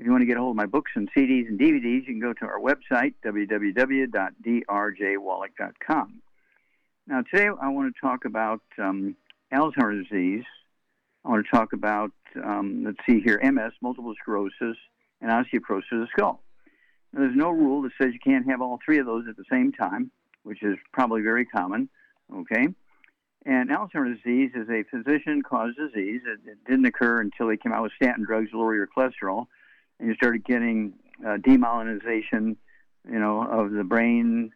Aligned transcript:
if 0.00 0.06
you 0.06 0.12
want 0.12 0.22
to 0.22 0.26
get 0.26 0.38
a 0.38 0.40
hold 0.40 0.52
of 0.52 0.56
my 0.56 0.64
books 0.64 0.92
and 0.94 1.12
CDs 1.12 1.46
and 1.46 1.60
DVDs, 1.60 2.06
you 2.06 2.06
can 2.06 2.20
go 2.20 2.32
to 2.32 2.46
our 2.46 2.58
website, 2.58 3.12
www.drjwallach.com. 3.22 6.22
Now, 7.06 7.22
today 7.30 7.50
I 7.60 7.68
want 7.68 7.94
to 7.94 8.00
talk 8.00 8.24
about 8.24 8.62
um, 8.78 9.14
Alzheimer's 9.52 10.08
disease. 10.08 10.44
I 11.22 11.28
want 11.28 11.44
to 11.44 11.50
talk 11.54 11.74
about, 11.74 12.12
um, 12.42 12.84
let's 12.86 12.96
see 13.06 13.20
here, 13.20 13.38
MS, 13.42 13.72
multiple 13.82 14.14
sclerosis, 14.22 14.78
and 15.20 15.30
osteoporosis 15.30 15.92
of 15.92 16.00
the 16.00 16.08
skull. 16.16 16.40
There's 17.12 17.36
no 17.36 17.50
rule 17.50 17.82
that 17.82 17.92
says 18.00 18.14
you 18.14 18.20
can't 18.24 18.48
have 18.48 18.62
all 18.62 18.78
three 18.82 19.00
of 19.00 19.06
those 19.06 19.26
at 19.28 19.36
the 19.36 19.44
same 19.52 19.70
time, 19.70 20.10
which 20.44 20.62
is 20.62 20.78
probably 20.94 21.20
very 21.20 21.44
common. 21.44 21.90
Okay? 22.34 22.68
And 23.44 23.68
Alzheimer's 23.68 24.22
disease 24.22 24.52
is 24.54 24.70
a 24.70 24.82
physician 24.84 25.42
caused 25.42 25.76
disease. 25.76 26.22
It, 26.24 26.40
it, 26.48 26.56
didn't 26.66 26.86
occur 26.86 27.20
until 27.20 27.48
they 27.48 27.58
came 27.58 27.74
out 27.74 27.82
with 27.82 27.92
statin 27.96 28.24
drugs 28.24 28.48
lower 28.54 28.74
your 28.74 28.86
cholesterol, 28.86 29.46
and 30.00 30.08
you 30.08 30.14
started 30.14 30.44
getting 30.44 30.94
uh, 31.24 31.36
demyelinization, 31.36 32.56
you 33.08 33.18
know, 33.18 33.42
of 33.42 33.70
the 33.70 33.84
brain, 33.84 34.50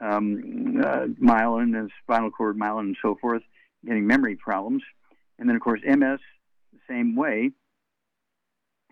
um, 0.00 0.82
uh, 0.84 1.06
myelin 1.22 1.78
and 1.78 1.90
spinal 2.02 2.30
cord 2.30 2.58
myelin 2.58 2.80
and 2.80 2.96
so 3.00 3.16
forth, 3.20 3.42
getting 3.86 4.06
memory 4.06 4.36
problems. 4.36 4.82
And 5.38 5.48
then, 5.48 5.56
of 5.56 5.62
course, 5.62 5.80
MS, 5.84 6.18
the 6.72 6.80
same 6.88 7.14
way. 7.14 7.52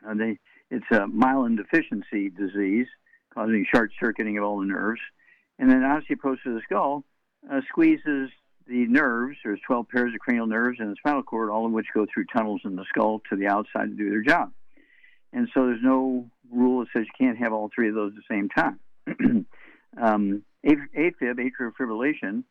Uh, 0.08 0.14
they, 0.14 0.38
it's 0.70 0.86
a 0.92 1.06
myelin 1.06 1.56
deficiency 1.56 2.30
disease 2.30 2.86
causing 3.34 3.66
short 3.72 3.90
circuiting 4.00 4.38
of 4.38 4.44
all 4.44 4.60
the 4.60 4.66
nerves. 4.66 5.00
And 5.58 5.70
then 5.70 5.80
osteoporosis 5.80 6.46
of 6.46 6.54
the 6.54 6.60
skull 6.64 7.04
uh, 7.50 7.60
squeezes 7.68 8.30
the 8.68 8.86
nerves. 8.86 9.36
There's 9.42 9.60
12 9.66 9.88
pairs 9.88 10.14
of 10.14 10.20
cranial 10.20 10.46
nerves 10.46 10.78
in 10.80 10.90
the 10.90 10.96
spinal 10.96 11.22
cord, 11.22 11.50
all 11.50 11.66
of 11.66 11.72
which 11.72 11.86
go 11.94 12.06
through 12.12 12.26
tunnels 12.32 12.60
in 12.64 12.76
the 12.76 12.84
skull 12.88 13.22
to 13.30 13.36
the 13.36 13.46
outside 13.46 13.90
to 13.90 13.96
do 13.96 14.10
their 14.10 14.22
job. 14.22 14.52
And 15.32 15.48
so 15.52 15.66
there's 15.66 15.82
no 15.82 16.26
rule 16.50 16.80
that 16.80 16.88
says 16.92 17.06
you 17.06 17.26
can't 17.26 17.38
have 17.38 17.52
all 17.52 17.70
three 17.74 17.88
of 17.88 17.94
those 17.94 18.12
at 18.12 18.16
the 18.16 18.34
same 18.34 18.48
time. 18.48 18.80
um, 20.00 20.42
AFib, 20.64 21.14
atrial 21.22 21.72
fibrillation, 21.78 22.44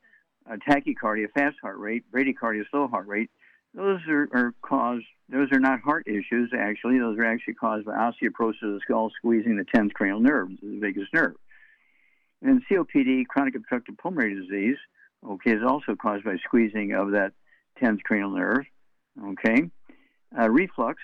uh, 0.50 0.58
tachycardia, 0.70 1.32
fast 1.34 1.58
heart 1.62 1.78
rate, 1.78 2.04
bradycardia, 2.12 2.64
slow 2.70 2.88
heart 2.88 3.08
rate, 3.08 3.30
those 3.76 4.00
are, 4.08 4.30
are, 4.34 4.54
caused, 4.62 5.06
those 5.28 5.52
are 5.52 5.60
not 5.60 5.82
heart 5.82 6.08
issues, 6.08 6.52
actually. 6.58 6.98
Those 6.98 7.18
are 7.18 7.26
actually 7.26 7.56
caused 7.56 7.86
by 7.86 7.94
osteoporosis 7.94 8.64
of 8.64 8.74
the 8.74 8.80
skull 8.84 9.12
squeezing 9.18 9.58
the 9.58 9.66
10th 9.66 9.94
cranial 9.94 10.22
nerve, 10.22 10.50
the 10.62 10.80
biggest 10.80 11.14
nerve. 11.14 11.36
And 12.42 12.62
COPD, 12.68 13.28
chronic 13.28 13.56
obstructive 13.56 13.98
pulmonary 13.98 14.36
disease, 14.36 14.78
okay, 15.28 15.52
is 15.52 15.64
also 15.68 15.96
caused 15.96 16.24
by 16.24 16.38
squeezing 16.46 16.94
of 16.94 17.12
that 17.12 17.34
10th 17.82 18.02
cranial 18.04 18.30
nerve, 18.30 18.66
okay. 19.26 19.70
Uh, 20.40 20.50
reflux, 20.50 21.02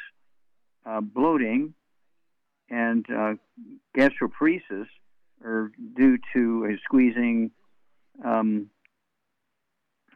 uh, 0.86 1.02
bloating, 1.02 1.74
and 2.70 3.06
uh, 3.10 3.34
gastroparesis 3.98 4.88
are 5.44 5.72
due 5.96 6.18
to 6.34 6.66
a 6.66 6.78
squeezing 6.84 7.52
um, 8.24 8.70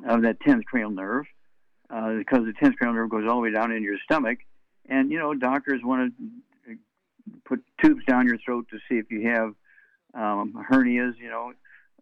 of 0.08 0.22
that 0.22 0.40
10th 0.42 0.66
cranial 0.66 0.92
nerve 0.92 1.26
uh, 1.90 2.14
because 2.14 2.46
the 2.46 2.54
10th 2.54 2.76
cranial 2.78 2.96
nerve 2.96 3.10
goes 3.10 3.28
all 3.28 3.36
the 3.36 3.42
way 3.42 3.52
down 3.52 3.72
into 3.72 3.84
your 3.84 3.98
stomach. 4.04 4.40
And, 4.88 5.12
you 5.12 5.18
know, 5.18 5.34
doctors 5.34 5.82
want 5.84 6.14
to 6.18 6.78
put 7.46 7.64
tubes 7.82 8.06
down 8.06 8.28
your 8.28 8.38
throat 8.38 8.68
to 8.70 8.78
see 8.90 9.00
if 9.00 9.10
you 9.10 9.28
have 9.30 9.54
um, 10.14 10.66
hernias, 10.70 11.18
you 11.18 11.30
know, 11.30 11.54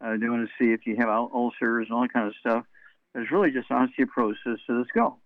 uh, 0.02 0.18
they 0.19 0.28
want 0.28 0.47
to 0.47 0.63
see 0.63 0.72
if 0.72 0.85
you 0.85 0.96
have 0.97 1.07
ulcers 1.07 1.88
and 1.88 1.91
all 1.91 2.02
that 2.02 2.13
kind 2.13 2.28
of 2.28 2.34
stuff. 2.40 2.66
It's 3.16 3.31
really 3.31 3.52
just 3.52 3.69
osteoporosis 3.69 4.59
of 4.69 4.78
the 4.78 4.85
skull. 4.90 5.19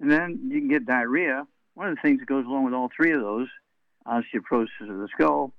And 0.00 0.10
then 0.10 0.50
you 0.50 0.58
can 0.58 0.68
get 0.68 0.86
diarrhea. 0.86 1.46
One 1.74 1.88
of 1.88 1.96
the 1.96 2.02
things 2.02 2.20
that 2.20 2.26
goes 2.26 2.44
along 2.46 2.64
with 2.64 2.74
all 2.74 2.90
three 2.94 3.12
of 3.12 3.20
those, 3.20 3.48
osteoporosis 4.06 4.82
of 4.82 4.98
the 4.98 5.08
skull, 5.12 5.52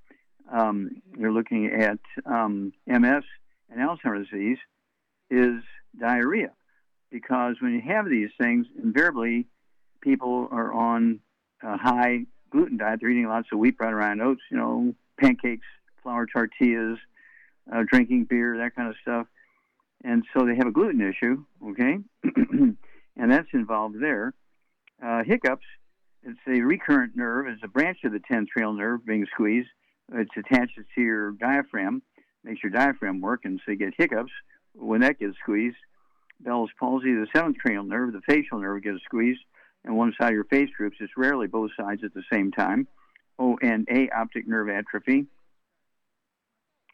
um, 0.52 1.02
you're 1.18 1.32
looking 1.32 1.68
at 1.68 2.00
um, 2.26 2.74
MS 2.86 3.24
and 3.70 3.80
Alzheimer's 3.80 4.30
disease, 4.30 4.58
is 5.30 5.64
diarrhea 6.00 6.52
because 7.10 7.56
when 7.60 7.74
you 7.74 7.82
have 7.82 8.10
these 8.10 8.30
things, 8.40 8.68
invariably 8.82 9.48
people 10.02 10.48
are 10.52 10.74
on 10.74 11.20
a 11.62 11.78
high 11.78 12.26
gluten 12.50 12.78
diet. 12.78 13.00
They're 13.00 13.10
eating 13.10 13.28
lots 13.28 13.48
of 13.52 13.60
wheat 13.60 13.78
bread, 13.78 13.94
rye, 13.94 14.12
and 14.12 14.22
oats, 14.22 14.42
you 14.52 14.58
know, 14.58 14.94
pancakes, 15.20 15.66
flour 16.02 16.26
tortillas, 16.26 16.98
uh, 17.72 17.84
drinking 17.88 18.26
beer, 18.26 18.58
that 18.58 18.76
kind 18.76 18.90
of 18.90 18.96
stuff. 19.02 19.28
And 20.04 20.24
so 20.34 20.46
they 20.46 20.56
have 20.56 20.68
a 20.68 20.72
gluten 20.72 21.02
issue, 21.02 21.46
okay? 21.70 22.00
and 22.36 22.78
that's 23.32 23.48
involved 23.54 24.02
there. 24.02 24.34
Uh, 25.02 25.24
hiccups, 25.24 25.66
it's 26.26 26.40
a 26.48 26.62
recurrent 26.62 27.16
nerve. 27.16 27.48
It's 27.48 27.64
a 27.64 27.68
branch 27.68 28.00
of 28.04 28.12
the 28.12 28.20
10th 28.20 28.50
cranial 28.50 28.74
nerve 28.74 29.06
being 29.06 29.26
squeezed. 29.34 29.70
It's 30.14 30.32
attached 30.38 30.80
to 30.96 31.02
your 31.02 31.32
diaphragm, 31.32 32.02
makes 32.44 32.64
your 32.64 32.72
diaphragm 32.72 33.22
work, 33.22 33.42
and 33.46 33.60
so 33.66 33.72
you 33.72 33.78
get 33.78 33.94
hiccups 33.98 34.32
when 34.74 35.02
that 35.02 35.20
gets 35.20 35.38
squeezed. 35.42 35.78
Bell's 36.40 36.72
palsy, 36.80 37.14
the 37.14 37.28
seventh 37.34 37.58
cranial 37.58 37.84
nerve, 37.84 38.14
the 38.14 38.22
facial 38.22 38.60
nerve 38.60 38.84
gets 38.84 39.04
squeezed, 39.04 39.42
and 39.86 39.96
one 39.96 40.14
side 40.20 40.30
of 40.30 40.34
your 40.34 40.44
face 40.46 40.70
droops. 40.76 40.98
It's 41.00 41.14
rarely 41.18 41.48
both 41.48 41.72
sides 41.78 42.04
at 42.04 42.14
the 42.14 42.24
same 42.32 42.52
time. 42.52 42.88
Oh, 43.40 43.58
and 43.62 43.88
A, 43.90 44.10
optic 44.10 44.48
nerve 44.48 44.70
atrophy. 44.70 45.26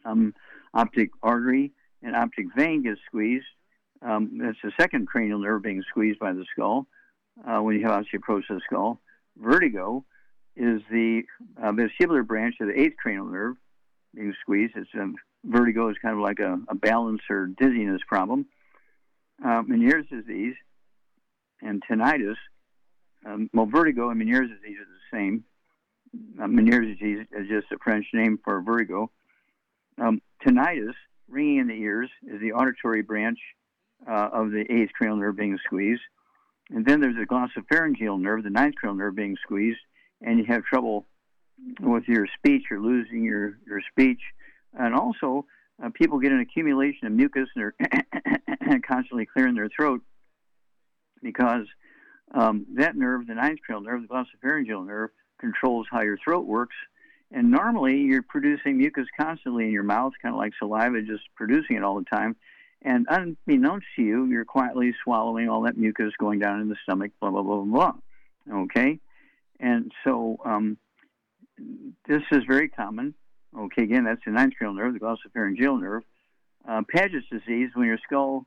Um, 0.05 0.33
optic 0.73 1.09
artery 1.21 1.71
and 2.01 2.15
optic 2.15 2.47
vein 2.55 2.83
gets 2.83 2.99
squeezed. 3.05 3.45
Um, 4.01 4.39
that's 4.41 4.57
the 4.63 4.71
second 4.79 5.07
cranial 5.07 5.39
nerve 5.39 5.63
being 5.63 5.83
squeezed 5.89 6.19
by 6.19 6.31
the 6.31 6.45
skull 6.53 6.87
uh, 7.45 7.59
when 7.59 7.75
you 7.77 7.85
have 7.85 8.05
osteoporosis 8.05 8.47
the 8.49 8.61
skull. 8.65 9.01
Vertigo 9.39 10.05
is 10.55 10.81
the 10.91 11.23
uh, 11.61 11.71
vestibular 11.71 12.25
branch 12.25 12.55
of 12.59 12.67
the 12.67 12.79
eighth 12.79 12.97
cranial 12.97 13.25
nerve 13.25 13.55
being 14.13 14.33
squeezed. 14.41 14.73
It's 14.75 14.89
um, 14.95 15.15
vertigo 15.45 15.89
is 15.89 15.95
kind 16.01 16.15
of 16.15 16.21
like 16.21 16.39
a, 16.39 16.59
a 16.67 16.75
balance 16.75 17.21
or 17.29 17.47
dizziness 17.47 18.01
problem 18.07 18.45
uh, 19.43 19.61
Meniere's 19.63 20.07
disease 20.09 20.55
and 21.61 21.81
tinnitus. 21.89 22.35
Um, 23.25 23.49
well, 23.53 23.65
vertigo 23.65 24.09
and 24.09 24.21
Meniere's 24.21 24.49
disease 24.49 24.77
are 24.79 24.85
the 24.85 25.17
same. 25.17 25.43
Uh, 26.41 26.47
Meniere's 26.47 26.97
disease 26.97 27.25
is 27.31 27.47
just 27.47 27.71
a 27.71 27.77
French 27.83 28.05
name 28.13 28.39
for 28.43 28.61
vertigo. 28.61 29.11
Um, 30.01 30.21
tinnitus, 30.45 30.93
ringing 31.27 31.59
in 31.59 31.67
the 31.67 31.73
ears, 31.73 32.09
is 32.27 32.39
the 32.41 32.53
auditory 32.53 33.01
branch 33.01 33.39
uh, 34.09 34.29
of 34.31 34.51
the 34.51 34.65
eighth 34.69 34.91
cranial 34.93 35.17
nerve 35.17 35.35
being 35.35 35.57
squeezed. 35.65 36.01
And 36.71 36.85
then 36.85 36.99
there's 37.01 37.15
the 37.15 37.25
glossopharyngeal 37.25 38.19
nerve, 38.19 38.43
the 38.43 38.49
ninth 38.49 38.75
cranial 38.75 38.97
nerve 38.97 39.15
being 39.15 39.37
squeezed, 39.41 39.79
and 40.21 40.37
you 40.37 40.45
have 40.45 40.63
trouble 40.63 41.05
with 41.79 42.03
your 42.07 42.27
speech, 42.37 42.63
you're 42.69 42.81
losing 42.81 43.23
your, 43.23 43.57
your 43.67 43.81
speech. 43.91 44.21
And 44.73 44.93
also, 44.93 45.45
uh, 45.83 45.89
people 45.93 46.19
get 46.19 46.31
an 46.31 46.39
accumulation 46.39 47.07
of 47.07 47.13
mucus 47.13 47.49
and 47.55 47.71
they're 47.79 48.79
constantly 48.87 49.25
clearing 49.25 49.55
their 49.55 49.69
throat 49.69 50.01
because 51.23 51.65
um, 52.33 52.65
that 52.75 52.95
nerve, 52.95 53.27
the 53.27 53.35
ninth 53.35 53.59
cranial 53.65 53.83
nerve, 53.83 54.01
the 54.01 54.07
glossopharyngeal 54.07 54.85
nerve, 54.85 55.09
controls 55.39 55.87
how 55.89 56.01
your 56.01 56.17
throat 56.17 56.45
works. 56.45 56.75
And 57.31 57.51
normally 57.51 57.97
you're 57.97 58.23
producing 58.23 58.77
mucus 58.77 59.07
constantly 59.19 59.65
in 59.65 59.71
your 59.71 59.83
mouth, 59.83 60.13
kind 60.21 60.33
of 60.33 60.39
like 60.39 60.53
saliva, 60.57 61.01
just 61.01 61.23
producing 61.35 61.77
it 61.77 61.83
all 61.83 61.97
the 61.97 62.05
time. 62.05 62.35
And 62.81 63.07
unbeknownst 63.09 63.87
to 63.97 64.01
you, 64.01 64.25
you're 64.25 64.45
quietly 64.45 64.93
swallowing 65.03 65.49
all 65.49 65.63
that 65.63 65.77
mucus 65.77 66.13
going 66.17 66.39
down 66.39 66.61
in 66.61 66.69
the 66.69 66.77
stomach, 66.83 67.11
blah, 67.19 67.29
blah, 67.29 67.41
blah, 67.41 67.63
blah. 67.63 67.93
Okay? 68.51 68.99
And 69.59 69.91
so 70.05 70.37
um, 70.45 70.77
this 72.07 72.21
is 72.31 72.43
very 72.47 72.69
common. 72.69 73.13
Okay, 73.57 73.83
again, 73.83 74.05
that's 74.05 74.21
the 74.25 74.31
ninth 74.31 74.53
cranial 74.57 74.75
nerve, 74.75 74.93
the 74.93 74.99
glossopharyngeal 74.99 75.81
nerve. 75.81 76.03
Uh, 76.67 76.81
Paget's 76.87 77.25
disease, 77.31 77.71
when 77.73 77.87
your 77.87 77.97
skull 78.05 78.45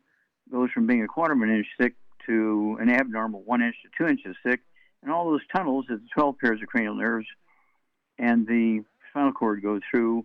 goes 0.51 0.71
from 0.71 0.87
being 0.87 1.03
a 1.03 1.09
quarter 1.09 1.35
of 1.35 1.41
an 1.41 1.51
inch 1.51 1.67
thick 1.79 1.95
to 2.27 2.79
an 2.81 2.89
abnormal 2.89 3.43
one 3.43 3.63
inch 3.63 3.75
to 3.83 3.89
two 3.99 4.09
inches 4.09 4.37
thick, 4.45 4.61
and 5.03 5.11
all 5.11 5.31
those 5.31 5.41
tunnels 5.55 5.87
that 5.89 5.97
the 5.97 6.09
12 6.15 6.39
pairs 6.39 6.63
of 6.63 6.69
cranial 6.69 6.95
nerves 6.95 7.27
and 8.19 8.47
the 8.47 8.85
spinal 9.11 9.33
cord 9.33 9.63
go 9.63 9.81
through 9.91 10.25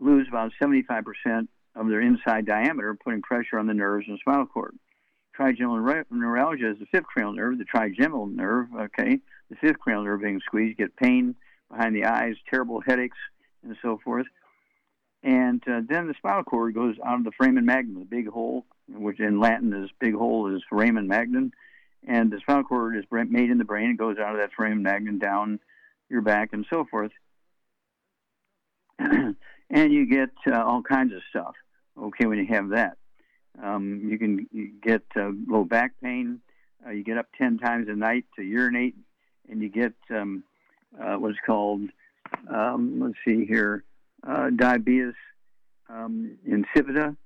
lose 0.00 0.26
about 0.28 0.52
75% 0.62 1.48
of 1.74 1.88
their 1.88 2.00
inside 2.00 2.46
diameter, 2.46 2.96
putting 3.02 3.22
pressure 3.22 3.58
on 3.58 3.66
the 3.66 3.74
nerves 3.74 4.06
and 4.08 4.18
spinal 4.18 4.46
cord. 4.46 4.76
Trigeminal 5.34 6.04
neuralgia 6.10 6.70
is 6.70 6.78
the 6.78 6.86
fifth 6.86 7.06
cranial 7.06 7.32
nerve, 7.32 7.58
the 7.58 7.64
trigeminal 7.64 8.26
nerve, 8.26 8.68
okay? 8.78 9.18
The 9.48 9.56
fifth 9.56 9.78
cranial 9.78 10.04
nerve 10.04 10.20
being 10.20 10.40
squeezed, 10.44 10.78
get 10.78 10.94
pain 10.96 11.34
behind 11.70 11.94
the 11.96 12.04
eyes, 12.04 12.36
terrible 12.50 12.82
headaches, 12.86 13.16
and 13.62 13.76
so 13.80 13.98
forth. 14.04 14.26
And 15.22 15.62
uh, 15.68 15.80
then 15.88 16.08
the 16.08 16.14
spinal 16.18 16.42
cord 16.42 16.74
goes 16.74 16.96
out 17.04 17.18
of 17.18 17.24
the 17.24 17.32
foramen 17.32 17.64
magnum, 17.64 18.00
the 18.00 18.04
big 18.04 18.28
hole, 18.28 18.66
which 18.88 19.20
in 19.20 19.40
Latin 19.40 19.72
is 19.72 19.90
big 20.00 20.14
hole 20.14 20.54
is 20.54 20.62
foramen 20.68 21.06
magnum. 21.06 21.52
And 22.06 22.30
the 22.30 22.40
spinal 22.40 22.64
cord 22.64 22.96
is 22.96 23.04
made 23.10 23.50
in 23.50 23.58
the 23.58 23.64
brain. 23.64 23.90
It 23.90 23.96
goes 23.96 24.18
out 24.18 24.34
of 24.34 24.40
that 24.40 24.52
foramen 24.52 24.82
magnum 24.82 25.18
down 25.18 25.60
your 26.08 26.22
back 26.22 26.50
and 26.52 26.66
so 26.68 26.84
forth. 26.84 27.12
and 29.72 29.92
you 29.92 30.06
get 30.06 30.30
uh, 30.46 30.62
all 30.62 30.82
kinds 30.82 31.12
of 31.12 31.20
stuff, 31.30 31.54
okay, 31.98 32.26
when 32.26 32.38
you 32.38 32.46
have 32.46 32.68
that. 32.68 32.98
Um, 33.60 34.02
you 34.08 34.18
can 34.18 34.46
get 34.82 35.02
uh, 35.16 35.30
low 35.48 35.64
back 35.64 35.92
pain. 36.02 36.40
Uh, 36.86 36.90
you 36.90 37.02
get 37.02 37.18
up 37.18 37.26
10 37.38 37.58
times 37.58 37.88
a 37.88 37.96
night 37.96 38.24
to 38.36 38.42
urinate, 38.42 38.94
and 39.50 39.62
you 39.62 39.68
get 39.68 39.94
um, 40.10 40.44
uh, 41.00 41.14
what's 41.14 41.38
called, 41.44 41.82
um, 42.48 43.00
let's 43.00 43.18
see 43.26 43.46
here, 43.46 43.84
uh, 44.26 44.50
diabetes 44.50 45.14
um, 45.88 46.36
insipida, 46.48 47.16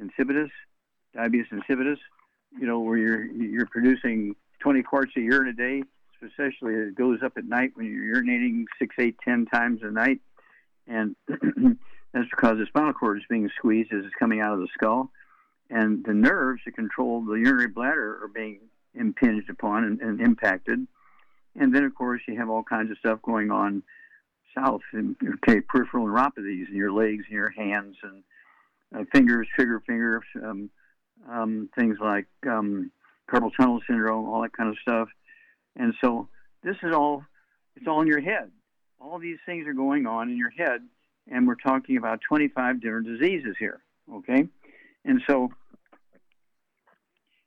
insipidus, 0.00 0.50
diabetes 1.14 1.46
insipidus, 1.52 1.98
you 2.58 2.66
know, 2.66 2.80
where 2.80 2.96
you're, 2.96 3.24
you're 3.26 3.66
producing 3.66 4.34
20 4.60 4.82
quarts 4.82 5.12
of 5.16 5.22
urine 5.22 5.48
a 5.48 5.52
day, 5.52 5.82
especially 6.24 6.74
it 6.74 6.94
goes 6.96 7.20
up 7.22 7.32
at 7.36 7.44
night 7.44 7.72
when 7.74 7.86
you're 7.86 8.22
urinating 8.22 8.64
six, 8.78 8.94
eight, 8.98 9.16
ten 9.24 9.46
times 9.46 9.80
a 9.82 9.90
night. 9.90 10.20
And 10.88 11.14
that's 11.28 12.30
because 12.30 12.58
the 12.58 12.66
spinal 12.66 12.94
cord 12.94 13.18
is 13.18 13.24
being 13.28 13.50
squeezed 13.56 13.92
as 13.92 14.04
it's 14.04 14.14
coming 14.18 14.40
out 14.40 14.54
of 14.54 14.60
the 14.60 14.68
skull 14.74 15.10
and 15.70 16.04
the 16.04 16.14
nerves 16.14 16.62
that 16.64 16.74
control 16.74 17.24
the 17.24 17.34
urinary 17.34 17.68
bladder 17.68 18.20
are 18.22 18.28
being 18.28 18.60
impinged 18.94 19.50
upon 19.50 19.84
and, 19.84 20.00
and 20.00 20.20
impacted. 20.20 20.86
And 21.56 21.74
then, 21.74 21.84
of 21.84 21.94
course, 21.94 22.22
you 22.26 22.38
have 22.38 22.48
all 22.48 22.62
kinds 22.62 22.90
of 22.90 22.98
stuff 22.98 23.20
going 23.22 23.50
on 23.50 23.82
south, 24.54 24.80
and, 24.92 25.16
okay, 25.34 25.60
peripheral 25.60 26.06
neuropathies 26.06 26.68
in 26.68 26.74
your 26.74 26.92
legs 26.92 27.24
and 27.26 27.34
your 27.34 27.50
hands 27.50 27.96
and 28.02 28.22
uh, 28.94 29.04
fingers, 29.12 29.46
trigger 29.54 29.82
fingers, 29.86 30.24
um, 30.42 30.70
um, 31.28 31.68
things 31.78 31.98
like 32.00 32.26
um, 32.46 32.90
carpal 33.30 33.50
tunnel 33.58 33.80
syndrome, 33.86 34.28
all 34.28 34.42
that 34.42 34.56
kind 34.56 34.70
of 34.70 34.76
stuff. 34.80 35.08
And 35.76 35.94
so 36.02 36.28
this 36.62 36.76
is 36.82 36.94
all, 36.94 37.24
it's 37.76 37.86
all 37.86 38.00
in 38.00 38.06
your 38.08 38.20
head. 38.20 38.50
All 39.00 39.18
these 39.18 39.38
things 39.46 39.66
are 39.66 39.74
going 39.74 40.06
on 40.06 40.28
in 40.28 40.36
your 40.36 40.50
head, 40.50 40.80
and 41.30 41.46
we're 41.46 41.54
talking 41.54 41.96
about 41.96 42.20
25 42.28 42.80
different 42.80 43.06
diseases 43.06 43.54
here, 43.58 43.80
okay? 44.12 44.48
And 45.04 45.22
so, 45.28 45.50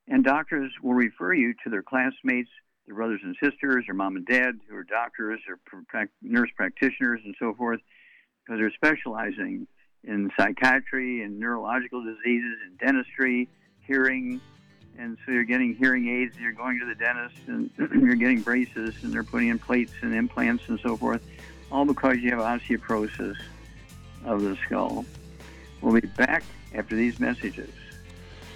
and 0.08 0.24
doctors 0.24 0.72
will 0.82 0.94
refer 0.94 1.34
you 1.34 1.54
to 1.64 1.70
their 1.70 1.84
classmates, 1.84 2.50
their 2.86 2.96
brothers 2.96 3.22
and 3.24 3.36
sisters, 3.44 3.86
or 3.90 3.94
mom 3.94 4.16
and 4.16 4.26
dad 4.26 4.60
who 4.70 4.76
are 4.76 4.84
doctors 4.84 5.40
or 5.48 5.60
nurse 6.22 6.50
practitioners 6.56 7.20
and 7.26 7.36
so 7.38 7.54
forth, 7.54 7.82
because 8.46 8.60
they're 8.60 8.72
specializing 8.72 9.68
in 10.04 10.32
psychiatry 10.40 11.22
and 11.22 11.40
neurological 11.40 12.04
diseases 12.04 12.58
and 12.66 12.78
dentistry, 12.80 13.50
hearing. 13.86 14.40
And 14.98 15.18
so 15.26 15.32
you're 15.32 15.44
getting 15.44 15.76
hearing 15.76 16.08
aids, 16.08 16.36
and 16.36 16.44
you're 16.44 16.54
going 16.54 16.80
to 16.80 16.86
the 16.86 16.96
dentist, 16.96 17.36
and 17.48 17.70
you're 17.78 18.16
getting 18.16 18.42
braces, 18.42 18.96
and 19.04 19.12
they're 19.14 19.24
putting 19.24 19.50
in 19.50 19.60
plates 19.60 19.94
and 20.02 20.14
implants 20.14 20.68
and 20.68 20.80
so 20.80 20.96
forth, 20.96 21.24
all 21.72 21.86
because 21.86 22.18
you 22.18 22.32
have 22.32 22.40
osteoporosis 22.40 23.38
of 24.26 24.42
the 24.42 24.58
skull. 24.66 25.06
We'll 25.82 26.00
be 26.00 26.08
back 26.08 26.44
after 26.76 26.96
these 26.96 27.20
messages. 27.20 27.70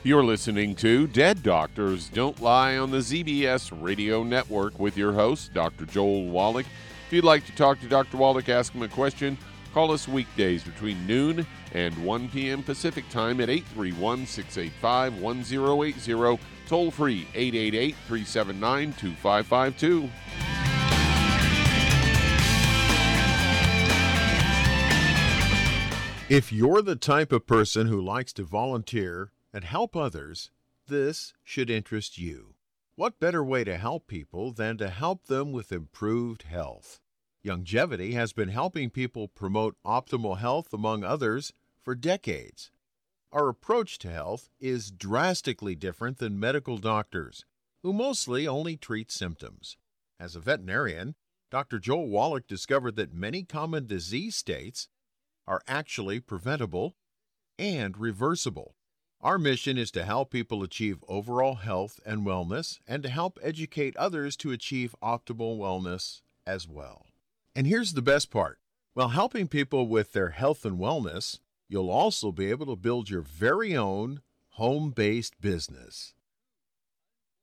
You're 0.03 0.23
listening 0.23 0.75
to 0.75 1.07
Dead 1.07 1.41
Doctors 1.41 2.09
Don't 2.09 2.39
Lie 2.39 2.77
on 2.77 2.91
the 2.91 2.99
ZBS 2.99 3.71
Radio 3.81 4.23
Network 4.23 4.79
with 4.79 4.97
your 4.97 5.13
host, 5.13 5.51
Dr. 5.51 5.85
Joel 5.85 6.27
Wallach. 6.27 6.67
If 7.07 7.13
you'd 7.13 7.23
like 7.23 7.43
to 7.47 7.55
talk 7.55 7.79
to 7.81 7.87
Dr. 7.87 8.17
Wallach, 8.17 8.47
ask 8.47 8.71
him 8.71 8.83
a 8.83 8.87
question, 8.87 9.35
call 9.75 9.92
us 9.92 10.07
weekdays 10.07 10.63
between 10.63 11.06
noon 11.06 11.45
and 11.74 11.94
1 11.98 12.30
p.m. 12.30 12.63
Pacific 12.63 13.04
Time 13.10 13.42
at 13.42 13.50
831 13.50 14.25
685 14.25 15.22
1080, 15.22 16.39
toll 16.66 16.89
free 16.89 17.27
888 17.36 17.94
379 18.07 18.94
2552. 18.94 20.10
If 26.30 26.54
you're 26.54 26.81
the 26.81 26.95
type 26.95 27.33
of 27.33 27.45
person 27.45 27.88
who 27.88 28.00
likes 28.00 28.31
to 28.31 28.44
volunteer 28.44 29.33
and 29.54 29.66
help 29.66 29.98
others, 29.98 30.51
this 30.88 31.33
should 31.44 31.69
interest 31.69 32.18
you. 32.18 32.56
What 32.95 33.19
better 33.19 33.44
way 33.44 33.66
to 33.66 33.75
help 33.75 34.07
people 34.07 34.54
than 34.54 34.78
to 34.78 34.88
help 34.89 35.25
them 35.25 35.51
with 35.51 35.74
improved 35.74 36.44
health? 36.44 37.01
Youngevity 37.45 38.13
has 38.13 38.33
been 38.33 38.50
helping 38.50 38.89
people 38.89 39.27
promote 39.27 39.77
optimal 39.86 40.39
health, 40.39 40.74
among 40.74 41.03
others, 41.03 41.53
for 41.83 41.94
decades. 41.94 42.71
Our 43.31 43.50
approach 43.50 44.00
to 44.00 44.12
health 44.12 44.50
is 44.59 44.89
drastically 44.89 45.75
different 45.75 46.18
than 46.18 46.39
medical 46.39 46.80
doctors, 46.80 47.45
who 47.83 47.94
mostly 47.94 48.47
only 48.47 48.77
treat 48.77 49.12
symptoms. 49.12 49.77
As 50.19 50.36
a 50.36 50.39
veterinarian, 50.39 51.13
Dr. 51.51 51.77
Joel 51.77 52.09
Wallach 52.09 52.47
discovered 52.47 52.95
that 52.95 53.13
many 53.13 53.44
common 53.44 53.86
disease 53.86 54.36
states 54.36 54.88
are 55.45 55.62
actually 55.68 56.19
preventable 56.19 56.95
and 57.59 57.95
reversible. 57.95 58.74
Our 59.21 59.38
mission 59.38 59.78
is 59.78 59.92
to 59.92 60.04
help 60.04 60.31
people 60.31 60.64
achieve 60.64 61.04
overall 61.07 61.56
health 61.56 61.99
and 62.07 62.25
wellness 62.25 62.80
and 62.87 63.04
to 63.04 63.09
help 63.09 63.37
educate 63.44 63.95
others 63.97 64.35
to 64.37 64.52
achieve 64.52 64.95
optimal 65.04 65.59
wellness 65.59 66.21
as 66.47 66.68
well. 66.68 67.06
And 67.56 67.66
here's 67.66 67.94
the 67.94 68.02
best 68.02 68.30
part 68.30 68.59
while 68.95 69.09
helping 69.09 69.47
people 69.47 69.88
with 69.88 70.12
their 70.12 70.30
health 70.30 70.66
and 70.66 70.78
wellness, 70.78 71.40
you'll 71.69 71.90
also 71.90 72.31
be 72.31 72.50
able 72.50 72.66
to 72.66 72.76
build 72.76 73.09
your 73.09 73.21
very 73.21 73.76
own 73.76 74.21
home 74.52 74.92
based 74.92 75.40
business. 75.40 76.14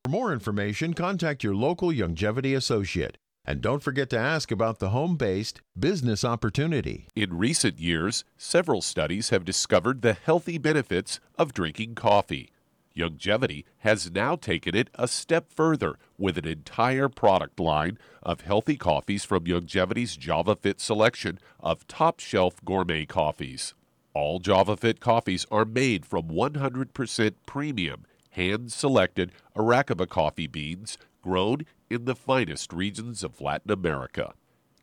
For 0.04 0.10
more 0.10 0.32
information, 0.32 0.94
contact 0.94 1.44
your 1.44 1.54
local 1.54 1.88
Youngevity 1.88 2.56
associate. 2.56 3.18
And 3.44 3.60
don't 3.60 3.82
forget 3.82 4.08
to 4.10 4.18
ask 4.18 4.50
about 4.50 4.78
the 4.78 4.90
home 4.90 5.16
based 5.16 5.60
business 5.78 6.24
opportunity. 6.24 7.08
In 7.16 7.38
recent 7.38 7.78
years, 7.78 8.24
several 8.36 8.82
studies 8.82 9.30
have 9.30 9.44
discovered 9.44 10.02
the 10.02 10.12
healthy 10.12 10.58
benefits 10.58 11.20
of 11.38 11.52
drinking 11.52 11.94
coffee. 11.94 12.50
Youngevity 12.96 13.64
has 13.78 14.10
now 14.10 14.36
taken 14.36 14.74
it 14.74 14.90
a 14.94 15.08
step 15.08 15.52
further 15.52 15.98
with 16.18 16.38
an 16.38 16.46
entire 16.46 17.08
product 17.08 17.58
line 17.58 17.98
of 18.22 18.42
healthy 18.42 18.76
coffees 18.76 19.24
from 19.24 19.44
Youngevity's 19.44 20.16
JavaFit 20.16 20.80
selection 20.80 21.38
of 21.60 21.86
top 21.86 22.20
shelf 22.20 22.62
gourmet 22.64 23.06
coffees. 23.06 23.74
All 24.14 24.40
JavaFit 24.40 25.00
coffees 25.00 25.46
are 25.50 25.64
made 25.64 26.04
from 26.04 26.28
100% 26.28 27.34
premium, 27.46 28.04
hand 28.30 28.72
selected 28.72 29.32
Arabica 29.56 30.08
coffee 30.08 30.46
beans 30.46 30.98
grown 31.22 31.64
in 31.88 32.04
the 32.04 32.14
finest 32.14 32.72
regions 32.72 33.22
of 33.22 33.40
Latin 33.40 33.70
America. 33.70 34.34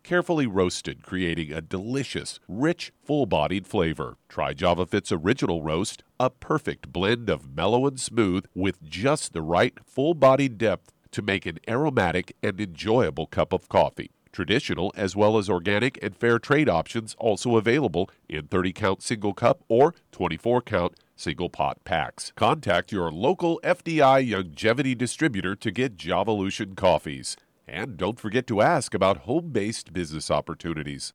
Carefully 0.03 0.47
roasted, 0.47 1.03
creating 1.03 1.51
a 1.51 1.61
delicious, 1.61 2.39
rich, 2.47 2.91
full 3.03 3.25
bodied 3.25 3.67
flavor. 3.67 4.17
Try 4.27 4.53
JavaFit's 4.53 5.11
original 5.11 5.61
roast, 5.61 6.03
a 6.19 6.29
perfect 6.29 6.91
blend 6.91 7.29
of 7.29 7.55
mellow 7.55 7.85
and 7.85 7.99
smooth 7.99 8.45
with 8.55 8.83
just 8.83 9.33
the 9.33 9.41
right 9.41 9.77
full 9.85 10.13
bodied 10.13 10.57
depth 10.57 10.93
to 11.11 11.21
make 11.21 11.45
an 11.45 11.59
aromatic 11.67 12.35
and 12.41 12.59
enjoyable 12.59 13.27
cup 13.27 13.53
of 13.53 13.69
coffee. 13.69 14.11
Traditional 14.31 14.93
as 14.95 15.15
well 15.15 15.37
as 15.37 15.49
organic 15.49 16.01
and 16.03 16.15
fair 16.15 16.39
trade 16.39 16.69
options 16.69 17.15
also 17.19 17.57
available 17.57 18.09
in 18.27 18.47
30 18.47 18.73
count 18.73 19.01
single 19.01 19.33
cup 19.33 19.63
or 19.67 19.95
24 20.11 20.61
count 20.61 20.95
single 21.15 21.49
pot 21.49 21.83
packs. 21.83 22.31
Contact 22.35 22.91
your 22.91 23.11
local 23.11 23.59
FDI 23.63 24.27
Youngevity 24.29 24.97
distributor 24.97 25.55
to 25.55 25.71
get 25.71 25.97
Javalution 25.97 26.75
coffees. 26.75 27.35
And 27.71 27.97
don't 27.97 28.19
forget 28.19 28.47
to 28.47 28.61
ask 28.61 28.95
about 28.95 29.17
home 29.19 29.51
based 29.51 29.93
business 29.93 30.31
opportunities. 30.31 31.13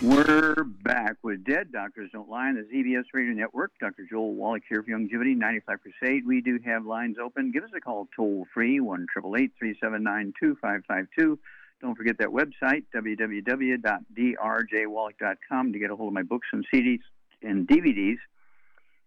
We're 0.00 0.64
back 0.64 1.16
with 1.22 1.44
Dead 1.44 1.70
Doctors 1.70 2.08
Don't 2.14 2.30
Lie 2.30 2.48
on 2.48 2.54
the 2.54 2.62
ZBS 2.74 3.04
Radio 3.12 3.34
Network. 3.34 3.72
Dr. 3.78 4.06
Joel 4.10 4.34
Wallach 4.34 4.62
here 4.66 4.82
for 4.82 4.92
Longevity 4.92 5.34
95 5.34 5.78
Crusade. 5.82 6.26
We 6.26 6.40
do 6.40 6.58
have 6.64 6.86
lines 6.86 7.16
open. 7.22 7.52
Give 7.52 7.64
us 7.64 7.70
a 7.76 7.80
call 7.80 8.08
toll 8.16 8.46
free, 8.54 8.80
1 8.80 9.06
379 9.12 10.32
2552. 10.40 11.38
Don't 11.80 11.96
forget 11.96 12.18
that 12.18 12.28
website, 12.28 12.84
www.drjwallach.com, 12.94 15.72
to 15.72 15.78
get 15.78 15.90
a 15.90 15.96
hold 15.96 16.08
of 16.08 16.14
my 16.14 16.22
books 16.22 16.48
and 16.52 16.66
CDs 16.72 17.00
and 17.42 17.66
DVDs. 17.66 18.18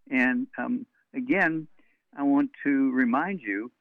And 0.09 0.47
um, 0.57 0.87
again, 1.13 1.67
I 2.17 2.23
want 2.23 2.49
to 2.63 2.91
remind 2.91 3.41
you 3.41 3.71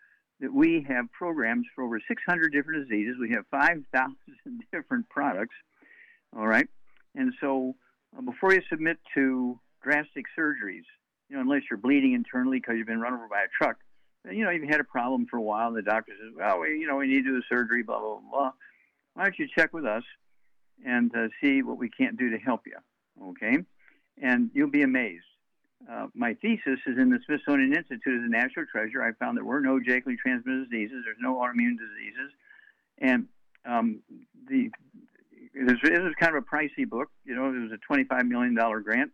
that 0.41 0.53
we 0.53 0.85
have 0.89 1.11
programs 1.13 1.67
for 1.75 1.85
over 1.85 1.99
600 2.07 2.53
different 2.53 2.87
diseases. 2.89 3.17
We 3.21 3.31
have 3.31 3.47
5,000 3.51 4.15
different 4.73 5.09
products. 5.09 5.55
All 6.37 6.47
right. 6.47 6.69
And 7.15 7.33
so 7.41 7.75
uh, 8.17 8.21
before 8.23 8.53
you 8.53 8.61
submit 8.69 8.99
to 9.15 9.59
drastic 9.83 10.27
surgeries, 10.39 10.85
you 11.29 11.37
know, 11.37 11.41
unless 11.41 11.63
you're 11.71 11.79
bleeding 11.79 12.13
internally 12.13 12.59
because 12.59 12.77
you've 12.77 12.87
been 12.87 13.01
run 13.01 13.15
over 13.15 13.27
by 13.29 13.41
a 13.41 13.49
truck, 13.57 13.79
you 14.31 14.45
know, 14.45 14.51
you've 14.51 14.69
had 14.69 14.81
a 14.81 14.85
problem 14.85 15.27
for 15.29 15.37
a 15.37 15.43
while, 15.43 15.69
and 15.69 15.77
the 15.77 15.83
doctor 15.83 16.13
says, 16.13 16.33
well, 16.37 16.61
we, 16.61 16.79
you 16.79 16.87
know, 16.87 16.97
we 16.97 17.09
need 17.09 17.25
to 17.25 17.33
do 17.33 17.37
a 17.39 17.43
surgery, 17.49 17.83
blah, 17.83 17.99
blah, 17.99 18.21
blah. 18.31 18.53
Why 19.15 19.25
don't 19.25 19.39
you 19.39 19.49
check 19.55 19.73
with 19.73 19.85
us 19.85 20.05
and 20.85 21.15
uh, 21.15 21.29
see 21.41 21.63
what 21.63 21.79
we 21.79 21.89
can't 21.89 22.19
do 22.19 22.31
to 22.31 22.39
help 22.39 22.63
you, 22.67 22.77
okay? 23.31 23.59
And 24.21 24.51
you'll 24.55 24.71
be 24.71 24.83
amazed. 24.83 25.25
Uh, 25.91 26.07
my 26.15 26.35
thesis 26.35 26.79
is 26.87 26.99
in 26.99 27.11
the 27.11 27.19
Smithsonian 27.27 27.75
Institute 27.75 28.21
as 28.21 28.25
a 28.25 28.31
National 28.31 28.67
Treasure. 28.71 29.03
I 29.03 29.13
found 29.13 29.37
there 29.37 29.45
were 29.45 29.61
no 29.61 29.81
genetically 29.81 30.17
transmitted 30.17 30.71
diseases. 30.71 31.03
There's 31.05 31.17
no 31.21 31.35
autoimmune 31.35 31.77
diseases. 31.77 32.33
And 32.99 33.27
um, 33.65 34.01
the 34.49 34.71
was, 35.55 35.77
was 35.83 36.15
kind 36.21 36.37
of 36.37 36.43
a 36.43 36.47
pricey 36.47 36.89
book. 36.89 37.11
You 37.25 37.35
know, 37.35 37.49
it 37.49 37.59
was 37.59 37.73
a 37.73 37.93
$25 37.93 38.29
million 38.29 38.55
grant, 38.55 39.11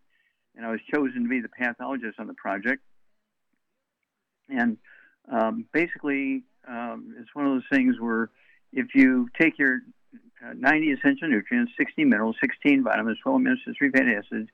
and 0.56 0.66
I 0.66 0.70
was 0.70 0.80
chosen 0.92 1.22
to 1.22 1.28
be 1.28 1.40
the 1.40 1.48
pathologist 1.48 2.18
on 2.18 2.26
the 2.26 2.34
project. 2.34 2.82
And 4.48 4.78
um, 5.30 5.66
basically, 5.72 6.44
um, 6.66 7.14
it's 7.18 7.34
one 7.34 7.46
of 7.46 7.52
those 7.52 7.68
things 7.70 7.96
where 7.98 8.30
if 8.72 8.94
you 8.94 9.28
take 9.40 9.58
your 9.58 9.80
uh, 10.44 10.52
90 10.56 10.92
essential 10.92 11.28
nutrients, 11.28 11.72
60 11.78 12.04
minerals, 12.04 12.37
16 12.40 12.84
vitamins, 12.84 13.18
12 13.22 13.40
minerals, 13.40 13.60
3 13.76 13.90
fatty 13.90 14.12
acids, 14.12 14.48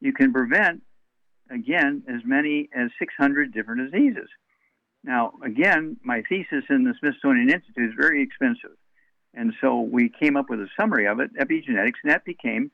you 0.00 0.12
can 0.12 0.32
prevent, 0.32 0.82
again, 1.50 2.02
as 2.08 2.20
many 2.24 2.68
as 2.74 2.90
600 2.98 3.52
different 3.52 3.90
diseases. 3.90 4.28
Now, 5.02 5.32
again, 5.44 5.98
my 6.02 6.22
thesis 6.28 6.64
in 6.70 6.84
the 6.84 6.94
Smithsonian 6.98 7.50
Institute 7.50 7.90
is 7.90 7.94
very 7.96 8.22
expensive. 8.22 8.76
And 9.34 9.52
so 9.60 9.80
we 9.80 10.08
came 10.08 10.36
up 10.36 10.48
with 10.48 10.60
a 10.60 10.68
summary 10.78 11.06
of 11.06 11.20
it, 11.20 11.34
epigenetics, 11.34 12.00
and 12.02 12.12
that 12.12 12.24
became 12.24 12.70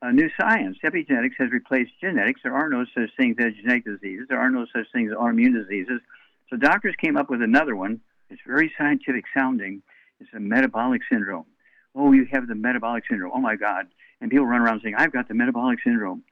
a 0.00 0.12
new 0.12 0.30
science. 0.40 0.78
Epigenetics 0.84 1.34
has 1.38 1.50
replaced 1.50 1.90
genetics. 2.00 2.40
There 2.42 2.54
are 2.54 2.68
no 2.68 2.84
such 2.94 3.10
things 3.18 3.36
as 3.40 3.52
genetic 3.54 3.84
diseases. 3.84 4.26
There 4.28 4.38
are 4.38 4.50
no 4.50 4.66
such 4.74 4.86
things 4.92 5.10
as 5.10 5.18
autoimmune 5.18 5.54
diseases. 5.54 6.00
So 6.48 6.56
doctors 6.56 6.94
came 7.02 7.16
up 7.16 7.28
with 7.28 7.42
another 7.42 7.74
one. 7.74 8.00
It's 8.30 8.40
very 8.46 8.72
scientific 8.78 9.24
sounding. 9.36 9.82
It's 10.20 10.30
a 10.34 10.40
metabolic 10.40 11.02
syndrome. 11.10 11.46
Oh, 11.94 12.12
you 12.12 12.26
have 12.32 12.46
the 12.46 12.54
metabolic 12.54 13.04
syndrome. 13.08 13.32
Oh 13.34 13.40
my 13.40 13.56
God. 13.56 13.86
And 14.20 14.30
people 14.30 14.46
run 14.46 14.60
around 14.60 14.80
saying, 14.82 14.94
I've 14.96 15.12
got 15.12 15.28
the 15.28 15.34
metabolic 15.34 15.78
syndrome. 15.84 16.24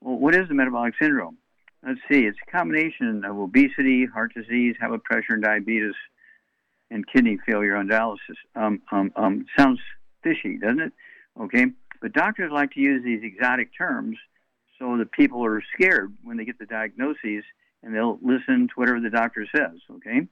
Well, 0.00 0.16
what 0.16 0.34
is 0.34 0.48
the 0.48 0.54
metabolic 0.54 0.94
syndrome? 1.00 1.38
Let's 1.86 2.00
see. 2.10 2.26
It's 2.26 2.38
a 2.46 2.50
combination 2.50 3.24
of 3.24 3.38
obesity, 3.38 4.06
heart 4.06 4.34
disease, 4.34 4.76
high 4.80 4.88
blood 4.88 5.04
pressure, 5.04 5.34
and 5.34 5.42
diabetes 5.42 5.94
and 6.90 7.06
kidney 7.06 7.38
failure 7.46 7.76
on 7.76 7.88
dialysis. 7.88 8.36
Um, 8.54 8.82
um, 8.92 9.12
um, 9.16 9.46
sounds 9.56 9.80
fishy, 10.22 10.58
doesn't 10.58 10.80
it? 10.80 10.92
Okay, 11.40 11.66
but 12.02 12.12
doctors 12.12 12.50
like 12.52 12.72
to 12.72 12.80
use 12.80 13.02
these 13.04 13.22
exotic 13.22 13.70
terms 13.76 14.18
so 14.78 14.96
that 14.98 15.12
people 15.12 15.44
are 15.44 15.62
scared 15.74 16.12
when 16.22 16.36
they 16.36 16.44
get 16.44 16.58
the 16.58 16.66
diagnoses 16.66 17.44
and 17.82 17.94
they'll 17.94 18.18
listen 18.22 18.68
to 18.68 18.74
whatever 18.74 19.00
the 19.00 19.10
doctor 19.10 19.46
says. 19.54 19.78
Okay, 19.90 20.26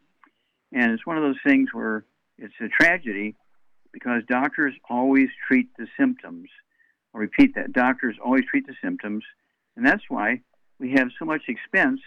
and 0.72 0.92
it's 0.92 1.06
one 1.06 1.16
of 1.16 1.22
those 1.22 1.38
things 1.46 1.68
where 1.72 2.04
it's 2.38 2.54
a 2.60 2.68
tragedy 2.68 3.34
because 3.92 4.22
doctors 4.28 4.74
always 4.88 5.28
treat 5.46 5.68
the 5.76 5.86
symptoms. 5.98 6.48
I'll 7.14 7.20
repeat 7.20 7.54
that: 7.54 7.72
doctors 7.72 8.16
always 8.24 8.44
treat 8.50 8.66
the 8.66 8.76
symptoms, 8.82 9.24
and 9.76 9.86
that's 9.86 10.04
why 10.08 10.40
we 10.78 10.92
have 10.92 11.08
so 11.18 11.24
much 11.24 11.42
expense 11.48 12.00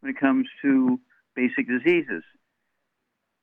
when 0.00 0.10
it 0.10 0.20
comes 0.20 0.46
to 0.62 1.00
basic 1.34 1.68
diseases. 1.68 2.22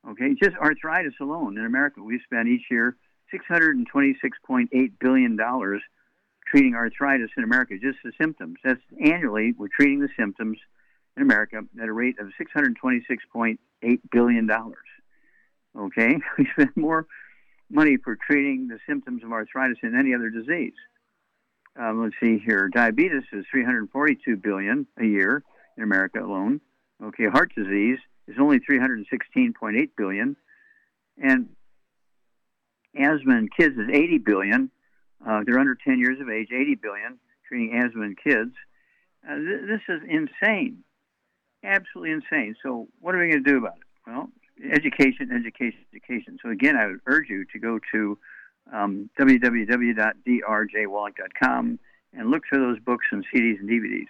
Okay, 0.08 0.34
just 0.40 0.56
arthritis 0.56 1.14
alone 1.20 1.58
in 1.58 1.66
America, 1.66 2.02
we 2.02 2.20
spend 2.24 2.48
each 2.48 2.70
year 2.70 2.96
$626.8 3.34 4.68
billion 5.00 5.38
treating 6.46 6.74
arthritis 6.74 7.30
in 7.36 7.42
America, 7.42 7.74
just 7.82 7.98
the 8.04 8.12
symptoms. 8.20 8.58
That's 8.62 8.80
annually, 9.04 9.52
we're 9.58 9.68
treating 9.74 9.98
the 10.00 10.08
symptoms 10.16 10.58
in 11.16 11.22
America 11.22 11.60
at 11.80 11.88
a 11.88 11.92
rate 11.92 12.16
of 12.20 12.28
$626.8 12.40 13.58
billion. 14.12 14.50
Okay, 15.76 16.16
we 16.38 16.48
spend 16.52 16.70
more 16.76 17.06
money 17.70 17.96
for 17.96 18.16
treating 18.16 18.68
the 18.68 18.78
symptoms 18.88 19.22
of 19.24 19.32
arthritis 19.32 19.78
than 19.82 19.98
any 19.98 20.14
other 20.14 20.30
disease. 20.30 20.74
Um, 21.78 22.02
let's 22.02 22.14
see 22.20 22.38
here. 22.38 22.70
Diabetes 22.72 23.24
is 23.32 23.44
342 23.50 24.36
billion 24.36 24.86
a 24.98 25.04
year 25.04 25.42
in 25.76 25.82
America 25.82 26.24
alone. 26.24 26.60
Okay, 27.02 27.26
heart 27.26 27.52
disease 27.54 27.98
is 28.26 28.36
only 28.40 28.58
316.8 28.60 29.90
billion, 29.96 30.36
and 31.22 31.48
asthma 32.98 33.36
in 33.36 33.48
kids 33.48 33.76
is 33.76 33.88
80 33.92 34.18
billion. 34.18 34.70
Uh, 35.26 35.42
they're 35.44 35.58
under 35.58 35.74
10 35.74 35.98
years 35.98 36.20
of 36.20 36.30
age, 36.30 36.48
80 36.52 36.76
billion 36.76 37.18
treating 37.46 37.78
asthma 37.78 38.02
in 38.02 38.16
kids. 38.16 38.52
Uh, 39.28 39.36
th- 39.36 39.60
this 39.66 39.80
is 39.88 40.02
insane, 40.08 40.82
absolutely 41.64 42.12
insane. 42.12 42.56
So 42.62 42.88
what 43.00 43.14
are 43.14 43.18
we 43.18 43.30
going 43.30 43.44
to 43.44 43.50
do 43.50 43.58
about 43.58 43.76
it? 43.76 44.10
Well, 44.10 44.30
education, 44.72 45.32
education, 45.32 45.80
education. 45.92 46.38
So 46.42 46.50
again, 46.50 46.76
I 46.76 46.86
would 46.86 47.00
urge 47.06 47.28
you 47.28 47.44
to 47.52 47.58
go 47.58 47.78
to 47.92 48.16
um, 48.72 49.10
www.drjwallach.com 49.18 51.78
and 52.12 52.30
look 52.30 52.42
for 52.48 52.58
those 52.58 52.78
books 52.80 53.06
and 53.12 53.24
CDs 53.32 53.60
and 53.60 53.68
DVDs. 53.68 54.08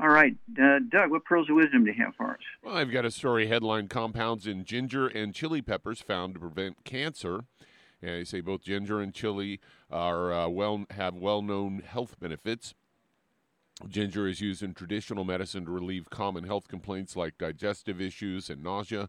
All 0.00 0.10
right, 0.10 0.36
uh, 0.62 0.78
Doug, 0.88 1.10
what 1.10 1.24
pearls 1.24 1.50
of 1.50 1.56
wisdom 1.56 1.84
do 1.84 1.90
you 1.90 2.04
have 2.04 2.14
for 2.14 2.30
us? 2.30 2.38
Well, 2.62 2.76
I've 2.76 2.92
got 2.92 3.04
a 3.04 3.10
story 3.10 3.48
headline 3.48 3.88
Compounds 3.88 4.46
in 4.46 4.64
ginger 4.64 5.08
and 5.08 5.34
chili 5.34 5.60
peppers 5.60 6.00
found 6.00 6.34
to 6.34 6.40
prevent 6.40 6.84
cancer. 6.84 7.46
And 8.00 8.20
they 8.20 8.24
say 8.24 8.40
both 8.40 8.62
ginger 8.62 9.00
and 9.00 9.12
chili 9.12 9.58
are 9.90 10.32
uh, 10.32 10.48
well 10.48 10.84
have 10.90 11.16
well-known 11.16 11.82
health 11.84 12.14
benefits. 12.20 12.74
Ginger 13.88 14.28
is 14.28 14.40
used 14.40 14.62
in 14.62 14.74
traditional 14.74 15.24
medicine 15.24 15.64
to 15.64 15.72
relieve 15.72 16.10
common 16.10 16.44
health 16.44 16.68
complaints 16.68 17.16
like 17.16 17.36
digestive 17.38 18.00
issues 18.00 18.50
and 18.50 18.62
nausea. 18.62 19.08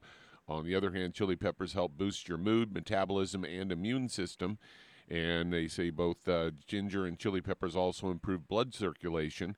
On 0.49 0.65
the 0.65 0.73
other 0.73 0.91
hand, 0.91 1.13
chili 1.13 1.35
peppers 1.35 1.73
help 1.73 1.95
boost 1.95 2.27
your 2.27 2.39
mood, 2.39 2.73
metabolism, 2.73 3.43
and 3.45 3.71
immune 3.71 4.09
system. 4.09 4.57
And 5.07 5.53
they 5.53 5.67
say 5.67 5.91
both 5.91 6.27
uh, 6.27 6.51
ginger 6.65 7.05
and 7.05 7.19
chili 7.19 7.39
peppers 7.39 7.75
also 7.75 8.09
improve 8.09 8.47
blood 8.47 8.73
circulation. 8.73 9.55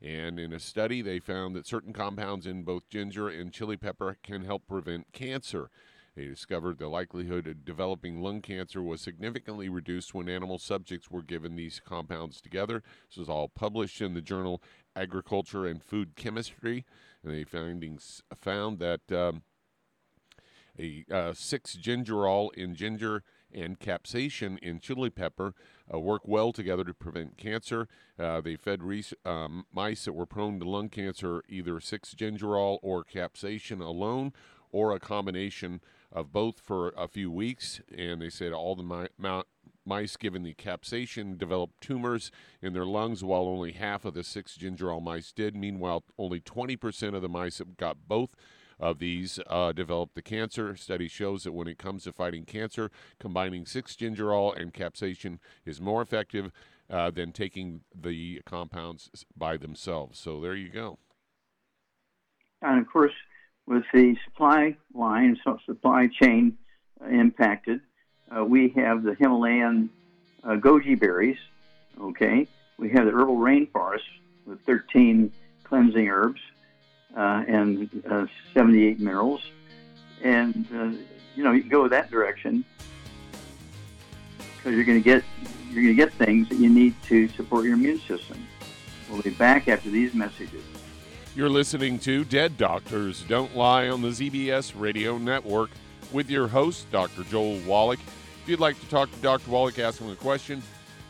And 0.00 0.40
in 0.40 0.52
a 0.52 0.58
study, 0.58 1.00
they 1.00 1.20
found 1.20 1.54
that 1.54 1.66
certain 1.66 1.92
compounds 1.92 2.44
in 2.44 2.64
both 2.64 2.88
ginger 2.88 3.28
and 3.28 3.52
chili 3.52 3.76
pepper 3.76 4.16
can 4.20 4.44
help 4.44 4.66
prevent 4.66 5.12
cancer. 5.12 5.70
They 6.16 6.26
discovered 6.26 6.78
the 6.78 6.88
likelihood 6.88 7.46
of 7.46 7.64
developing 7.64 8.20
lung 8.20 8.42
cancer 8.42 8.82
was 8.82 9.00
significantly 9.00 9.68
reduced 9.68 10.12
when 10.12 10.28
animal 10.28 10.58
subjects 10.58 11.10
were 11.10 11.22
given 11.22 11.54
these 11.56 11.80
compounds 11.82 12.40
together. 12.40 12.82
This 13.08 13.16
was 13.16 13.28
all 13.28 13.48
published 13.48 14.00
in 14.00 14.14
the 14.14 14.20
journal 14.20 14.60
Agriculture 14.94 15.66
and 15.66 15.82
Food 15.82 16.16
Chemistry. 16.16 16.84
And 17.22 17.32
the 17.32 17.44
findings 17.44 18.22
found 18.36 18.78
that 18.80 19.10
um, 19.10 19.42
a 20.78 21.04
uh, 21.10 21.32
six 21.34 21.76
gingerol 21.76 22.52
in 22.54 22.74
ginger 22.74 23.22
and 23.54 23.78
capsaicin 23.78 24.58
in 24.60 24.80
chili 24.80 25.10
pepper 25.10 25.54
uh, 25.92 25.98
work 25.98 26.22
well 26.26 26.52
together 26.52 26.84
to 26.84 26.94
prevent 26.94 27.36
cancer. 27.36 27.88
Uh, 28.18 28.40
they 28.40 28.56
fed 28.56 28.82
re- 28.82 29.04
um, 29.24 29.66
mice 29.72 30.04
that 30.04 30.12
were 30.12 30.26
prone 30.26 30.58
to 30.58 30.68
lung 30.68 30.88
cancer 30.88 31.42
either 31.48 31.74
6-gingerol 31.74 32.78
or 32.82 33.04
capsaicin 33.04 33.80
alone 33.80 34.32
or 34.70 34.92
a 34.92 35.00
combination 35.00 35.80
of 36.10 36.32
both 36.32 36.60
for 36.60 36.90
a 36.96 37.08
few 37.08 37.30
weeks. 37.30 37.80
And 37.96 38.22
they 38.22 38.30
said 38.30 38.52
all 38.52 38.74
the 38.74 39.08
mi- 39.18 39.42
mice 39.84 40.16
given 40.16 40.42
the 40.42 40.54
capsaicin 40.54 41.36
developed 41.36 41.80
tumors 41.80 42.30
in 42.60 42.72
their 42.72 42.86
lungs, 42.86 43.22
while 43.22 43.42
only 43.42 43.72
half 43.72 44.04
of 44.04 44.14
the 44.14 44.20
6-gingerol 44.20 45.02
mice 45.02 45.32
did. 45.32 45.54
Meanwhile, 45.54 46.04
only 46.18 46.40
20% 46.40 47.14
of 47.14 47.22
the 47.22 47.28
mice 47.28 47.58
that 47.58 47.76
got 47.76 48.08
both 48.08 48.30
of 48.82 48.98
these 48.98 49.38
uh, 49.46 49.72
developed 49.72 50.14
the 50.14 50.22
cancer. 50.22 50.74
Study 50.76 51.06
shows 51.06 51.44
that 51.44 51.52
when 51.52 51.68
it 51.68 51.78
comes 51.78 52.04
to 52.04 52.12
fighting 52.12 52.44
cancer, 52.44 52.90
combining 53.20 53.64
6-gingerol 53.64 54.60
and 54.60 54.74
capsaicin 54.74 55.38
is 55.64 55.80
more 55.80 56.02
effective 56.02 56.50
uh, 56.90 57.10
than 57.10 57.32
taking 57.32 57.82
the 57.94 58.42
compounds 58.44 59.24
by 59.36 59.56
themselves. 59.56 60.18
So 60.18 60.40
there 60.40 60.56
you 60.56 60.68
go. 60.68 60.98
And 62.60 62.80
of 62.80 62.86
course, 62.92 63.14
with 63.66 63.84
the 63.94 64.16
supply 64.24 64.76
line, 64.92 65.38
so 65.44 65.58
supply 65.64 66.08
chain 66.20 66.58
uh, 67.00 67.08
impacted, 67.08 67.80
uh, 68.36 68.44
we 68.44 68.70
have 68.76 69.04
the 69.04 69.14
Himalayan 69.14 69.90
uh, 70.42 70.56
goji 70.56 70.98
berries, 70.98 71.38
Okay, 72.00 72.48
we 72.78 72.90
have 72.90 73.04
the 73.04 73.12
herbal 73.12 73.36
rainforest 73.36 74.00
with 74.46 74.60
13 74.62 75.30
cleansing 75.64 76.08
herbs 76.08 76.40
and 77.16 78.02
uh, 78.08 78.26
78 78.54 79.00
minerals, 79.00 79.42
and 80.22 80.66
uh, 80.74 80.96
you 81.34 81.44
know 81.44 81.52
you 81.52 81.62
go 81.62 81.88
that 81.88 82.10
direction 82.10 82.64
because 84.56 84.74
you're 84.74 84.84
going 84.84 84.98
to 84.98 85.04
get 85.04 85.24
you're 85.70 85.82
going 85.82 85.96
to 85.96 86.04
get 86.04 86.12
things 86.14 86.48
that 86.48 86.56
you 86.56 86.68
need 86.68 86.94
to 87.04 87.28
support 87.30 87.64
your 87.64 87.74
immune 87.74 88.00
system. 88.00 88.46
We'll 89.10 89.22
be 89.22 89.30
back 89.30 89.68
after 89.68 89.90
these 89.90 90.14
messages. 90.14 90.62
You're 91.34 91.50
listening 91.50 91.98
to 92.00 92.24
Dead 92.24 92.58
Doctors 92.58 93.22
Don't 93.22 93.56
Lie 93.56 93.88
on 93.88 94.02
the 94.02 94.08
ZBS 94.08 94.74
Radio 94.76 95.16
Network 95.16 95.70
with 96.12 96.28
your 96.28 96.46
host, 96.46 96.90
Dr. 96.90 97.24
Joel 97.24 97.58
Wallach. 97.60 98.00
If 98.42 98.48
you'd 98.48 98.60
like 98.60 98.78
to 98.80 98.88
talk 98.88 99.10
to 99.10 99.16
Dr. 99.18 99.50
Wallach, 99.50 99.78
ask 99.78 99.98
him 99.98 100.10
a 100.10 100.16
question, 100.16 100.62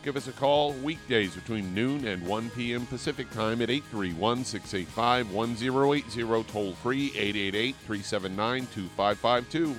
give 0.03 0.17
us 0.17 0.27
a 0.27 0.33
call 0.33 0.73
weekdays 0.73 1.33
between 1.33 1.73
noon 1.73 2.05
and 2.05 2.25
1 2.27 2.49
p.m. 2.51 2.85
Pacific 2.85 3.29
Time 3.31 3.61
at 3.61 3.69
831 3.69 4.43
685 4.43 5.31
1080, 5.31 6.43
toll 6.51 6.73
free 6.73 7.07
888 7.15 7.75
379 7.75 8.67
2552. 8.67 9.75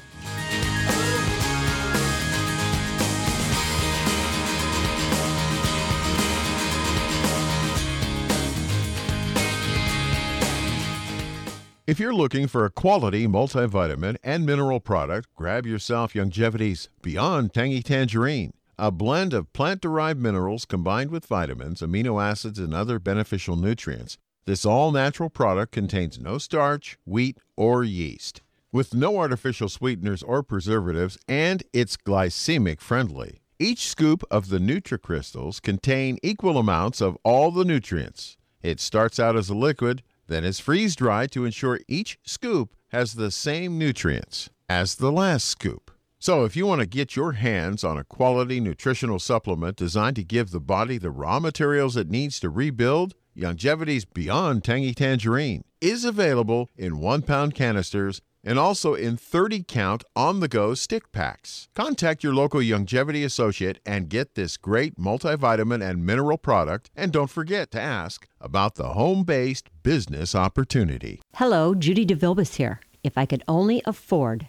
If 11.86 12.00
you're 12.00 12.14
looking 12.14 12.46
for 12.46 12.64
a 12.64 12.70
quality 12.70 13.26
multivitamin 13.26 14.16
and 14.24 14.46
mineral 14.46 14.80
product, 14.80 15.28
grab 15.36 15.66
yourself 15.66 16.14
Youngevity's 16.14 16.88
Beyond 17.02 17.52
Tangy 17.52 17.82
Tangerine, 17.82 18.54
a 18.78 18.90
blend 18.90 19.32
of 19.32 19.52
plant 19.52 19.80
derived 19.80 20.20
minerals 20.20 20.64
combined 20.64 21.10
with 21.10 21.26
vitamins, 21.26 21.80
amino 21.80 22.22
acids, 22.22 22.58
and 22.58 22.74
other 22.74 22.98
beneficial 22.98 23.56
nutrients. 23.56 24.18
This 24.46 24.66
all 24.66 24.92
natural 24.92 25.30
product 25.30 25.72
contains 25.72 26.18
no 26.18 26.38
starch, 26.38 26.98
wheat, 27.04 27.38
or 27.56 27.84
yeast, 27.84 28.42
with 28.72 28.94
no 28.94 29.18
artificial 29.18 29.68
sweeteners 29.68 30.22
or 30.22 30.42
preservatives, 30.42 31.18
and 31.26 31.62
it's 31.72 31.96
glycemic 31.96 32.80
friendly. 32.80 33.40
Each 33.58 33.88
scoop 33.88 34.24
of 34.30 34.48
the 34.48 34.58
NutriCrystals 34.58 35.62
contain 35.62 36.18
equal 36.22 36.58
amounts 36.58 37.00
of 37.00 37.16
all 37.22 37.50
the 37.50 37.64
nutrients. 37.64 38.36
It 38.62 38.80
starts 38.80 39.18
out 39.18 39.36
as 39.36 39.48
a 39.48 39.54
liquid 39.54 40.02
then 40.26 40.44
is 40.44 40.60
freeze 40.60 40.96
dried 40.96 41.30
to 41.32 41.44
ensure 41.44 41.80
each 41.88 42.18
scoop 42.24 42.74
has 42.88 43.14
the 43.14 43.30
same 43.30 43.78
nutrients 43.78 44.50
as 44.68 44.96
the 44.96 45.12
last 45.12 45.46
scoop. 45.46 45.90
So, 46.24 46.46
if 46.46 46.56
you 46.56 46.64
want 46.64 46.80
to 46.80 46.86
get 46.86 47.16
your 47.16 47.32
hands 47.32 47.84
on 47.84 47.98
a 47.98 48.02
quality 48.02 48.58
nutritional 48.58 49.18
supplement 49.18 49.76
designed 49.76 50.16
to 50.16 50.24
give 50.24 50.52
the 50.52 50.58
body 50.58 50.96
the 50.96 51.10
raw 51.10 51.38
materials 51.38 51.98
it 51.98 52.08
needs 52.08 52.40
to 52.40 52.48
rebuild, 52.48 53.12
Youngevity's 53.36 54.06
Beyond 54.06 54.64
Tangy 54.64 54.94
Tangerine 54.94 55.64
is 55.82 56.02
available 56.02 56.70
in 56.78 56.98
one 56.98 57.20
pound 57.20 57.54
canisters 57.54 58.22
and 58.42 58.58
also 58.58 58.94
in 58.94 59.18
30 59.18 59.64
count 59.64 60.02
on 60.16 60.40
the 60.40 60.48
go 60.48 60.72
stick 60.72 61.12
packs. 61.12 61.68
Contact 61.74 62.24
your 62.24 62.32
local 62.32 62.62
Longevity 62.62 63.22
associate 63.22 63.78
and 63.84 64.08
get 64.08 64.34
this 64.34 64.56
great 64.56 64.98
multivitamin 64.98 65.86
and 65.86 66.06
mineral 66.06 66.38
product. 66.38 66.88
And 66.96 67.12
don't 67.12 67.28
forget 67.28 67.70
to 67.72 67.80
ask 67.82 68.26
about 68.40 68.76
the 68.76 68.94
home 68.94 69.24
based 69.24 69.68
business 69.82 70.34
opportunity. 70.34 71.20
Hello, 71.34 71.74
Judy 71.74 72.06
DeVilbus 72.06 72.54
here. 72.54 72.80
If 73.02 73.18
I 73.18 73.26
could 73.26 73.42
only 73.46 73.82
afford 73.84 74.48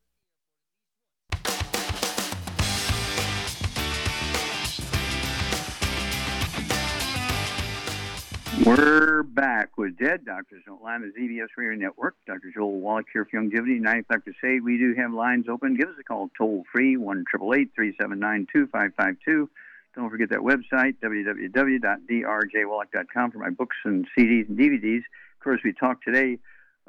We're 8.65 9.23
back 9.23 9.77
with 9.77 9.97
Dead 9.97 10.23
Doctors 10.23 10.63
on 10.69 11.01
the 11.01 11.11
ZBS 11.19 11.47
Radio 11.57 11.79
Network. 11.79 12.15
Dr. 12.27 12.51
Joel 12.53 12.79
Wallach 12.79 13.07
here 13.11 13.25
for 13.25 13.39
Longevity. 13.39 13.79
95 13.79 14.21
Say. 14.39 14.59
We 14.59 14.77
do 14.77 14.93
have 14.95 15.11
lines 15.11 15.49
open. 15.49 15.73
Give 15.75 15.89
us 15.89 15.95
a 15.99 16.03
call 16.03 16.29
toll 16.37 16.63
free, 16.71 16.95
1 16.95 17.25
379 17.31 18.47
2552. 18.53 19.49
Don't 19.95 20.11
forget 20.11 20.29
that 20.29 20.41
website, 20.41 20.97
www.drjwallach.com, 21.03 23.31
for 23.31 23.39
my 23.39 23.49
books 23.49 23.77
and 23.83 24.07
CDs 24.15 24.47
and 24.47 24.59
DVDs. 24.59 24.99
Of 24.99 25.39
course, 25.43 25.61
we 25.63 25.73
talked 25.73 26.03
today 26.03 26.37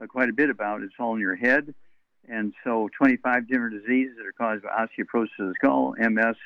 uh, 0.00 0.06
quite 0.06 0.28
a 0.28 0.34
bit 0.34 0.50
about 0.50 0.82
it's 0.82 0.92
all 1.00 1.14
in 1.14 1.20
your 1.20 1.36
head. 1.36 1.74
And 2.28 2.52
so, 2.64 2.90
25 2.98 3.48
different 3.48 3.80
diseases 3.80 4.18
that 4.18 4.26
are 4.26 4.32
caused 4.32 4.64
by 4.64 4.68
osteoporosis 4.68 5.38
of 5.38 5.48
the 5.48 5.54
skull, 5.54 5.94
MS, 5.98 6.36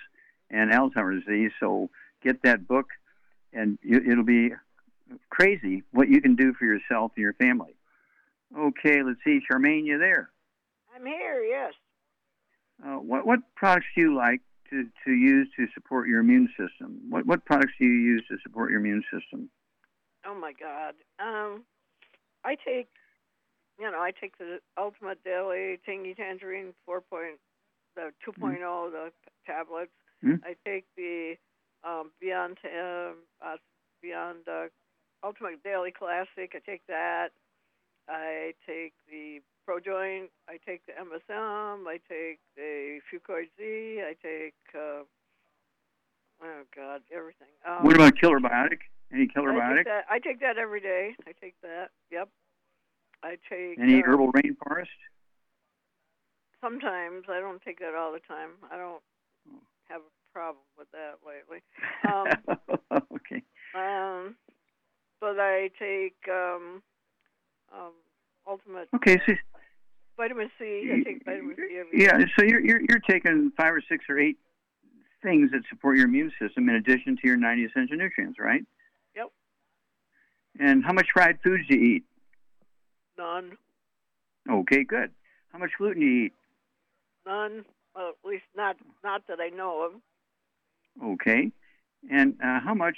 and 0.50 0.70
Alzheimer's 0.70 1.24
disease. 1.24 1.50
So, 1.58 1.90
get 2.22 2.44
that 2.44 2.68
book, 2.68 2.90
and 3.52 3.76
you, 3.82 4.00
it'll 4.08 4.22
be 4.22 4.52
crazy 5.30 5.82
what 5.92 6.08
you 6.08 6.20
can 6.20 6.36
do 6.36 6.52
for 6.54 6.64
yourself 6.64 7.12
and 7.16 7.22
your 7.22 7.34
family. 7.34 7.76
Okay, 8.56 9.02
let's 9.02 9.18
see. 9.24 9.40
Charmaine, 9.50 9.84
you 9.84 9.98
there? 9.98 10.30
I'm 10.94 11.04
here, 11.04 11.42
yes. 11.42 11.74
Uh, 12.84 12.96
what, 12.96 13.26
what 13.26 13.40
products 13.54 13.86
do 13.94 14.02
you 14.02 14.16
like 14.16 14.40
to, 14.70 14.84
to 15.04 15.12
use 15.12 15.48
to 15.56 15.66
support 15.74 16.08
your 16.08 16.20
immune 16.20 16.48
system? 16.58 17.00
What, 17.08 17.26
what 17.26 17.44
products 17.44 17.72
do 17.78 17.84
you 17.84 17.92
use 17.92 18.24
to 18.30 18.36
support 18.42 18.70
your 18.70 18.80
immune 18.80 19.02
system? 19.12 19.50
Oh, 20.26 20.34
my 20.38 20.52
God. 20.52 20.94
Um, 21.18 21.64
I 22.44 22.56
take, 22.56 22.88
you 23.78 23.90
know, 23.90 23.98
I 23.98 24.12
take 24.18 24.38
the 24.38 24.58
Ultimate 24.78 25.22
Daily 25.24 25.78
Tangy 25.84 26.14
Tangerine 26.14 26.72
4. 26.84 27.00
Point, 27.00 27.38
the 27.94 28.12
2.0, 28.26 28.58
mm-hmm. 28.58 28.92
the 28.92 29.10
tablets. 29.46 29.90
Mm-hmm. 30.24 30.44
I 30.44 30.54
take 30.68 30.86
the 30.96 31.34
um, 31.84 32.10
Beyond, 32.20 32.58
uh, 32.64 33.12
uh, 33.44 33.56
Beyond 34.02 34.48
uh, 34.48 34.66
Ultimate 35.24 35.62
Daily 35.62 35.90
Classic. 35.92 36.52
I 36.54 36.58
take 36.64 36.86
that. 36.88 37.28
I 38.08 38.52
take 38.66 38.94
the 39.10 39.40
ProJoint. 39.68 40.28
I 40.48 40.58
take 40.64 40.82
the 40.86 40.92
MSM. 40.92 41.86
I 41.86 41.98
take 42.08 42.38
the 42.56 43.00
Fucoid 43.10 43.48
Z. 43.58 44.00
I 44.02 44.14
take 44.22 44.54
uh, 44.74 45.02
oh 46.42 46.62
god, 46.74 47.02
everything. 47.14 47.48
Um, 47.66 47.84
what 47.84 47.94
about 47.96 48.16
Killer 48.18 48.38
Biotic? 48.38 48.78
Any 49.12 49.26
Killer 49.26 49.50
I 49.52 49.56
Biotic? 49.56 49.76
take 49.76 49.86
that. 49.86 50.04
I 50.10 50.18
take 50.18 50.40
that 50.40 50.58
every 50.58 50.80
day. 50.80 51.16
I 51.26 51.32
take 51.40 51.54
that. 51.62 51.88
Yep. 52.10 52.28
I 53.22 53.36
take 53.48 53.78
Any 53.80 54.02
uh, 54.02 54.06
Herbal 54.06 54.32
Rainforest? 54.32 54.86
Sometimes 56.60 57.24
I 57.28 57.40
don't 57.40 57.62
take 57.62 57.80
that 57.80 57.94
all 57.94 58.12
the 58.12 58.20
time. 58.20 58.50
I 58.70 58.76
don't 58.76 59.02
have 59.88 60.00
a 60.00 60.32
problem 60.32 60.64
with 60.78 60.88
that 60.92 61.18
lately. 61.26 61.62
Um, 62.06 62.28
okay. 63.14 63.42
um, 63.74 64.36
but 65.20 65.38
I 65.38 65.70
take 65.78 66.16
um, 66.30 66.82
um, 67.72 67.92
Ultimate 68.46 68.88
Okay. 68.94 69.20
So, 69.26 69.32
Vitamin 70.16 70.50
C. 70.58 70.90
I 70.92 71.02
take 71.02 71.24
vitamin 71.24 71.56
C 71.56 71.78
every 71.78 72.02
yeah. 72.02 72.18
So 72.38 72.44
you're, 72.44 72.60
you're 72.60 72.80
you're 72.88 73.00
taking 73.00 73.52
five 73.56 73.74
or 73.74 73.82
six 73.88 74.04
or 74.08 74.18
eight 74.18 74.38
things 75.22 75.50
that 75.50 75.62
support 75.68 75.96
your 75.96 76.06
immune 76.06 76.32
system 76.40 76.68
in 76.68 76.76
addition 76.76 77.16
to 77.16 77.22
your 77.24 77.36
90 77.36 77.64
essential 77.64 77.96
nutrients, 77.96 78.38
right? 78.38 78.62
Yep. 79.16 79.30
And 80.60 80.84
how 80.84 80.92
much 80.92 81.08
fried 81.12 81.38
foods 81.42 81.64
do 81.68 81.76
you 81.76 81.96
eat? 81.96 82.04
None. 83.18 83.56
Okay, 84.48 84.84
good. 84.84 85.10
How 85.52 85.58
much 85.58 85.70
gluten 85.76 86.00
do 86.00 86.06
you 86.06 86.24
eat? 86.26 86.32
None. 87.26 87.64
Well, 87.94 88.10
at 88.22 88.28
least 88.28 88.44
not 88.56 88.76
not 89.02 89.22
that 89.28 89.40
I 89.40 89.48
know 89.48 89.84
of. 89.86 89.92
Okay. 91.12 91.50
And 92.10 92.34
uh, 92.42 92.60
how 92.60 92.74
much 92.74 92.96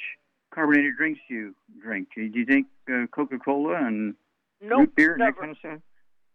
carbonated 0.53 0.97
drinks 0.97 1.21
do 1.29 1.35
you 1.35 1.55
drink? 1.83 2.09
Do 2.15 2.23
you 2.23 2.45
drink 2.45 2.67
uh, 2.93 3.07
Coca-Cola 3.11 3.75
and 3.87 4.15
Nope. 4.61 4.81
root 4.81 4.97
beer 4.97 5.13
and 5.13 5.21
never. 5.21 5.33
that 5.33 5.41
kind 5.41 5.51
of 5.53 5.59
stuff? 5.59 5.81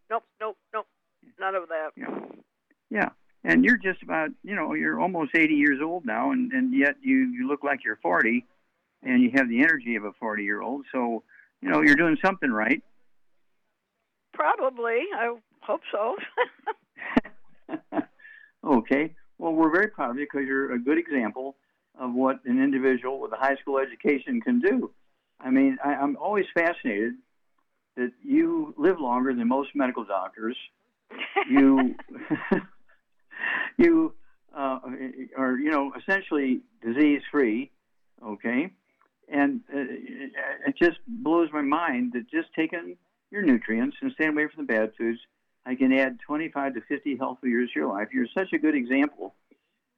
Nope. 0.10 0.24
Nope. 0.40 0.58
Nope. 0.74 0.88
None 1.40 1.56
of 1.56 1.68
that. 1.70 1.90
Yeah. 1.96 2.20
Yeah. 2.90 3.10
And 3.44 3.66
you're 3.66 3.78
just 3.78 4.02
about, 4.04 4.30
you 4.44 4.56
know, 4.56 4.74
you're 4.74 5.00
almost 5.02 5.36
80 5.36 5.54
years 5.56 5.80
old 5.84 6.06
now, 6.06 6.32
and, 6.32 6.52
and 6.54 6.74
yet 6.74 6.96
you, 7.02 7.30
you 7.34 7.48
look 7.48 7.64
like 7.64 7.84
you're 7.84 8.00
40, 8.02 8.46
and 9.04 9.22
you 9.22 9.32
have 9.36 9.50
the 9.50 9.60
energy 9.60 9.96
of 9.96 10.06
a 10.06 10.14
40 10.14 10.44
year 10.44 10.62
old. 10.62 10.86
So, 10.92 11.24
you 11.62 11.70
know, 11.70 11.82
you're 11.82 11.96
doing 11.96 12.18
something 12.24 12.52
right. 12.52 12.82
Probably. 14.34 15.02
I 15.16 15.36
hope 15.62 15.82
so. 15.92 16.16
okay. 18.66 19.14
Well, 19.38 19.54
we're 19.54 19.72
very 19.72 19.88
proud 19.88 20.12
of 20.12 20.18
you 20.18 20.26
because 20.32 20.48
you're 20.48 20.74
a 20.74 20.80
good 20.80 20.98
example 20.98 21.56
of 22.00 22.14
what 22.14 22.40
an 22.46 22.62
individual 22.62 23.20
with 23.20 23.32
a 23.34 23.38
high 23.38 23.56
school 23.56 23.80
education 23.80 24.42
can 24.42 24.60
do. 24.60 24.92
I 25.40 25.50
mean, 25.50 25.78
I, 25.84 25.96
I'm 25.96 26.16
always 26.18 26.46
fascinated 26.54 27.14
that 27.96 28.12
you 28.24 28.74
live 28.78 29.00
longer 29.00 29.34
than 29.34 29.48
most 29.48 29.70
medical 29.76 30.04
doctors. 30.04 30.58
You, 31.50 31.96
you 33.78 34.14
uh, 34.56 34.80
are, 35.38 35.58
you 35.58 35.70
know, 35.70 35.92
essentially 35.98 36.62
disease 36.84 37.22
free. 37.32 37.72
Okay. 38.26 38.72
And 39.32 39.62
uh, 39.74 39.80
it 40.68 40.76
just 40.82 40.98
blows 41.08 41.50
my 41.54 41.62
mind 41.62 42.14
that 42.14 42.30
just 42.30 42.50
taking 42.56 42.98
your 43.32 43.44
nutrients 43.44 43.98
and 44.02 44.12
staying 44.14 44.32
away 44.32 44.48
from 44.54 44.66
the 44.66 44.74
bad 44.74 44.92
foods 44.98 45.20
I 45.66 45.76
can 45.76 45.94
add 45.94 46.20
25 46.26 46.76
to 46.76 46.82
50 46.82 47.18
healthy 47.18 47.50
years 47.50 47.70
to 47.74 47.80
your 47.80 47.90
life. 47.90 48.10
You're 48.14 48.28
such 48.34 48.52
a 48.54 48.58
good 48.58 48.76
example 48.76 49.34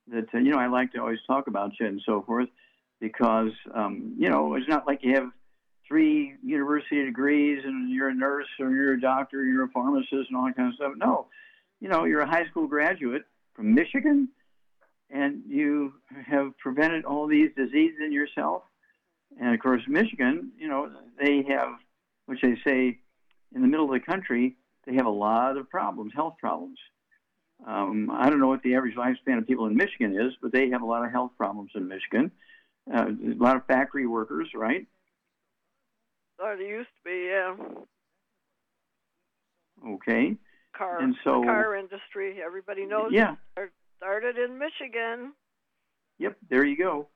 that, 0.07 0.27
uh, 0.33 0.37
you 0.37 0.51
know, 0.51 0.57
I 0.57 0.67
like 0.67 0.91
to 0.93 0.99
always 0.99 1.19
talk 1.27 1.47
about 1.47 1.71
you 1.79 1.87
and 1.87 2.01
so 2.05 2.21
forth 2.21 2.49
because, 2.99 3.51
um, 3.73 4.15
you 4.17 4.29
know, 4.29 4.55
it's 4.55 4.67
not 4.67 4.87
like 4.87 4.99
you 5.03 5.15
have 5.15 5.29
three 5.87 6.33
university 6.43 7.05
degrees 7.05 7.61
and 7.63 7.89
you're 7.89 8.09
a 8.09 8.15
nurse 8.15 8.47
or 8.59 8.71
you're 8.71 8.93
a 8.93 9.01
doctor, 9.01 9.39
or 9.39 9.43
you're 9.43 9.65
a 9.65 9.69
pharmacist 9.69 10.29
and 10.29 10.35
all 10.35 10.45
that 10.45 10.55
kind 10.55 10.69
of 10.69 10.75
stuff. 10.75 10.93
No, 10.97 11.27
you 11.79 11.89
know, 11.89 12.05
you're 12.05 12.21
a 12.21 12.29
high 12.29 12.45
school 12.47 12.67
graduate 12.67 13.23
from 13.55 13.73
Michigan 13.73 14.29
and 15.09 15.43
you 15.47 15.93
have 16.25 16.57
prevented 16.57 17.05
all 17.05 17.27
these 17.27 17.49
diseases 17.55 17.97
in 18.03 18.11
yourself. 18.11 18.63
And 19.39 19.53
of 19.53 19.59
course, 19.59 19.81
Michigan, 19.87 20.51
you 20.57 20.67
know, 20.67 20.89
they 21.19 21.43
have, 21.49 21.69
which 22.25 22.41
they 22.41 22.57
say 22.65 22.99
in 23.53 23.61
the 23.61 23.67
middle 23.67 23.85
of 23.85 23.91
the 23.91 23.99
country, 23.99 24.55
they 24.85 24.95
have 24.95 25.05
a 25.05 25.09
lot 25.09 25.57
of 25.57 25.69
problems, 25.69 26.13
health 26.15 26.35
problems. 26.39 26.77
Um, 27.65 28.09
I 28.11 28.29
don't 28.29 28.39
know 28.39 28.47
what 28.47 28.63
the 28.63 28.75
average 28.75 28.95
lifespan 28.95 29.37
of 29.37 29.47
people 29.47 29.65
in 29.67 29.75
Michigan 29.75 30.19
is, 30.19 30.33
but 30.41 30.51
they 30.51 30.69
have 30.69 30.81
a 30.81 30.85
lot 30.85 31.05
of 31.05 31.11
health 31.11 31.31
problems 31.37 31.71
in 31.75 31.87
Michigan. 31.87 32.31
Uh, 32.93 33.07
a 33.07 33.33
lot 33.41 33.55
of 33.55 33.65
factory 33.65 34.05
workers, 34.07 34.49
right? 34.55 34.87
or 36.37 36.57
there 36.57 36.67
used 36.67 36.89
to 36.89 37.09
be, 37.09 37.27
yeah. 37.29 37.55
Okay. 39.87 40.35
Car, 40.75 40.99
And 40.99 41.15
so- 41.23 41.43
car 41.43 41.75
industry. 41.75 42.41
Everybody 42.43 42.85
knows. 42.85 43.11
Yeah. 43.13 43.35
it 43.57 43.71
started 43.97 44.37
in 44.37 44.57
Michigan. 44.57 45.33
Yep. 46.19 46.37
There 46.49 46.65
you 46.65 46.77
go. 46.77 47.07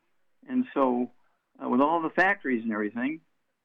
And 0.48 0.66
so, 0.74 1.12
uh, 1.64 1.68
with 1.68 1.82
all 1.82 2.02
the 2.02 2.10
factories 2.12 2.64
and 2.64 2.72
everything, 2.72 3.20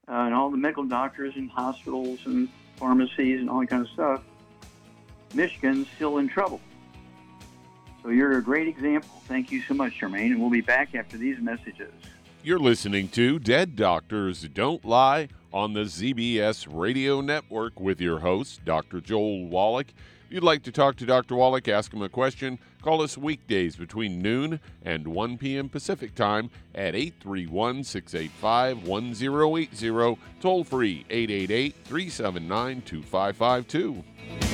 uh, 0.09 0.13
and 0.27 0.35
all 0.35 0.51
the 0.51 0.57
medical 0.57 0.85
doctors 0.85 1.35
and 1.37 1.49
hospitals 1.51 2.27
and 2.27 2.49
pharmacies 2.77 3.41
and 3.41 3.49
all 3.49 3.61
that 3.61 3.69
kind 3.69 3.83
of 3.83 3.89
stuff, 3.91 4.23
Michigan's 5.35 5.87
still 5.97 6.19
in 6.19 6.29
trouble. 6.29 6.61
So 8.03 8.11
you're 8.11 8.39
a 8.39 8.43
great 8.43 8.69
example. 8.69 9.23
Thank 9.27 9.51
you 9.51 9.63
so 9.63 9.75
much, 9.75 9.99
Charmaine. 9.99 10.27
And 10.27 10.41
we'll 10.41 10.51
be 10.51 10.61
back 10.61 10.95
after 10.95 11.17
these 11.17 11.39
messages. 11.39 11.93
You're 12.43 12.59
listening 12.59 13.09
to 13.09 13.39
Dead 13.39 13.75
Doctors 13.75 14.43
Don't 14.53 14.85
Lie 14.85 15.29
on 15.51 15.73
the 15.73 15.85
ZBS 15.85 16.67
Radio 16.71 17.23
Network 17.23 17.81
with 17.81 18.03
your 18.03 18.19
host, 18.19 18.63
Dr. 18.67 19.01
Joel 19.01 19.47
Wallach. 19.47 19.87
If 20.27 20.33
you'd 20.33 20.43
like 20.43 20.63
to 20.65 20.73
talk 20.73 20.97
to 20.97 21.07
Dr. 21.07 21.37
Wallach, 21.37 21.69
ask 21.69 21.95
him 21.95 22.03
a 22.03 22.09
question, 22.11 22.59
call 22.83 23.01
us 23.01 23.17
weekdays 23.17 23.77
between 23.77 24.21
noon 24.21 24.61
and 24.83 25.09
1 25.09 25.39
p.m. 25.39 25.71
Pacific 25.71 26.15
Time 26.15 26.51
at 26.75 26.95
831 26.95 27.85
685 27.85 28.87
1080, 28.87 30.21
toll 30.43 30.65
free 30.65 31.07
888 31.09 31.75
379 31.85 32.83
2552. 32.83 34.54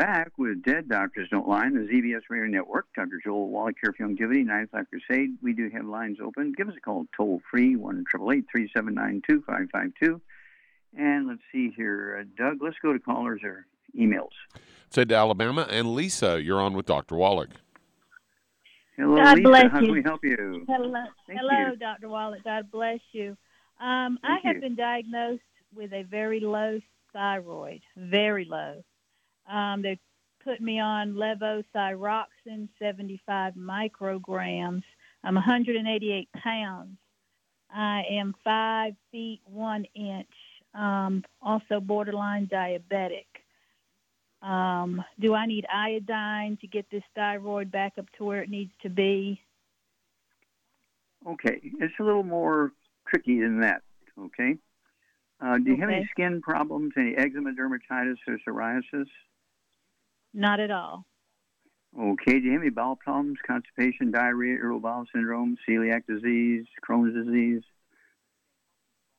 Back 0.00 0.32
with 0.38 0.62
Dead 0.62 0.88
Doctors 0.88 1.28
Don't 1.30 1.46
Lie 1.46 1.66
on 1.66 1.74
the 1.74 1.80
ZBS 1.80 2.22
Radio 2.30 2.46
Network. 2.50 2.86
Dr. 2.96 3.20
Joel 3.22 3.50
Wallach 3.50 3.76
here 3.82 3.92
for 3.92 4.06
Longevity, 4.06 4.44
9 4.44 4.62
o'clock 4.62 4.86
crusade. 4.88 5.36
We 5.42 5.52
do 5.52 5.68
have 5.74 5.84
lines 5.84 6.16
open. 6.24 6.54
Give 6.56 6.70
us 6.70 6.74
a 6.74 6.80
call 6.80 7.04
toll 7.14 7.42
free, 7.50 7.76
1 7.76 8.06
379 8.10 9.20
2552. 9.28 10.18
And 10.96 11.28
let's 11.28 11.42
see 11.52 11.70
here. 11.76 12.18
Uh, 12.18 12.24
Doug, 12.34 12.62
let's 12.62 12.78
go 12.80 12.94
to 12.94 12.98
callers 12.98 13.42
or 13.44 13.66
emails. 13.94 14.30
Said 14.88 15.10
to 15.10 15.16
Alabama. 15.16 15.66
And 15.68 15.94
Lisa, 15.94 16.42
you're 16.42 16.62
on 16.62 16.72
with 16.72 16.86
Dr. 16.86 17.16
Wallach. 17.16 17.50
Hello, 18.96 19.16
God 19.16 19.36
Lisa. 19.36 19.48
bless 19.50 19.70
How 19.70 19.80
you. 19.80 19.86
can 19.86 19.94
we 19.94 20.02
help 20.02 20.24
you? 20.24 20.64
Hello, 20.66 21.04
Thank 21.26 21.40
hello, 21.40 21.72
you. 21.72 21.76
Dr. 21.76 22.08
Wallach. 22.08 22.42
God 22.42 22.70
bless 22.70 23.00
you. 23.12 23.36
Um, 23.78 24.18
I 24.24 24.38
have 24.44 24.54
you. 24.54 24.60
been 24.62 24.76
diagnosed 24.76 25.42
with 25.74 25.92
a 25.92 26.04
very 26.04 26.40
low 26.40 26.80
thyroid, 27.12 27.82
very 27.98 28.46
low. 28.46 28.82
Um, 29.48 29.82
they 29.82 29.98
put 30.44 30.60
me 30.60 30.80
on 30.80 31.12
levothyroxine, 31.12 32.68
75 32.78 33.54
micrograms. 33.54 34.82
I'm 35.22 35.34
188 35.34 36.28
pounds. 36.32 36.98
I 37.72 38.02
am 38.10 38.34
five 38.42 38.94
feet 39.12 39.40
one 39.44 39.84
inch. 39.94 40.26
Um, 40.74 41.24
also 41.42 41.80
borderline 41.80 42.48
diabetic. 42.48 43.26
Um, 44.42 45.04
do 45.18 45.34
I 45.34 45.46
need 45.46 45.66
iodine 45.72 46.56
to 46.60 46.66
get 46.66 46.86
this 46.90 47.02
thyroid 47.14 47.70
back 47.70 47.94
up 47.98 48.06
to 48.16 48.24
where 48.24 48.42
it 48.42 48.48
needs 48.48 48.72
to 48.82 48.88
be? 48.88 49.40
Okay, 51.28 51.60
it's 51.62 51.94
a 52.00 52.02
little 52.02 52.22
more 52.22 52.72
tricky 53.06 53.40
than 53.40 53.60
that. 53.60 53.82
Okay. 54.18 54.56
Uh, 55.40 55.58
do 55.58 55.70
you 55.70 55.76
have 55.80 55.90
any 55.90 56.08
skin 56.10 56.40
problems, 56.40 56.92
any 56.96 57.14
eczema, 57.16 57.52
dermatitis, 57.52 58.16
or 58.26 58.38
psoriasis? 58.46 59.06
Not 60.32 60.60
at 60.60 60.70
all. 60.70 61.04
Okay. 61.98 62.38
Do 62.38 62.46
you 62.46 62.52
have 62.52 62.60
any 62.62 62.70
bowel 62.70 62.96
problems, 62.96 63.38
constipation, 63.46 64.10
diarrhea, 64.12 64.54
irritable 64.54 64.80
bowel 64.80 65.04
syndrome, 65.12 65.56
celiac 65.68 66.02
disease, 66.06 66.66
Crohn's 66.88 67.14
disease? 67.14 67.62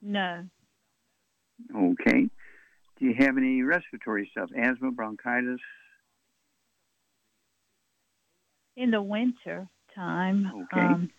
No. 0.02 0.45
Okay. 1.76 2.30
Do 3.00 3.06
you 3.06 3.13
have 3.19 3.38
any 3.38 3.62
respiratory 3.62 4.30
stuff, 4.32 4.50
asthma, 4.58 4.91
bronchitis? 4.91 5.60
In 8.78 8.89
the 8.91 9.02
winter 9.02 9.67
time. 9.93 10.50
Okay. 10.63 10.80
Um, 10.86 11.10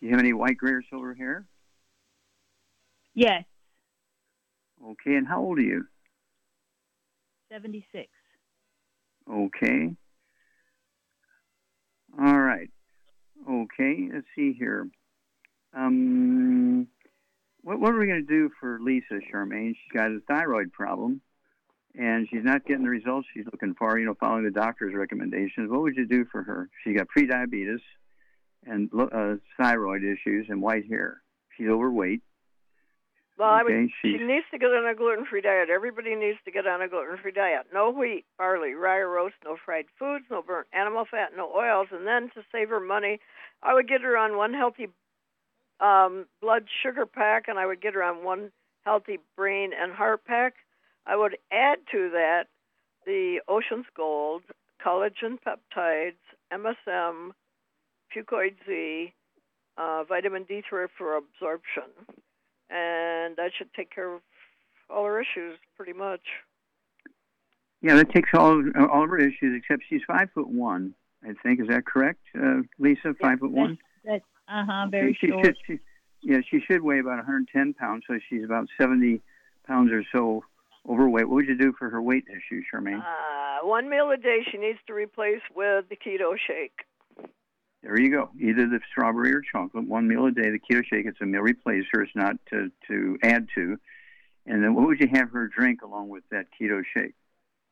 Do 0.00 0.06
you 0.06 0.10
have 0.10 0.20
any 0.20 0.32
white, 0.34 0.58
gray, 0.58 0.72
or 0.72 0.82
silver 0.90 1.14
hair? 1.14 1.46
yes, 3.14 3.44
Okay. 4.84 5.14
And 5.16 5.26
how 5.26 5.40
old 5.40 5.58
are 5.58 5.62
you? 5.62 5.84
76. 7.52 8.08
Okay. 9.30 9.94
All 12.18 12.40
right. 12.40 12.70
Okay. 13.48 14.08
Let's 14.12 14.26
see 14.34 14.54
here. 14.58 14.88
Um, 15.74 16.88
what, 17.62 17.78
what 17.78 17.92
are 17.92 17.98
we 17.98 18.06
going 18.06 18.26
to 18.26 18.34
do 18.34 18.50
for 18.58 18.78
Lisa 18.80 19.20
Charmaine? 19.32 19.74
She's 19.74 19.92
got 19.94 20.10
a 20.10 20.20
thyroid 20.26 20.72
problem, 20.72 21.20
and 21.94 22.26
she's 22.30 22.44
not 22.44 22.64
getting 22.64 22.84
the 22.84 22.90
results 22.90 23.28
she's 23.34 23.44
looking 23.50 23.74
for. 23.78 23.98
You 23.98 24.06
know, 24.06 24.16
following 24.18 24.44
the 24.44 24.50
doctor's 24.50 24.94
recommendations. 24.94 25.70
What 25.70 25.82
would 25.82 25.96
you 25.96 26.06
do 26.06 26.24
for 26.32 26.42
her? 26.42 26.70
She's 26.82 26.96
got 26.96 27.08
prediabetes 27.14 27.80
and 28.64 28.90
uh, 28.98 29.34
thyroid 29.60 30.02
issues 30.04 30.46
and 30.48 30.62
white 30.62 30.86
hair. 30.88 31.22
She's 31.56 31.68
overweight. 31.68 32.22
Well, 33.42 33.50
I 33.50 33.64
would, 33.64 33.72
Okay, 33.72 33.92
she 34.02 34.18
needs 34.18 34.46
to 34.52 34.58
get 34.58 34.70
on 34.70 34.86
a 34.86 34.94
gluten-free 34.94 35.40
diet. 35.40 35.68
Everybody 35.68 36.14
needs 36.14 36.38
to 36.44 36.52
get 36.52 36.64
on 36.64 36.80
a 36.80 36.86
gluten-free 36.86 37.32
diet. 37.32 37.66
No 37.74 37.90
wheat, 37.90 38.24
barley, 38.38 38.74
rye 38.74 38.98
or 38.98 39.08
roast, 39.08 39.34
no 39.44 39.56
fried 39.64 39.86
foods, 39.98 40.26
no 40.30 40.42
burnt 40.42 40.68
animal 40.72 41.06
fat, 41.10 41.30
no 41.36 41.50
oils. 41.52 41.88
And 41.90 42.06
then 42.06 42.30
to 42.34 42.44
save 42.52 42.68
her 42.68 42.78
money, 42.78 43.18
I 43.60 43.74
would 43.74 43.88
get 43.88 44.00
her 44.02 44.16
on 44.16 44.36
one 44.36 44.54
healthy 44.54 44.90
um, 45.80 46.26
blood 46.40 46.66
sugar 46.84 47.04
pack, 47.04 47.48
and 47.48 47.58
I 47.58 47.66
would 47.66 47.82
get 47.82 47.94
her 47.94 48.04
on 48.04 48.22
one 48.22 48.52
healthy 48.84 49.18
brain 49.36 49.72
and 49.76 49.92
heart 49.92 50.24
pack. 50.24 50.54
I 51.04 51.16
would 51.16 51.36
add 51.50 51.78
to 51.90 52.10
that 52.10 52.44
the 53.06 53.40
Ocean's 53.48 53.86
Gold, 53.96 54.42
collagen 54.86 55.38
peptides, 55.44 56.22
MSM, 56.52 57.30
Fucoid 58.14 58.54
Z, 58.68 59.12
uh, 59.76 60.04
vitamin 60.04 60.44
D3 60.44 60.86
for 60.96 61.16
absorption, 61.16 61.90
and 62.72 63.36
that 63.36 63.50
should 63.56 63.72
take 63.74 63.94
care 63.94 64.14
of 64.14 64.22
all 64.88 65.04
her 65.04 65.20
issues 65.20 65.58
pretty 65.76 65.92
much. 65.92 66.20
Yeah, 67.80 67.96
that 67.96 68.10
takes 68.10 68.30
all 68.34 68.62
all 68.90 69.04
of 69.04 69.10
her 69.10 69.18
issues 69.18 69.56
except 69.60 69.82
she's 69.88 70.02
five 70.06 70.28
foot 70.34 70.48
one. 70.48 70.94
I 71.24 71.34
think 71.42 71.60
is 71.60 71.68
that 71.68 71.86
correct, 71.86 72.20
uh, 72.40 72.62
Lisa? 72.78 73.14
Five 73.20 73.40
foot 73.40 73.52
one. 73.52 73.78
That's, 74.04 74.24
uh 74.48 74.64
huh, 74.66 74.86
very 74.90 75.16
she 75.20 75.28
short. 75.28 75.46
should. 75.46 75.56
She, 75.66 75.78
yeah, 76.22 76.38
she 76.48 76.60
should 76.60 76.82
weigh 76.82 77.00
about 77.00 77.16
110 77.16 77.74
pounds, 77.74 78.04
so 78.06 78.16
she's 78.30 78.44
about 78.44 78.68
70 78.78 79.20
pounds 79.66 79.90
or 79.90 80.04
so 80.12 80.44
overweight. 80.88 81.28
What 81.28 81.34
would 81.34 81.48
you 81.48 81.58
do 81.58 81.72
for 81.76 81.90
her 81.90 82.00
weight 82.00 82.24
issue, 82.28 82.62
Charmaine? 82.72 83.00
Uh, 83.00 83.66
one 83.66 83.90
meal 83.90 84.08
a 84.10 84.16
day 84.16 84.38
she 84.50 84.58
needs 84.58 84.78
to 84.86 84.94
replace 84.94 85.40
with 85.54 85.88
the 85.88 85.96
keto 85.96 86.36
shake. 86.46 86.84
There 87.82 88.00
you 88.00 88.10
go. 88.10 88.30
Either 88.40 88.68
the 88.68 88.80
strawberry 88.90 89.34
or 89.34 89.40
chocolate, 89.40 89.88
one 89.88 90.06
meal 90.06 90.26
a 90.26 90.30
day. 90.30 90.50
The 90.50 90.60
keto 90.60 90.84
shake, 90.84 91.06
it's 91.06 91.20
a 91.20 91.26
meal 91.26 91.42
replacer. 91.42 92.02
It's 92.02 92.14
not 92.14 92.36
to, 92.50 92.70
to 92.88 93.18
add 93.22 93.48
to. 93.56 93.76
And 94.46 94.62
then 94.62 94.74
what 94.74 94.86
would 94.86 95.00
you 95.00 95.08
have 95.12 95.30
her 95.30 95.48
drink 95.48 95.82
along 95.82 96.08
with 96.08 96.22
that 96.30 96.46
keto 96.60 96.82
shake? 96.94 97.14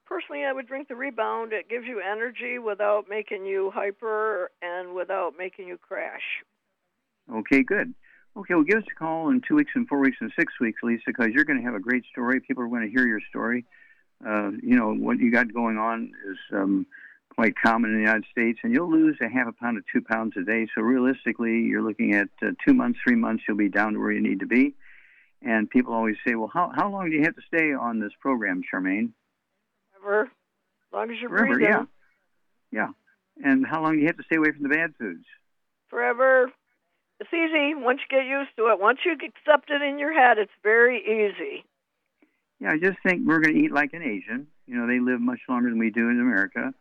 Personally, 0.07 0.45
I 0.45 0.53
would 0.53 0.67
drink 0.67 0.89
the 0.89 0.97
rebound. 0.97 1.53
It 1.53 1.69
gives 1.69 1.87
you 1.87 2.01
energy 2.01 2.59
without 2.59 3.09
making 3.09 3.47
you 3.47 3.71
hyper 3.73 4.51
and 4.61 4.95
without 4.95 5.35
making 5.39 5.69
you 5.69 5.79
crash. 5.79 6.43
Okay, 7.33 7.63
good. 7.63 7.95
Okay, 8.37 8.55
well, 8.55 8.65
give 8.65 8.79
us 8.79 8.85
a 8.91 8.99
call 8.99 9.31
in 9.31 9.41
two 9.47 9.55
weeks 9.55 9.71
and 9.77 9.87
four 9.87 10.01
weeks 10.01 10.17
and 10.21 10.33
six 10.37 10.53
weeks, 10.61 10.81
Lisa, 10.83 11.03
because 11.07 11.29
you're 11.33 11.45
going 11.45 11.59
to 11.59 11.65
have 11.65 11.75
a 11.75 11.81
great 11.81 12.05
story. 12.11 12.41
People 12.41 12.65
are 12.65 12.69
going 12.69 12.83
to 12.83 12.91
hear 12.91 13.07
your 13.07 13.21
story. 13.29 13.65
Uh, 14.27 14.51
you 14.63 14.77
know, 14.77 14.93
what 14.93 15.19
you 15.19 15.31
got 15.31 15.53
going 15.53 15.79
on 15.79 16.13
is 16.29 16.39
um, 16.53 16.87
quite 17.41 17.55
common 17.57 17.89
in 17.89 17.97
the 17.97 18.03
United 18.03 18.27
States, 18.31 18.59
and 18.63 18.75
you'll 18.75 18.91
lose 18.91 19.17
a 19.23 19.29
half 19.29 19.49
a 19.49 19.53
pound 19.53 19.79
to 19.79 19.83
two 19.91 20.05
pounds 20.05 20.35
a 20.37 20.43
day. 20.43 20.67
So 20.75 20.83
realistically, 20.83 21.61
you're 21.61 21.81
looking 21.81 22.15
at 22.15 22.29
uh, 22.43 22.51
two 22.67 22.75
months, 22.75 22.99
three 23.03 23.17
months, 23.17 23.45
you'll 23.49 23.57
be 23.57 23.71
down 23.71 23.95
to 23.95 23.99
where 23.99 24.13
you 24.13 24.21
need 24.21 24.41
to 24.41 24.47
be. 24.47 24.75
And 25.41 25.71
people 25.71 25.95
always 25.95 26.17
say, 26.27 26.35
well, 26.35 26.51
how, 26.53 26.71
how 26.77 26.91
long 26.91 27.09
do 27.09 27.17
you 27.17 27.23
have 27.23 27.35
to 27.37 27.43
stay 27.49 27.73
on 27.73 27.99
this 27.99 28.13
program, 28.21 28.61
Charmaine? 28.61 29.13
Forever, 30.03 30.25
as 30.25 30.93
long 30.93 31.11
as 31.11 31.17
you're 31.19 31.31
Forever, 31.31 31.55
breathing. 31.55 31.87
yeah. 32.71 32.89
Yeah. 32.89 32.89
And 33.43 33.67
how 33.67 33.83
long 33.83 33.95
do 33.95 34.01
you 34.01 34.07
have 34.09 34.19
to 34.19 34.23
stay 34.25 34.37
away 34.37 34.53
from 34.53 34.65
the 34.65 34.69
bad 34.69 34.93
foods? 34.99 35.25
Forever. 35.89 36.53
It's 37.21 37.33
easy 37.33 37.75
once 37.75 38.01
you 38.05 38.19
get 38.19 38.27
used 38.27 38.51
to 38.59 38.69
it. 38.69 38.79
Once 38.79 38.99
you 39.07 39.13
accept 39.13 39.71
it 39.71 39.81
in 39.81 39.99
your 39.99 40.13
head, 40.13 40.37
it's 40.37 40.53
very 40.63 40.99
easy. 41.01 41.65
Yeah, 42.61 42.73
I 42.73 42.79
just 42.79 42.99
think 43.03 43.27
we're 43.27 43.41
going 43.41 43.55
to 43.55 43.61
eat 43.63 43.73
like 43.73 43.95
an 43.95 44.03
Asian. 44.03 44.47
You 44.67 44.77
know, 44.77 44.87
they 44.87 45.01
live 45.01 45.23
much 45.23 45.41
longer 45.49 45.71
than 45.71 45.79
we 45.79 45.89
do 45.89 46.11
in 46.11 46.21
America. 46.21 46.75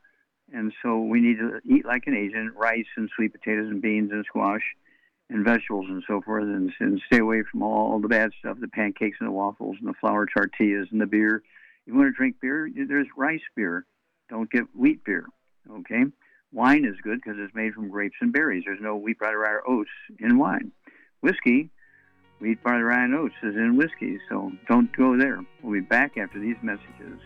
And 0.54 0.74
so 0.82 1.00
we 1.00 1.22
need 1.22 1.38
to 1.38 1.60
eat 1.66 1.86
like 1.86 2.08
an 2.08 2.16
Asian 2.16 2.54
rice 2.56 2.88
and 2.98 3.10
sweet 3.16 3.34
potatoes 3.34 3.70
and 3.70 3.82
beans 3.82 4.12
and 4.12 4.26
squash 4.26 4.64
and 5.30 5.46
vegetables 5.46 5.86
and 5.90 6.04
so 6.08 6.22
forth 6.22 6.44
and, 6.44 6.72
and 6.80 7.02
stay 7.06 7.20
away 7.20 7.44
from 7.50 7.62
all 7.62 8.00
the 8.00 8.08
bad 8.08 8.32
stuff 8.40 8.58
the 8.60 8.68
pancakes 8.68 9.18
and 9.20 9.28
the 9.28 9.32
waffles 9.32 9.78
and 9.80 9.88
the 9.88 9.94
flour 10.00 10.26
tortillas 10.26 10.88
and 10.92 11.00
the 11.00 11.06
beer. 11.06 11.38
If 11.38 11.88
You 11.88 11.96
want 11.96 12.08
to 12.08 12.12
drink 12.18 12.38
beer? 12.42 12.70
There's 12.76 13.08
rice 13.16 13.42
beer. 13.56 13.86
Don't 14.30 14.52
get 14.52 14.64
wheat 14.76 15.04
beer. 15.04 15.26
Okay? 15.70 16.06
Wine 16.52 16.86
is 16.86 16.96
good 17.04 17.22
because 17.24 17.38
it's 17.40 17.54
made 17.54 17.74
from 17.74 17.90
grapes 17.90 18.18
and 18.22 18.34
berries. 18.34 18.64
There's 18.66 18.82
no 18.82 18.96
wheat, 18.96 19.20
barley, 19.20 19.36
rye, 19.36 19.52
or 19.52 19.70
oats 19.70 19.90
in 20.20 20.40
wine. 20.40 20.72
Whiskey, 21.22 21.70
wheat, 22.40 22.64
barley, 22.64 22.82
rye, 22.82 23.04
and 23.04 23.14
oats 23.14 23.36
is 23.44 23.56
in 23.56 23.78
whiskey, 23.78 24.18
so 24.30 24.52
don't 24.68 24.96
go 24.96 25.16
there. 25.16 25.44
We'll 25.62 25.74
be 25.74 25.82
back 25.82 26.18
after 26.18 26.40
these 26.40 26.56
messages. 26.64 27.20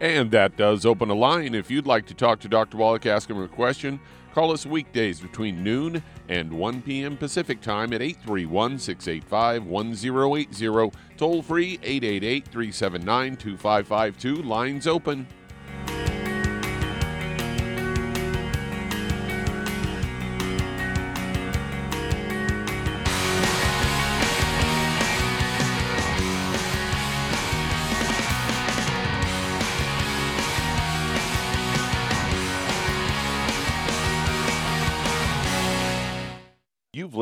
And 0.00 0.30
that 0.30 0.56
does 0.56 0.86
open 0.86 1.10
a 1.10 1.14
line. 1.14 1.54
If 1.54 1.70
you'd 1.70 1.86
like 1.86 2.06
to 2.06 2.14
talk 2.14 2.38
to 2.40 2.48
Dr. 2.48 2.76
Wallach, 2.76 3.06
ask 3.06 3.28
him 3.28 3.42
a 3.42 3.48
question, 3.48 3.98
call 4.32 4.52
us 4.52 4.64
weekdays 4.64 5.20
between 5.20 5.64
noon 5.64 6.02
and 6.28 6.52
1 6.52 6.82
p.m. 6.82 7.16
Pacific 7.16 7.60
Time 7.60 7.92
at 7.92 8.00
831 8.00 8.78
685 8.78 9.64
1080. 9.64 10.92
Toll 11.16 11.42
free 11.42 11.80
888 11.82 12.44
379 12.44 13.36
2552. 13.36 14.42
Lines 14.42 14.86
open. 14.86 15.26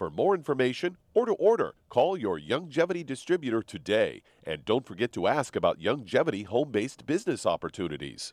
For 0.00 0.08
more 0.08 0.34
information 0.34 0.96
or 1.12 1.26
to 1.26 1.32
order, 1.32 1.74
call 1.90 2.16
your 2.16 2.40
Youngevity 2.40 3.04
distributor 3.04 3.60
today. 3.60 4.22
And 4.42 4.64
don't 4.64 4.86
forget 4.86 5.12
to 5.12 5.26
ask 5.26 5.54
about 5.54 5.78
Youngevity 5.78 6.46
home 6.46 6.70
based 6.70 7.04
business 7.04 7.44
opportunities. 7.44 8.32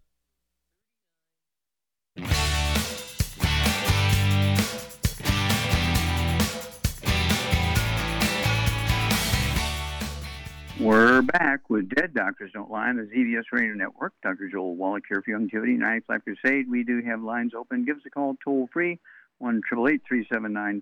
We're 10.79 11.21
back 11.23 11.69
with 11.69 11.89
Dead 11.89 12.13
Doctors 12.13 12.51
Don't 12.53 12.71
Lie 12.71 12.87
on 12.87 12.95
the 12.95 13.03
ZBS 13.03 13.43
Radio 13.51 13.73
Network. 13.73 14.13
Dr. 14.23 14.47
Joel 14.49 14.77
Wallach 14.77 15.03
here 15.09 15.21
for 15.21 15.31
Youngevity 15.31 15.77
95 15.77 16.21
Crusade. 16.23 16.71
We 16.71 16.85
do 16.85 17.01
have 17.01 17.21
lines 17.21 17.53
open. 17.53 17.83
Give 17.83 17.97
us 17.97 18.03
a 18.05 18.09
call 18.09 18.37
toll 18.41 18.69
free, 18.71 18.99
1 19.39 19.61
379 19.69 20.81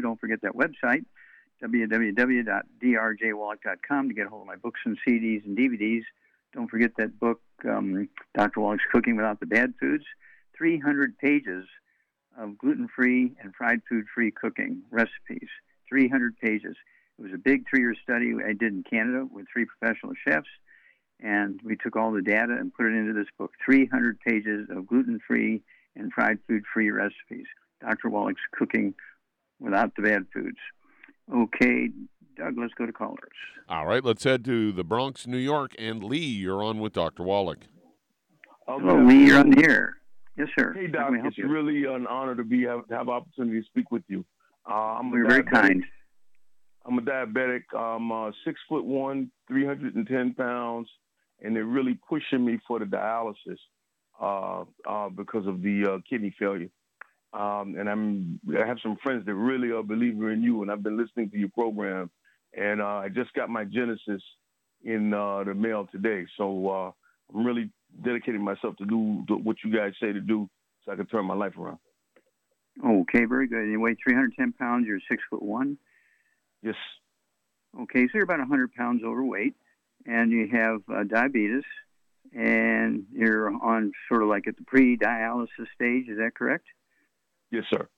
Don't 0.00 0.20
forget 0.20 0.40
that 0.42 0.52
website, 0.52 1.04
www.drjwallach.com, 1.62 4.08
to 4.08 4.14
get 4.14 4.26
a 4.26 4.28
hold 4.28 4.42
of 4.42 4.46
my 4.46 4.56
books 4.56 4.80
and 4.84 4.98
CDs 5.06 5.44
and 5.44 5.56
DVDs. 5.56 6.02
Don't 6.52 6.68
forget 6.68 6.90
that 6.96 7.20
book, 7.20 7.40
um, 7.68 8.08
Dr. 8.34 8.60
Wallach's 8.60 8.84
Cooking 8.90 9.14
Without 9.16 9.38
the 9.40 9.46
Bad 9.46 9.74
Foods. 9.78 10.04
300 10.56 11.16
pages 11.18 11.66
of 12.38 12.58
gluten 12.58 12.88
free 12.94 13.32
and 13.42 13.54
fried 13.54 13.80
food 13.88 14.06
free 14.14 14.30
cooking 14.30 14.82
recipes. 14.90 15.48
300 15.88 16.36
pages. 16.38 16.76
It 17.18 17.22
was 17.22 17.32
a 17.32 17.38
big 17.38 17.64
three 17.68 17.80
year 17.80 17.96
study 18.02 18.32
I 18.44 18.52
did 18.52 18.72
in 18.72 18.84
Canada 18.88 19.26
with 19.30 19.46
three 19.52 19.66
professional 19.66 20.12
chefs, 20.26 20.48
and 21.20 21.60
we 21.62 21.76
took 21.76 21.96
all 21.96 22.12
the 22.12 22.22
data 22.22 22.56
and 22.58 22.72
put 22.72 22.86
it 22.86 22.94
into 22.94 23.12
this 23.12 23.28
book 23.38 23.52
300 23.64 24.18
pages 24.20 24.68
of 24.70 24.86
gluten 24.86 25.20
free 25.26 25.62
and 26.00 26.12
fried 26.12 26.38
food 26.48 26.64
free 26.72 26.90
recipes. 26.90 27.46
Dr. 27.80 28.08
Wallach's 28.08 28.40
Cooking 28.52 28.94
Without 29.60 29.94
the 29.94 30.02
Bad 30.02 30.26
Foods. 30.34 30.58
Okay, 31.32 31.90
Doug, 32.36 32.54
let's 32.58 32.74
go 32.74 32.86
to 32.86 32.92
callers. 32.92 33.18
All 33.68 33.86
right, 33.86 34.04
let's 34.04 34.24
head 34.24 34.44
to 34.46 34.72
the 34.72 34.82
Bronx, 34.82 35.26
New 35.26 35.38
York. 35.38 35.72
And 35.78 36.02
Lee, 36.02 36.18
you're 36.18 36.62
on 36.62 36.80
with 36.80 36.94
Dr. 36.94 37.22
Wallach. 37.22 37.60
Hello, 38.66 39.02
Lee. 39.04 39.26
You're 39.26 39.38
on 39.38 39.50
the 39.50 39.64
air. 39.64 39.96
Yes, 40.36 40.48
sir. 40.58 40.72
Hey, 40.72 40.86
Doc. 40.86 41.12
It's 41.24 41.38
you? 41.38 41.48
really 41.48 41.84
an 41.84 42.06
honor 42.06 42.34
to 42.34 42.44
be 42.44 42.64
have, 42.64 42.82
have 42.90 43.08
opportunity 43.08 43.60
to 43.60 43.66
speak 43.66 43.90
with 43.90 44.02
you. 44.08 44.24
Uh, 44.68 44.74
I'm 44.74 45.10
We're 45.10 45.28
very 45.28 45.44
kind. 45.44 45.84
I'm 46.86 46.98
a 46.98 47.02
diabetic. 47.02 47.62
I'm 47.76 48.10
uh, 48.10 48.30
six 48.44 48.58
foot 48.68 48.84
one, 48.84 49.30
310 49.48 50.34
pounds, 50.34 50.88
and 51.42 51.54
they're 51.54 51.64
really 51.64 51.98
pushing 52.08 52.44
me 52.44 52.58
for 52.66 52.78
the 52.78 52.86
dialysis 52.86 53.58
because 54.20 55.46
of 55.46 55.62
the 55.62 55.94
uh, 55.94 55.98
kidney 56.08 56.34
failure. 56.38 56.70
Um, 57.32 57.76
and 57.78 57.88
I'm 57.88 58.40
I 58.60 58.66
have 58.66 58.78
some 58.82 58.96
friends 59.02 59.24
that 59.26 59.34
really 59.34 59.68
are 59.68 59.78
a 59.78 59.82
believer 59.84 60.32
in 60.32 60.42
you, 60.42 60.62
and 60.62 60.70
I've 60.70 60.82
been 60.82 60.98
listening 60.98 61.30
to 61.30 61.38
your 61.38 61.48
program. 61.50 62.10
And 62.56 62.82
uh, 62.82 63.04
I 63.04 63.08
just 63.08 63.32
got 63.34 63.48
my 63.48 63.64
Genesis 63.64 64.22
in 64.82 65.14
uh, 65.14 65.44
the 65.44 65.54
mail 65.54 65.88
today, 65.92 66.26
so 66.36 66.68
uh, 66.68 66.90
I'm 67.32 67.46
really 67.46 67.70
dedicating 68.04 68.42
myself 68.42 68.76
to 68.78 68.84
do 68.86 69.24
what 69.28 69.58
you 69.64 69.72
guys 69.72 69.92
say 70.00 70.12
to 70.12 70.20
do, 70.20 70.48
so 70.84 70.92
I 70.92 70.96
can 70.96 71.06
turn 71.06 71.26
my 71.26 71.34
life 71.34 71.56
around. 71.56 71.78
Okay, 72.84 73.24
very 73.26 73.46
good. 73.46 73.70
You 73.70 73.78
weigh 73.78 73.94
310 74.02 74.52
pounds. 74.52 74.86
You're 74.86 75.00
six 75.08 75.22
foot 75.30 75.42
one. 75.42 75.76
Yes. 76.62 76.74
Okay, 77.82 78.06
so 78.06 78.10
you're 78.14 78.24
about 78.24 78.38
100 78.40 78.74
pounds 78.74 79.02
overweight, 79.04 79.54
and 80.06 80.32
you 80.32 80.48
have 80.52 80.80
uh, 80.92 81.04
diabetes, 81.04 81.62
and 82.34 83.04
you're 83.12 83.50
on 83.50 83.92
sort 84.08 84.22
of 84.22 84.28
like 84.28 84.46
at 84.46 84.56
the 84.56 84.64
pre-dialysis 84.64 85.66
stage. 85.74 86.08
Is 86.08 86.18
that 86.18 86.32
correct? 86.34 86.66
Yes, 87.50 87.64
sir. 87.70 87.88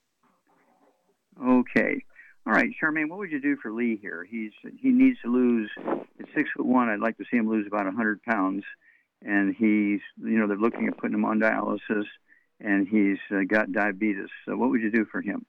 Okay. 1.43 2.05
All 2.47 2.53
right, 2.53 2.70
Charmaine, 2.83 3.09
what 3.09 3.18
would 3.20 3.30
you 3.30 3.41
do 3.41 3.57
for 3.62 3.70
Lee 3.70 3.97
here? 4.01 4.26
He's 4.28 4.51
he 4.80 4.89
needs 4.91 5.18
to 5.22 5.33
lose 5.33 5.70
at 5.78 6.26
six 6.35 6.51
foot 6.57 6.66
one. 6.66 6.89
I'd 6.89 6.99
like 6.99 7.16
to 7.18 7.24
see 7.30 7.37
him 7.37 7.49
lose 7.49 7.66
about 7.68 7.85
100 7.85 8.22
pounds, 8.24 8.64
and 9.22 9.55
he's 9.55 10.01
you 10.20 10.39
know 10.39 10.49
they're 10.49 10.57
looking 10.57 10.89
at 10.89 10.99
putting 10.99 11.14
him 11.14 11.24
on 11.24 11.39
dialysis, 11.39 12.07
and 12.61 12.89
he's 12.89 13.18
uh, 13.30 13.43
got 13.47 13.70
diabetes. 13.70 14.28
So 14.45 14.57
what 14.57 14.70
would 14.70 14.80
you 14.80 14.91
do 14.91 15.05
for 15.05 15.20
him? 15.20 15.47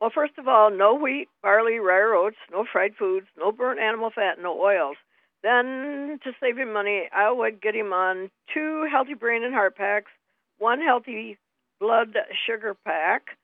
Well, 0.00 0.10
first 0.14 0.38
of 0.38 0.48
all, 0.48 0.70
no 0.70 0.94
wheat, 0.94 1.28
barley, 1.42 1.78
rare 1.78 2.14
oats, 2.14 2.36
no 2.50 2.64
fried 2.70 2.94
foods, 2.98 3.26
no 3.38 3.52
burnt 3.52 3.80
animal 3.80 4.10
fat, 4.14 4.38
no 4.40 4.58
oils. 4.58 4.96
Then, 5.44 6.18
to 6.24 6.32
save 6.40 6.56
him 6.56 6.72
money, 6.72 7.02
I 7.14 7.30
would 7.30 7.60
get 7.60 7.74
him 7.74 7.92
on 7.92 8.30
two 8.54 8.86
healthy 8.90 9.12
brain 9.12 9.44
and 9.44 9.52
heart 9.52 9.76
packs, 9.76 10.10
one 10.56 10.80
healthy 10.80 11.36
blood 11.78 12.16
sugar 12.46 12.74
pack. 12.82 13.36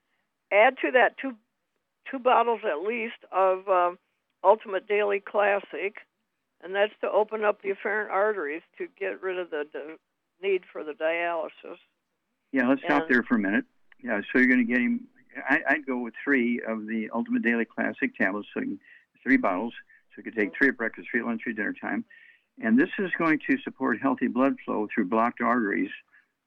Add 0.51 0.77
to 0.81 0.89
that 0.93 1.15
two 1.21 1.33
two 2.09 2.17
bottles 2.17 2.61
at 2.65 2.83
least 2.85 3.21
of 3.31 3.67
um, 3.69 3.99
Ultimate 4.43 4.87
Daily 4.87 5.19
Classic, 5.19 5.97
and 6.63 6.73
that's 6.73 6.91
to 7.01 7.11
open 7.11 7.45
up 7.45 7.61
the 7.61 7.69
afferent 7.69 8.09
arteries 8.09 8.63
to 8.79 8.87
get 8.99 9.21
rid 9.21 9.37
of 9.37 9.51
the, 9.51 9.65
need 10.41 10.63
for 10.73 10.83
the 10.83 10.93
dialysis. 10.93 11.77
Yeah, 12.51 12.67
let's 12.67 12.81
stop 12.83 13.07
there 13.09 13.21
for 13.21 13.35
a 13.35 13.39
minute. 13.39 13.65
Yeah, 14.03 14.21
so 14.21 14.39
you're 14.39 14.47
going 14.47 14.65
to 14.65 14.73
get 14.73 14.81
him. 14.81 15.07
I, 15.47 15.59
I'd 15.69 15.85
go 15.85 15.99
with 15.99 16.15
three 16.23 16.63
of 16.67 16.87
the 16.87 17.11
Ultimate 17.13 17.43
Daily 17.43 17.65
Classic 17.65 18.15
tablets, 18.17 18.47
so 18.55 18.61
three 19.23 19.37
bottles. 19.37 19.73
So 20.11 20.17
you 20.17 20.23
could 20.23 20.35
take 20.35 20.51
three 20.57 20.69
at 20.69 20.77
breakfast, 20.77 21.07
three 21.09 21.21
at 21.21 21.25
lunch, 21.25 21.41
three 21.43 21.53
at 21.53 21.57
dinner 21.57 21.73
time. 21.79 22.05
And 22.61 22.77
this 22.77 22.89
is 22.99 23.11
going 23.17 23.39
to 23.49 23.57
support 23.63 24.01
healthy 24.01 24.27
blood 24.27 24.55
flow 24.65 24.87
through 24.93 25.05
blocked 25.05 25.41
arteries. 25.41 25.89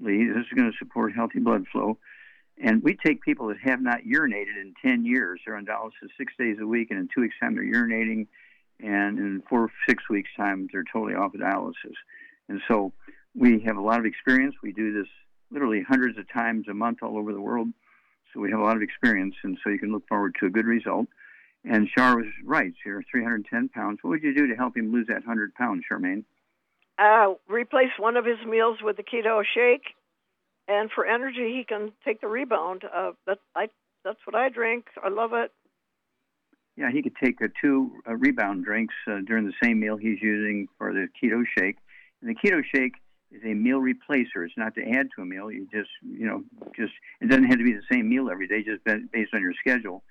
Lee, 0.01 0.27
this 0.27 0.45
is 0.45 0.53
going 0.57 0.71
to 0.71 0.79
support 0.79 1.15
healthy 1.15 1.41
blood 1.41 1.65
flow. 1.73 1.99
And 2.63 2.83
we 2.83 2.97
take 2.97 3.23
people 3.23 3.49
that 3.49 3.59
have 3.65 3.81
not 3.81 4.01
urinated 4.03 4.61
in 4.61 4.75
10 4.85 5.05
years. 5.05 5.41
They're 5.45 5.57
on 5.57 5.67
dialysis 5.67 6.11
six 6.17 6.33
days 6.39 6.57
a 6.61 6.67
week, 6.67 6.91
and 6.91 7.01
in 7.01 7.09
two 7.13 7.23
weeks' 7.23 7.35
time, 7.41 7.55
they're 7.55 7.65
urinating. 7.65 8.29
And 8.81 9.19
in 9.19 9.43
four, 9.49 9.71
six 9.89 10.09
weeks' 10.09 10.31
time, 10.37 10.69
they're 10.73 10.85
totally 10.93 11.15
off 11.15 11.35
of 11.35 11.41
dialysis. 11.41 11.95
And 12.49 12.61
so 12.69 12.93
we 13.35 13.61
have 13.67 13.77
a 13.77 13.81
lot 13.81 13.99
of 13.99 14.07
experience. 14.07 14.55
We 14.63 14.73
do 14.73 14.93
this 14.93 15.09
literally 15.51 15.83
hundreds 15.87 16.19
of 16.19 16.31
times 16.33 16.67
a 16.69 16.75
month 16.75 16.99
all 17.03 17.19
over 17.19 17.33
the 17.33 17.41
world. 17.41 17.69
So 18.33 18.41
we 18.41 18.51
have 18.51 18.61
a 18.61 18.65
lot 18.65 18.77
of 18.77 18.83
experience, 18.83 19.35
and 19.43 19.59
so 19.63 19.71
you 19.71 19.79
can 19.79 19.93
look 19.93 20.07
forward 20.09 20.37
to 20.41 20.47
a 20.47 20.51
good 20.51 20.67
result. 20.67 21.07
And 21.65 21.89
Char 21.89 22.17
was 22.17 22.27
right. 22.45 22.73
You're 22.85 23.03
310 23.11 23.71
pounds. 23.71 23.99
What 24.03 24.11
would 24.11 24.23
you 24.23 24.35
do 24.35 24.49
to 24.49 24.55
help 24.55 24.77
him 24.77 24.93
lose 24.93 25.07
that 25.09 25.27
100 25.27 25.55
pounds, 25.55 25.85
Charmaine? 25.91 26.25
Uh, 26.99 27.35
replace 27.49 27.91
one 27.99 28.17
of 28.17 28.25
his 28.25 28.39
meals 28.47 28.79
with 28.83 28.97
the 28.97 29.03
keto 29.03 29.43
shake, 29.55 29.95
and 30.69 30.91
for 30.95 31.05
energy, 31.07 31.53
he 31.57 31.65
can 31.67 31.93
take 32.05 32.21
the 32.21 32.29
rebound. 32.29 32.85
Uh, 32.85 33.13
that 33.27 33.39
I 33.57 33.69
that's 34.05 34.21
what 34.25 34.37
I 34.37 34.49
drink. 34.49 34.87
I 35.03 35.09
love 35.09 35.33
it. 35.33 35.51
Yeah, 36.77 36.91
he 36.93 37.03
could 37.03 37.17
take 37.23 37.41
uh, 37.43 37.49
two 37.61 37.93
uh, 38.09 38.15
rebound 38.15 38.65
drinks 38.65 38.95
uh, 39.09 39.19
during 39.27 39.47
the 39.47 39.53
same 39.63 39.81
meal 39.81 39.97
he's 39.97 40.21
using 40.21 40.69
for 40.79 40.93
the 40.93 41.09
keto 41.23 41.45
shake. 41.59 41.79
And 42.21 42.31
the 42.31 42.35
keto 42.35 42.63
shake 42.75 42.95
is 43.31 43.43
a 43.45 43.55
meal 43.55 43.81
replacer. 43.81 44.45
It's 44.45 44.57
not 44.57 44.75
to 44.75 44.83
add 44.83 45.09
to 45.17 45.23
a 45.23 45.25
meal. 45.25 45.51
You 45.51 45.67
just, 45.73 45.91
you 46.03 46.27
know, 46.27 46.43
just 46.77 46.93
it 47.21 47.29
doesn't 47.29 47.45
have 47.45 47.59
to 47.59 47.65
be 47.65 47.73
the 47.73 47.83
same 47.91 48.09
meal 48.09 48.29
every 48.31 48.49
day, 48.49 48.63
just 48.63 48.85
based 48.85 49.35
on 49.35 49.41
your 49.41 49.55
schedule. 49.55 50.03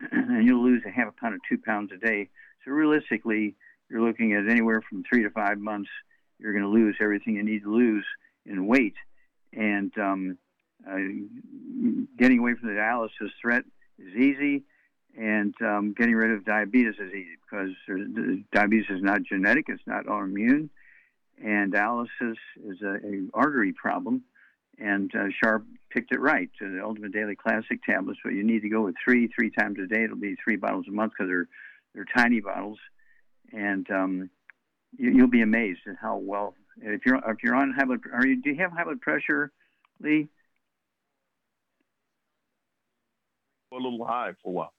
and 0.12 0.46
you'll 0.46 0.62
lose 0.62 0.82
a 0.86 0.90
half 0.90 1.08
a 1.08 1.20
pound 1.20 1.40
to 1.40 1.56
two 1.56 1.62
pounds 1.62 1.90
a 1.92 1.96
day. 1.96 2.28
So 2.64 2.70
realistically, 2.70 3.56
you're 3.88 4.02
looking 4.02 4.32
at 4.32 4.48
anywhere 4.48 4.82
from 4.88 5.02
three 5.02 5.22
to 5.22 5.30
five 5.30 5.58
months. 5.58 5.90
You're 6.38 6.52
going 6.52 6.64
to 6.64 6.70
lose 6.70 6.96
everything 7.00 7.36
you 7.36 7.42
need 7.42 7.62
to 7.62 7.74
lose 7.74 8.04
in 8.46 8.66
weight, 8.66 8.94
and 9.52 9.92
um, 9.98 10.38
uh, 10.88 10.96
getting 12.18 12.38
away 12.38 12.54
from 12.54 12.68
the 12.68 12.80
dialysis 12.80 13.30
threat 13.40 13.64
is 13.98 14.14
easy, 14.16 14.62
and 15.18 15.54
um, 15.60 15.92
getting 15.92 16.14
rid 16.14 16.30
of 16.30 16.44
diabetes 16.44 16.94
is 16.98 17.12
easy 17.12 17.36
because 17.42 17.70
diabetes 18.52 18.86
is 18.88 19.02
not 19.02 19.22
genetic, 19.22 19.66
it's 19.68 19.82
not 19.86 20.06
autoimmune, 20.06 20.70
and 21.44 21.72
dialysis 21.72 22.36
is 22.64 22.80
a, 22.82 22.94
a 22.94 23.28
artery 23.34 23.72
problem. 23.72 24.22
And 24.80 25.14
uh, 25.14 25.26
Sharp 25.42 25.66
picked 25.90 26.12
it 26.12 26.20
right. 26.20 26.48
Uh, 26.60 26.70
the 26.70 26.82
Ultimate 26.82 27.12
Daily 27.12 27.36
Classic 27.36 27.78
tablets, 27.84 28.18
but 28.24 28.32
you 28.32 28.42
need 28.42 28.62
to 28.62 28.70
go 28.70 28.80
with 28.80 28.94
three, 29.04 29.28
three 29.28 29.50
times 29.50 29.78
a 29.78 29.86
day. 29.86 30.04
It'll 30.04 30.16
be 30.16 30.36
three 30.42 30.56
bottles 30.56 30.86
a 30.88 30.92
month 30.92 31.12
because 31.12 31.28
they're 31.28 31.48
they're 31.94 32.06
tiny 32.16 32.40
bottles, 32.40 32.78
and 33.52 33.88
um, 33.90 34.30
you, 34.96 35.10
you'll 35.10 35.26
be 35.26 35.42
amazed 35.42 35.80
at 35.86 35.96
how 36.00 36.16
well. 36.16 36.54
If 36.80 37.02
you're 37.04 37.16
if 37.16 37.42
you're 37.42 37.56
on 37.56 37.74
high 37.76 37.84
blood, 37.84 38.00
are 38.12 38.26
you? 38.26 38.40
Do 38.40 38.50
you 38.50 38.56
have 38.56 38.72
high 38.72 38.84
blood 38.84 39.00
pressure, 39.00 39.52
Lee? 40.00 40.28
A 43.72 43.76
little 43.76 44.04
high 44.04 44.32
for 44.42 44.48
a 44.48 44.52
while. 44.52 44.72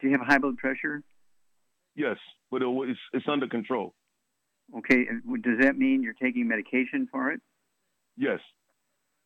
Do 0.00 0.08
you 0.08 0.16
have 0.16 0.26
high 0.26 0.38
blood 0.38 0.58
pressure? 0.58 1.02
Yes, 1.94 2.16
but 2.50 2.62
it, 2.62 2.68
it's, 2.88 3.00
it's 3.12 3.26
under 3.28 3.48
control. 3.48 3.94
Okay, 4.78 5.04
does 5.42 5.58
that 5.60 5.76
mean 5.76 6.02
you're 6.02 6.14
taking 6.14 6.48
medication 6.48 7.08
for 7.10 7.32
it? 7.32 7.40
Yes. 8.16 8.40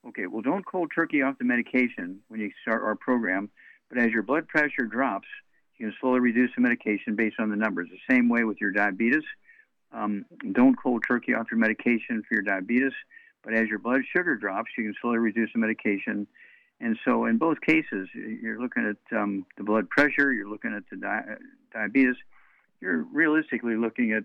Okay, 0.09 0.27
well, 0.27 0.43
don't 0.43 0.65
cold 0.65 0.93
turkey 0.95 1.23
off 1.23 1.39
the 1.39 1.45
medication 1.45 2.21
when 2.29 2.41
you 2.41 2.51
start 2.63 2.83
our 2.83 2.95
program, 2.95 3.51
but 3.89 3.99
as 3.99 4.11
your 4.11 4.23
blood 4.23 4.47
pressure 4.47 4.85
drops, 4.85 5.27
you 5.79 5.87
can 5.87 5.97
slowly 6.01 6.21
reduce 6.21 6.51
the 6.55 6.63
medication 6.63 7.17
based 7.17 7.37
on 7.41 7.51
the 7.51 7.57
numbers. 7.57 7.89
The 7.91 8.15
same 8.15 8.29
way 8.29 8.45
with 8.45 8.61
your 8.61 8.71
diabetes. 8.71 9.25
Um, 9.93 10.25
don't 10.53 10.77
cold 10.81 11.03
turkey 11.07 11.35
off 11.35 11.47
your 11.51 11.59
medication 11.59 12.23
for 12.29 12.35
your 12.35 12.43
diabetes, 12.43 12.93
but 13.43 13.55
as 13.55 13.69
your 13.69 13.81
blood 13.81 14.03
sugar 14.15 14.37
drops, 14.37 14.71
you 14.79 14.85
can 14.85 14.95
slowly 15.01 15.19
reduce 15.19 15.51
the 15.53 15.59
medication. 15.59 16.27
And 16.81 16.97
so, 17.05 17.25
in 17.25 17.39
both 17.39 17.61
cases, 17.61 18.09
you're 18.15 18.61
looking 18.61 18.87
at 18.87 19.17
um, 19.17 19.45
the 19.57 19.65
blood 19.65 19.89
pressure, 19.91 20.33
you're 20.33 20.49
looking 20.49 20.75
at 20.75 20.85
the 20.91 20.99
di- 20.99 21.37
diabetes, 21.73 22.17
you're 22.81 23.03
realistically 23.13 23.77
looking 23.77 24.13
at 24.13 24.25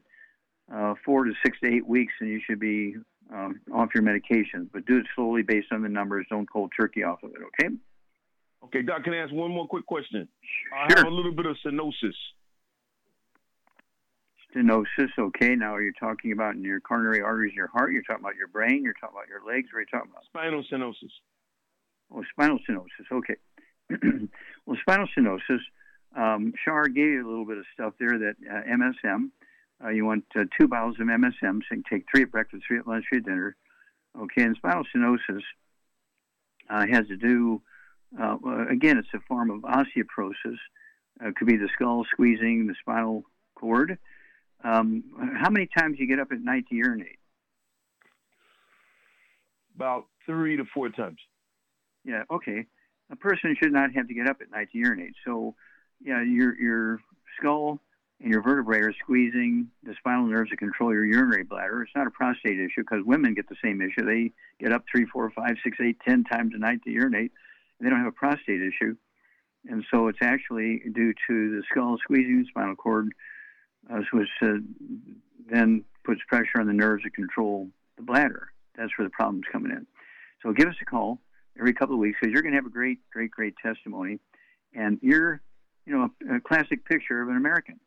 uh, 0.74 0.94
four 1.04 1.24
to 1.24 1.34
six 1.44 1.60
to 1.62 1.74
eight 1.74 1.88
weeks, 1.88 2.14
and 2.20 2.30
you 2.30 2.42
should 2.46 2.60
be 2.60 2.96
um, 3.34 3.60
off 3.74 3.90
your 3.96 4.04
medications, 4.04 4.68
But 4.72 4.86
do 4.86 4.98
it 4.98 5.06
slowly 5.16 5.42
based 5.42 5.72
on 5.72 5.82
the 5.82 5.90
numbers. 5.90 6.26
Don't 6.30 6.50
cold 6.52 6.72
turkey 6.78 7.04
off 7.04 7.24
of 7.24 7.32
it. 7.32 7.38
Okay. 7.60 7.74
Okay, 8.66 8.82
Doc, 8.84 9.04
can 9.04 9.14
I 9.14 9.18
ask 9.18 9.34
one 9.34 9.52
more 9.52 9.68
quick 9.68 9.86
question? 9.86 10.28
I 10.74 10.88
Sure. 10.90 10.98
have 11.00 11.08
a 11.08 11.16
little 11.16 11.32
bit 11.34 11.46
of 11.46 11.58
stenosis. 11.66 12.14
Stenosis. 14.54 15.10
Okay. 15.18 15.56
Now, 15.56 15.74
are 15.76 15.82
you 15.82 15.94
talking 16.00 16.32
about 16.32 16.56
in 16.56 16.64
your 16.64 16.80
coronary 16.82 17.22
arteries 17.22 17.52
in 17.52 17.56
your 17.56 17.68
heart? 17.70 17.92
You're 17.94 18.04
talking 18.04 18.24
about 18.24 18.36
your 18.36 18.48
brain. 18.50 18.84
You're 18.84 18.94
talking 18.94 19.16
about 19.16 19.30
your 19.30 19.42
legs. 19.46 19.70
What 19.72 19.78
are 19.78 19.82
you 19.82 19.88
talking 19.88 20.12
about? 20.12 20.26
Spinal 20.26 20.64
stenosis. 20.72 21.12
Oh, 22.14 22.24
spinal 22.32 22.60
stenosis. 22.70 23.10
Okay. 23.12 23.36
well, 24.66 24.78
spinal 24.82 25.08
stenosis. 25.18 25.60
Um, 26.16 26.54
Shar 26.66 26.88
gave 26.88 27.06
you 27.06 27.26
a 27.26 27.30
little 27.30 27.46
bit 27.46 27.58
of 27.58 27.66
stuff 27.74 27.94
there 28.00 28.18
that 28.20 28.36
uh, 28.50 28.62
MSM. 28.70 29.30
Uh, 29.84 29.90
you 29.90 30.06
want 30.06 30.24
uh, 30.36 30.44
two 30.60 30.68
bottles 30.68 30.98
of 31.00 31.08
MSM, 31.08 31.34
so 31.42 31.76
you 31.76 31.82
can 31.82 31.84
take 31.90 32.06
three 32.14 32.24
at 32.24 32.32
breakfast, 32.32 32.64
three 32.68 32.78
at 32.78 32.88
lunch, 32.88 33.06
three 33.10 33.20
at 33.20 33.26
dinner. 33.26 33.56
Okay, 34.20 34.44
and 34.44 34.56
spinal 34.56 34.84
stenosis 34.94 35.42
uh, 36.70 36.86
has 36.92 37.08
to 37.08 37.18
do, 37.18 37.62
uh, 38.20 38.38
again, 38.70 38.98
it's 38.98 39.08
a 39.14 39.20
form 39.28 39.50
of 39.50 39.62
osteoporosis. 39.62 40.58
Uh, 41.22 41.30
it 41.30 41.36
could 41.36 41.48
be 41.48 41.58
the 41.58 41.70
skull 41.74 42.06
squeezing 42.12 42.68
the 42.68 42.76
spinal 42.82 43.24
cord. 43.56 43.98
Um, 44.64 45.04
how 45.40 45.50
many 45.50 45.68
times 45.76 45.98
do 45.98 46.04
you 46.04 46.10
get 46.10 46.20
up 46.20 46.32
at 46.32 46.42
night 46.42 46.66
to 46.70 46.76
urinate? 46.76 47.20
About 49.76 50.06
three 50.26 50.58
to 50.58 50.66
four 50.74 50.90
times. 50.90 51.18
Yeah, 52.04 52.24
okay. 52.30 52.66
A 53.12 53.16
person 53.16 53.56
should 53.62 53.72
not 53.72 53.92
have 53.94 54.08
to 54.08 54.14
get 54.14 54.28
up 54.28 54.38
at 54.42 54.52
night 54.52 54.70
to 54.72 54.78
urinate. 54.78 55.14
So, 55.26 55.56
yeah, 56.04 56.22
your 56.22 56.60
your 56.60 57.00
skull 57.38 57.80
your 58.24 58.42
vertebrae 58.44 58.80
are 58.82 58.94
squeezing 58.94 59.68
the 59.84 59.96
spinal 59.98 60.28
nerves 60.28 60.52
that 60.52 60.58
control 60.58 60.94
your 60.94 61.06
urinary 61.06 61.44
bladder. 61.44 61.82
It's 61.82 61.96
not 61.96 62.08
a 62.08 62.12
prostate 62.12 62.60
issue 62.60 62.82
because 62.82 63.04
women 63.04 63.34
get 63.34 63.50
the 63.50 63.56
same 63.64 63.82
issue. 63.82 64.06
They 64.06 64.32
get 64.60 64.72
up 64.72 64.84
three, 64.90 65.06
four, 65.06 65.30
five, 65.32 65.56
six, 65.64 65.78
eight, 65.82 65.98
ten 66.08 66.24
times 66.24 66.54
a 66.54 66.60
night 66.60 66.84
to 66.84 66.92
urinate. 66.92 67.32
And 67.80 67.86
they 67.86 67.90
don't 67.90 68.00
have 68.00 68.08
a 68.08 68.12
prostate 68.12 68.62
issue. 68.62 68.96
And 69.68 69.84
so 69.92 70.08
it's 70.08 70.20
actually 70.22 70.82
due 70.94 71.14
to 71.28 71.56
the 71.56 71.64
skull 71.72 71.98
squeezing 72.04 72.42
the 72.42 72.48
spinal 72.50 72.76
cord, 72.76 73.10
uh, 73.92 74.02
which 74.12 74.30
uh, 74.42 74.58
then 75.50 75.84
puts 76.04 76.22
pressure 76.28 76.60
on 76.60 76.68
the 76.68 76.74
nerves 76.74 77.04
that 77.04 77.14
control 77.14 77.70
the 77.98 78.04
bladder. 78.04 78.52
That's 78.76 78.92
where 78.98 79.08
the 79.08 79.12
problem's 79.12 79.46
coming 79.52 79.72
in. 79.72 79.86
So 80.44 80.54
give 80.54 80.68
us 80.68 80.76
a 80.82 80.86
call 80.86 81.20
every 81.60 81.74
couple 81.74 81.96
of 81.96 82.00
weeks 82.00 82.18
because 82.20 82.34
you're 82.34 82.42
going 82.42 82.54
to 82.54 82.58
have 82.58 82.66
a 82.66 82.70
great, 82.70 83.00
great, 83.12 83.32
great 83.32 83.56
testimony. 83.64 84.20
And 84.74 85.00
you're, 85.02 85.42
you 85.86 85.94
know, 85.94 86.10
a, 86.30 86.36
a 86.36 86.40
classic 86.40 86.86
picture 86.86 87.22
of 87.22 87.30
an 87.30 87.38
American 87.38 87.80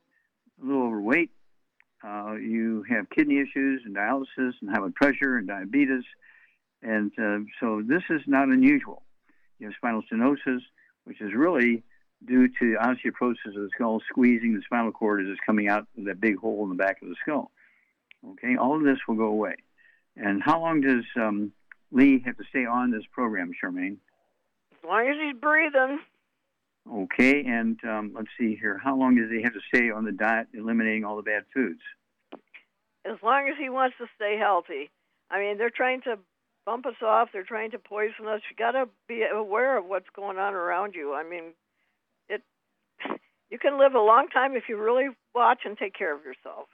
a 0.65 0.67
little 0.67 0.87
overweight. 0.87 1.31
Uh, 2.03 2.35
you 2.35 2.85
have 2.89 3.09
kidney 3.11 3.39
issues 3.39 3.83
and 3.85 3.97
dialysis 3.97 4.53
and 4.61 4.71
high 4.71 4.79
blood 4.79 4.95
pressure 4.95 5.37
and 5.37 5.49
diabetes. 5.49 6.05
And 6.83 7.11
uh, 7.19 7.39
so 7.61 7.83
this 7.87 8.03
is 8.11 8.21
not 8.27 8.49
unusual. 8.49 9.03
You 9.59 9.69
have 9.69 9.75
spinal 9.77 10.03
stenosis, 10.11 10.61
which 11.05 11.21
is 11.21 11.33
really 11.35 11.83
due 12.27 12.49
to 12.49 12.77
osteoporosis 12.81 13.49
of 13.49 13.55
the 13.55 13.71
skull 13.75 14.01
squeezing 14.09 14.55
the 14.55 14.63
spinal 14.65 14.93
cord 14.93 15.23
as 15.23 15.29
it's 15.31 15.41
coming 15.47 15.69
out 15.69 15.87
of 15.97 16.05
that 16.05 16.21
big 16.21 16.37
hole 16.37 16.63
in 16.65 16.71
the 16.71 16.75
back 16.75 17.01
of 17.03 17.09
the 17.09 17.17
skull. 17.23 17.51
Okay, 18.33 18.57
all 18.57 18.77
of 18.77 18.85
this 18.85 18.99
will 19.07 19.17
go 19.17 19.27
away. 19.27 19.57
And 20.17 20.43
how 20.43 20.61
long 20.61 20.81
does 20.81 21.05
um, 21.17 21.53
Lee 21.91 22.23
have 22.25 22.37
to 22.37 22.45
stay 22.49 22.65
on 22.65 22.91
this 22.91 23.03
program, 23.13 23.53
Charmaine? 23.53 23.97
As 24.73 24.89
long 24.89 25.09
as 25.09 25.17
he's 25.23 25.41
breathing. 25.41 26.01
Okay, 26.93 27.45
and 27.47 27.79
um, 27.85 28.13
let's 28.15 28.29
see 28.39 28.57
here. 28.57 28.79
How 28.83 28.97
long 28.97 29.17
does 29.17 29.31
he 29.31 29.43
have 29.43 29.55
to 29.55 29.61
stay 29.75 29.91
on 29.91 30.05
the 30.05 30.13
diet, 30.13 30.49
eliminating 30.53 31.05
all 31.05 31.17
the 31.17 31.23
bad 31.23 31.45
foods? 31.53 31.81
As 33.07 33.17
long 33.23 33.49
as 33.49 33.57
he 33.59 33.69
wants 33.69 33.97
to 33.99 34.07
stay 34.17 34.37
healthy. 34.39 34.91
I 35.31 35.39
mean, 35.39 35.57
they're 35.57 35.71
trying 35.71 36.03
to 36.03 36.19
bump 36.67 36.87
us 36.87 37.01
off. 37.03 37.31
They're 37.33 37.43
trying 37.43 37.71
to 37.71 37.79
poison 37.79 38.27
us. 38.29 38.41
You 38.51 38.57
got 38.57 38.73
to 38.73 38.89
be 39.09 39.23
aware 39.23 39.79
of 39.79 39.87
what's 39.87 40.09
going 40.15 40.39
on 40.39 40.55
around 40.55 40.95
you. 40.95 41.15
I 41.15 41.25
mean, 41.29 41.55
it. 42.29 42.43
You 43.51 43.59
can 43.59 43.79
live 43.79 43.95
a 43.95 44.01
long 44.01 44.29
time 44.29 44.57
if 44.57 44.65
you 44.69 44.77
really 44.77 45.11
watch 45.33 45.61
and 45.65 45.79
take 45.79 45.95
care 45.95 46.13
of 46.13 46.25
yourself. 46.25 46.67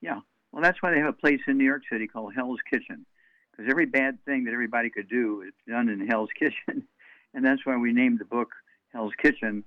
Yeah. 0.00 0.20
Well, 0.52 0.62
that's 0.62 0.80
why 0.80 0.92
they 0.92 0.98
have 0.98 1.08
a 1.08 1.12
place 1.12 1.40
in 1.48 1.58
New 1.58 1.64
York 1.64 1.82
City 1.90 2.06
called 2.06 2.32
Hell's 2.34 2.60
Kitchen, 2.70 3.04
because 3.50 3.66
every 3.68 3.86
bad 3.86 4.24
thing 4.24 4.44
that 4.44 4.52
everybody 4.52 4.88
could 4.88 5.08
do 5.08 5.42
is 5.42 5.52
done 5.68 5.88
in 5.88 6.06
Hell's 6.06 6.30
Kitchen, 6.38 6.86
and 7.34 7.44
that's 7.44 7.66
why 7.66 7.76
we 7.76 7.92
named 7.92 8.20
the 8.20 8.24
book 8.24 8.50
Hell's 8.96 9.12
Kitchen 9.20 9.62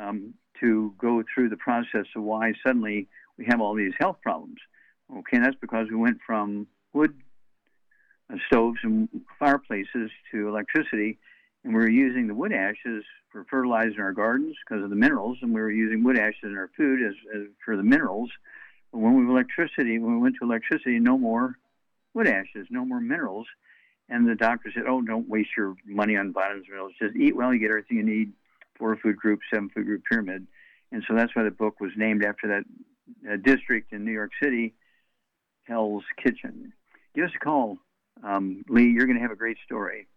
um, 0.00 0.34
to 0.60 0.94
go 0.98 1.22
through 1.32 1.48
the 1.48 1.56
process 1.56 2.06
of 2.16 2.22
why 2.22 2.52
suddenly 2.66 3.06
we 3.38 3.46
have 3.48 3.60
all 3.60 3.74
these 3.74 3.92
health 3.98 4.16
problems. 4.22 4.58
Okay, 5.18 5.38
that's 5.38 5.56
because 5.60 5.86
we 5.88 5.96
went 5.96 6.18
from 6.26 6.66
wood 6.92 7.14
uh, 8.32 8.36
stoves 8.46 8.78
and 8.82 9.08
fireplaces 9.38 10.10
to 10.32 10.48
electricity, 10.48 11.18
and 11.62 11.72
we 11.72 11.80
were 11.80 11.90
using 11.90 12.26
the 12.26 12.34
wood 12.34 12.52
ashes 12.52 13.04
for 13.30 13.44
fertilizing 13.48 14.00
our 14.00 14.12
gardens 14.12 14.56
because 14.66 14.82
of 14.82 14.90
the 14.90 14.96
minerals, 14.96 15.38
and 15.42 15.54
we 15.54 15.60
were 15.60 15.70
using 15.70 16.02
wood 16.02 16.18
ashes 16.18 16.42
in 16.42 16.56
our 16.56 16.70
food 16.76 17.00
as, 17.02 17.14
as 17.34 17.42
for 17.64 17.76
the 17.76 17.82
minerals. 17.82 18.30
But 18.92 18.98
when 18.98 19.14
we 19.14 19.32
electricity, 19.32 19.98
when 19.98 20.14
we 20.14 20.20
went 20.20 20.36
to 20.40 20.44
electricity, 20.44 20.98
no 20.98 21.16
more 21.16 21.58
wood 22.12 22.26
ashes, 22.26 22.66
no 22.70 22.84
more 22.84 23.00
minerals. 23.00 23.46
And 24.08 24.28
the 24.28 24.34
doctor 24.34 24.70
said, 24.74 24.84
"Oh, 24.86 25.00
don't 25.00 25.28
waste 25.28 25.50
your 25.56 25.74
money 25.86 26.16
on 26.16 26.32
vitamins 26.32 26.64
and 26.66 26.72
minerals. 26.72 26.92
Just 27.00 27.16
eat 27.16 27.34
well. 27.34 27.52
You 27.52 27.60
get 27.60 27.70
everything 27.70 27.96
you 27.96 28.02
need 28.02 28.32
four 28.78 28.96
food 28.96 29.16
group, 29.16 29.40
seven 29.52 29.68
food 29.70 29.86
group 29.86 30.02
pyramid. 30.10 30.46
And 30.92 31.02
so 31.08 31.14
that's 31.14 31.34
why 31.34 31.42
the 31.42 31.50
book 31.50 31.80
was 31.80 31.90
named 31.96 32.24
after 32.24 32.48
that 32.48 32.64
uh, 33.32 33.36
district 33.42 33.92
in 33.92 34.04
New 34.04 34.12
York 34.12 34.30
City, 34.42 34.74
Hell's 35.64 36.04
Kitchen. 36.22 36.72
Give 37.14 37.24
us 37.24 37.30
a 37.34 37.38
call, 37.44 37.78
um, 38.22 38.64
Lee. 38.68 38.90
You're 38.90 39.06
going 39.06 39.16
to 39.16 39.22
have 39.22 39.30
a 39.30 39.36
great 39.36 39.56
story. 39.64 40.08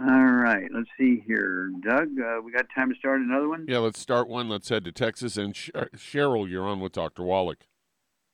All 0.00 0.24
right, 0.24 0.68
let's 0.74 0.88
see 0.98 1.22
here. 1.24 1.70
Doug, 1.88 2.08
uh, 2.18 2.40
we 2.44 2.50
got 2.50 2.66
time 2.74 2.90
to 2.92 2.96
start 2.98 3.20
another 3.20 3.48
one? 3.48 3.64
Yeah, 3.68 3.78
let's 3.78 4.00
start 4.00 4.28
one. 4.28 4.48
Let's 4.48 4.68
head 4.68 4.84
to 4.86 4.92
Texas. 4.92 5.36
And 5.36 5.54
Sh- 5.54 5.70
uh, 5.72 5.84
Cheryl, 5.96 6.50
you're 6.50 6.64
on 6.66 6.80
with 6.80 6.92
Dr. 6.92 7.22
Wallach. 7.22 7.60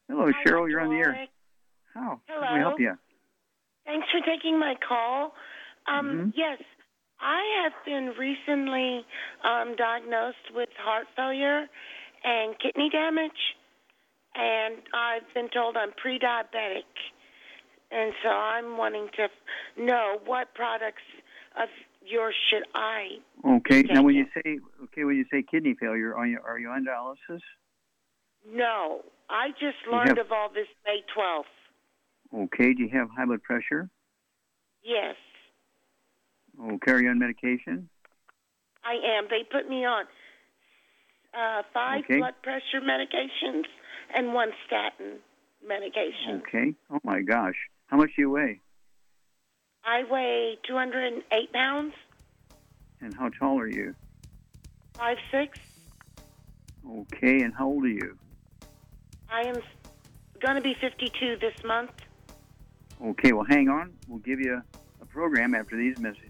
Hello, 0.09 0.25
Hi, 0.25 0.33
Cheryl. 0.43 0.61
Dr. 0.63 0.69
You're 0.71 0.81
on 0.81 0.89
the 0.89 0.97
air. 0.97 1.13
Wallach. 1.13 1.29
How 1.93 2.21
Hello. 2.29 2.47
can 2.47 2.55
we 2.55 2.61
help 2.61 2.81
you? 2.81 2.95
Thanks 3.85 4.07
for 4.11 4.21
taking 4.25 4.59
my 4.59 4.75
call. 4.89 5.35
Um, 5.87 6.07
Mhm. 6.09 6.33
Yes, 6.35 6.63
I 7.23 7.63
have 7.63 7.73
been 7.85 8.15
recently 8.19 9.05
um, 9.45 9.77
diagnosed 9.77 10.55
with 10.55 10.69
heart 10.79 11.07
failure 11.17 11.67
and 12.25 12.55
kidney 12.59 12.91
damage, 12.91 13.57
and 14.35 14.77
I've 14.95 15.33
been 15.35 15.49
told 15.51 15.77
I'm 15.77 15.93
pre-diabetic, 15.93 16.89
and 17.91 18.13
so 18.23 18.29
I'm 18.29 18.77
wanting 18.77 19.09
to 19.17 19.29
know 19.83 20.19
what 20.25 20.55
products 20.55 21.03
of 21.61 21.69
yours 22.05 22.35
should 22.51 22.65
I? 22.75 23.19
Okay. 23.57 23.83
Now, 23.83 24.03
when 24.03 24.15
you 24.15 24.27
say 24.35 24.59
okay, 24.85 25.05
when 25.05 25.17
you 25.17 25.25
say 25.31 25.43
kidney 25.43 25.75
failure, 25.79 26.15
are 26.15 26.27
you 26.27 26.39
are 26.45 26.59
you 26.59 26.69
on 26.69 26.85
dialysis? 26.85 27.41
No, 28.51 29.03
I 29.29 29.51
just 29.51 29.77
learned 29.91 30.09
have- 30.09 30.19
of 30.19 30.33
all 30.33 30.49
this 30.49 30.69
May 30.87 31.03
12th. 31.15 31.45
Okay. 32.45 32.73
Do 32.75 32.83
you 32.83 32.89
have 32.91 33.09
high 33.17 33.27
blood 33.27 33.43
pressure? 33.43 33.91
Yes, 34.83 35.17
Are 36.59 37.01
you 37.01 37.11
on 37.11 37.19
medication? 37.19 37.89
I 38.85 38.95
am. 39.19 39.27
They 39.31 39.45
put 39.51 39.69
me 39.69 39.85
on 39.85 40.05
uh, 41.35 41.63
five 41.73 42.05
Okay. 42.05 42.19
blood 42.19 42.35
pressure 42.43 42.81
medications 42.83 43.65
and 44.15 44.33
one 44.35 44.51
statin 44.67 45.19
medication. 45.67 46.43
Okay. 46.47 46.75
Oh 46.91 47.01
my 47.05 47.21
gosh. 47.23 47.55
How 47.87 47.97
much 47.97 48.11
do 48.17 48.23
you 48.23 48.31
weigh? 48.31 48.61
I 49.85 50.03
weigh 50.11 50.59
208 50.67 51.53
pounds, 51.53 51.95
And 53.01 53.15
how 53.15 53.29
tall 53.31 53.59
are 53.61 53.69
you? 53.69 53.95
five 54.95 55.17
six. 55.31 55.59
Okay. 56.89 57.43
And 57.43 57.55
how 57.55 57.67
old 57.67 57.85
are 57.85 57.89
you? 57.89 58.19
I 59.33 59.43
am 59.43 59.57
going 60.41 60.57
to 60.57 60.61
be 60.63 60.75
52 60.81 61.37
this 61.41 61.55
month. 61.65 61.91
Okay. 63.03 63.33
Well, 63.33 63.47
hang 63.49 63.69
on. 63.69 63.93
We'll 64.09 64.19
give 64.19 64.41
you 64.41 64.61
a 65.01 65.07
program 65.07 65.55
after 65.55 65.77
these 65.77 65.99
messages. 65.99 66.30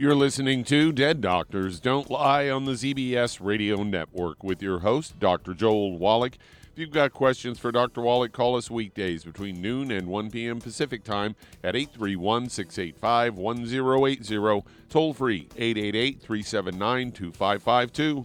You're 0.00 0.14
listening 0.14 0.64
to 0.64 0.92
Dead 0.92 1.20
Doctors 1.20 1.78
Don't 1.78 2.10
Lie 2.10 2.48
on 2.48 2.64
the 2.64 2.72
ZBS 2.72 3.38
Radio 3.38 3.82
Network 3.82 4.42
with 4.42 4.62
your 4.62 4.78
host, 4.78 5.18
Dr. 5.18 5.52
Joel 5.52 5.98
Wallach. 5.98 6.38
If 6.72 6.78
you've 6.78 6.90
got 6.90 7.12
questions 7.12 7.58
for 7.58 7.70
Dr. 7.70 8.00
Wallach, 8.00 8.32
call 8.32 8.56
us 8.56 8.70
weekdays 8.70 9.24
between 9.24 9.60
noon 9.60 9.90
and 9.90 10.06
1 10.06 10.30
p.m. 10.30 10.58
Pacific 10.58 11.04
Time 11.04 11.36
at 11.62 11.76
831 11.76 12.48
685 12.48 13.36
1080. 13.36 14.64
Toll 14.88 15.12
free 15.12 15.48
888 15.58 16.22
379 16.22 17.12
2552. 17.12 18.24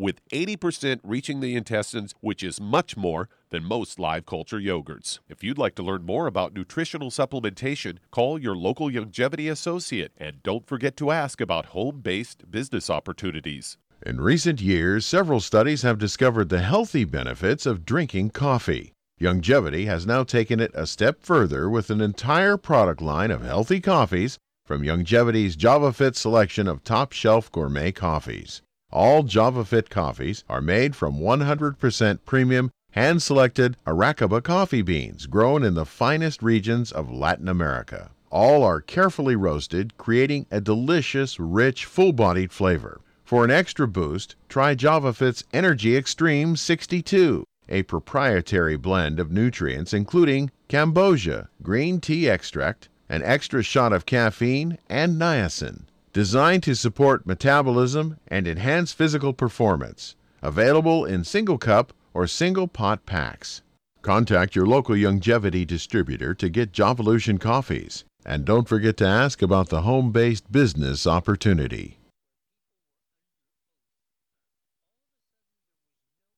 With 0.00 0.26
80% 0.30 1.00
reaching 1.04 1.40
the 1.40 1.54
intestines, 1.54 2.14
which 2.22 2.42
is 2.42 2.58
much 2.58 2.96
more 2.96 3.28
than 3.50 3.62
most 3.62 3.98
live 3.98 4.24
culture 4.24 4.58
yogurts. 4.58 5.18
If 5.28 5.44
you'd 5.44 5.58
like 5.58 5.74
to 5.74 5.82
learn 5.82 6.06
more 6.06 6.26
about 6.26 6.54
nutritional 6.54 7.10
supplementation, 7.10 7.98
call 8.10 8.38
your 8.38 8.56
local 8.56 8.88
Youngevity 8.88 9.50
associate 9.50 10.12
and 10.16 10.42
don't 10.42 10.66
forget 10.66 10.96
to 10.96 11.10
ask 11.10 11.42
about 11.42 11.76
home 11.76 12.00
based 12.00 12.50
business 12.50 12.88
opportunities. 12.88 13.76
In 14.06 14.22
recent 14.22 14.62
years, 14.62 15.04
several 15.04 15.38
studies 15.38 15.82
have 15.82 15.98
discovered 15.98 16.48
the 16.48 16.62
healthy 16.62 17.04
benefits 17.04 17.66
of 17.66 17.84
drinking 17.84 18.30
coffee. 18.30 18.94
Youngevity 19.20 19.84
has 19.84 20.06
now 20.06 20.24
taken 20.24 20.60
it 20.60 20.70
a 20.72 20.86
step 20.86 21.20
further 21.20 21.68
with 21.68 21.90
an 21.90 22.00
entire 22.00 22.56
product 22.56 23.02
line 23.02 23.30
of 23.30 23.42
healthy 23.42 23.82
coffees 23.82 24.38
from 24.64 24.80
Youngevity's 24.80 25.58
JavaFit 25.58 26.16
selection 26.16 26.66
of 26.66 26.84
top 26.84 27.12
shelf 27.12 27.52
gourmet 27.52 27.92
coffees. 27.92 28.62
All 28.92 29.22
JavaFit 29.22 29.88
coffees 29.88 30.42
are 30.48 30.60
made 30.60 30.96
from 30.96 31.20
100% 31.20 32.18
premium, 32.26 32.72
hand 32.90 33.22
selected 33.22 33.76
Arabica 33.86 34.42
coffee 34.42 34.82
beans 34.82 35.26
grown 35.26 35.62
in 35.62 35.74
the 35.74 35.86
finest 35.86 36.42
regions 36.42 36.90
of 36.90 37.08
Latin 37.08 37.48
America. 37.48 38.10
All 38.30 38.64
are 38.64 38.80
carefully 38.80 39.36
roasted, 39.36 39.96
creating 39.96 40.46
a 40.50 40.60
delicious, 40.60 41.38
rich, 41.38 41.84
full 41.84 42.12
bodied 42.12 42.50
flavor. 42.50 43.00
For 43.22 43.44
an 43.44 43.50
extra 43.52 43.86
boost, 43.86 44.34
try 44.48 44.74
JavaFit's 44.74 45.44
Energy 45.52 45.96
Extreme 45.96 46.56
62, 46.56 47.44
a 47.68 47.84
proprietary 47.84 48.76
blend 48.76 49.20
of 49.20 49.30
nutrients 49.30 49.94
including 49.94 50.50
cambogia, 50.68 51.46
green 51.62 52.00
tea 52.00 52.28
extract, 52.28 52.88
an 53.08 53.22
extra 53.22 53.62
shot 53.62 53.92
of 53.92 54.04
caffeine, 54.04 54.78
and 54.88 55.16
niacin 55.16 55.84
designed 56.12 56.62
to 56.64 56.74
support 56.74 57.26
metabolism 57.26 58.18
and 58.28 58.48
enhance 58.48 58.92
physical 58.92 59.32
performance. 59.32 60.16
Available 60.42 61.04
in 61.04 61.24
single 61.24 61.58
cup 61.58 61.92
or 62.14 62.26
single 62.26 62.66
pot 62.66 63.06
packs. 63.06 63.62
Contact 64.02 64.56
your 64.56 64.66
local 64.66 64.94
Youngevity 64.94 65.66
distributor 65.66 66.34
to 66.34 66.48
get 66.48 66.72
Jovolution 66.72 67.38
coffees. 67.38 68.04
And 68.24 68.44
don't 68.44 68.68
forget 68.68 68.96
to 68.98 69.06
ask 69.06 69.42
about 69.42 69.68
the 69.68 69.82
home 69.82 70.12
based 70.12 70.50
business 70.50 71.06
opportunity. 71.06 71.98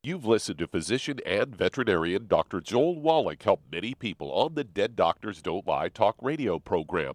You've 0.04 0.26
listened 0.26 0.58
to 0.58 0.66
physician 0.66 1.20
and 1.24 1.54
veterinarian 1.54 2.26
Dr. 2.26 2.60
Joel 2.60 3.00
Wallach 3.00 3.40
help 3.44 3.62
many 3.70 3.94
people 3.94 4.32
on 4.32 4.54
the 4.54 4.64
Dead 4.64 4.96
Doctors 4.96 5.40
Don't 5.40 5.64
Lie 5.64 5.90
talk 5.90 6.16
radio 6.20 6.58
program. 6.58 7.14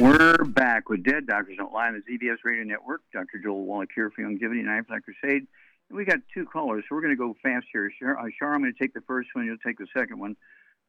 We're 0.00 0.44
back 0.44 0.88
with 0.88 1.04
Dead 1.04 1.26
Doctors 1.26 1.58
Don't 1.58 1.74
Lie 1.74 1.88
on 1.88 1.92
the 1.92 2.00
ZBS 2.00 2.38
Radio 2.42 2.64
Network. 2.64 3.02
Dr. 3.12 3.38
Joel 3.44 3.66
Wallach 3.66 3.90
here 3.94 4.10
for 4.10 4.22
Youngevity 4.22 4.60
and 4.60 4.66
Lifeline 4.66 5.02
Crusade. 5.02 5.46
And 5.90 5.98
we 5.98 6.06
got 6.06 6.20
two 6.32 6.46
callers, 6.46 6.84
so 6.88 6.94
we're 6.94 7.02
going 7.02 7.12
to 7.12 7.18
go 7.18 7.36
fast 7.42 7.66
here. 7.70 7.92
Char, 8.00 8.18
uh, 8.18 8.30
Char, 8.38 8.54
I'm 8.54 8.62
going 8.62 8.72
to 8.72 8.78
take 8.78 8.94
the 8.94 9.02
first 9.02 9.28
one. 9.34 9.44
You'll 9.44 9.58
take 9.58 9.76
the 9.76 9.86
second 9.94 10.18
one. 10.18 10.36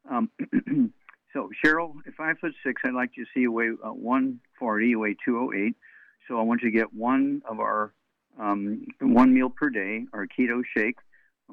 Um, 0.10 0.30
so, 1.34 1.50
Cheryl, 1.62 1.96
at 2.08 2.14
five 2.14 2.38
foot 2.40 2.54
six, 2.66 2.82
I'd 2.86 2.94
like 2.94 3.10
you 3.18 3.26
to 3.26 3.30
see 3.34 3.42
you 3.42 3.52
weigh 3.52 3.72
uh, 3.84 3.92
140, 3.92 4.88
you 4.88 5.00
weigh 5.00 5.18
208. 5.26 5.76
So 6.30 6.40
I 6.40 6.44
want 6.44 6.62
you 6.62 6.72
to 6.72 6.78
get 6.78 6.94
one 6.94 7.42
of 7.46 7.60
our 7.60 7.92
um, 8.40 8.86
one 9.02 9.34
meal 9.34 9.50
per 9.50 9.70
day, 9.70 10.06
our 10.14 10.26
keto 10.26 10.62
shake, 10.74 11.00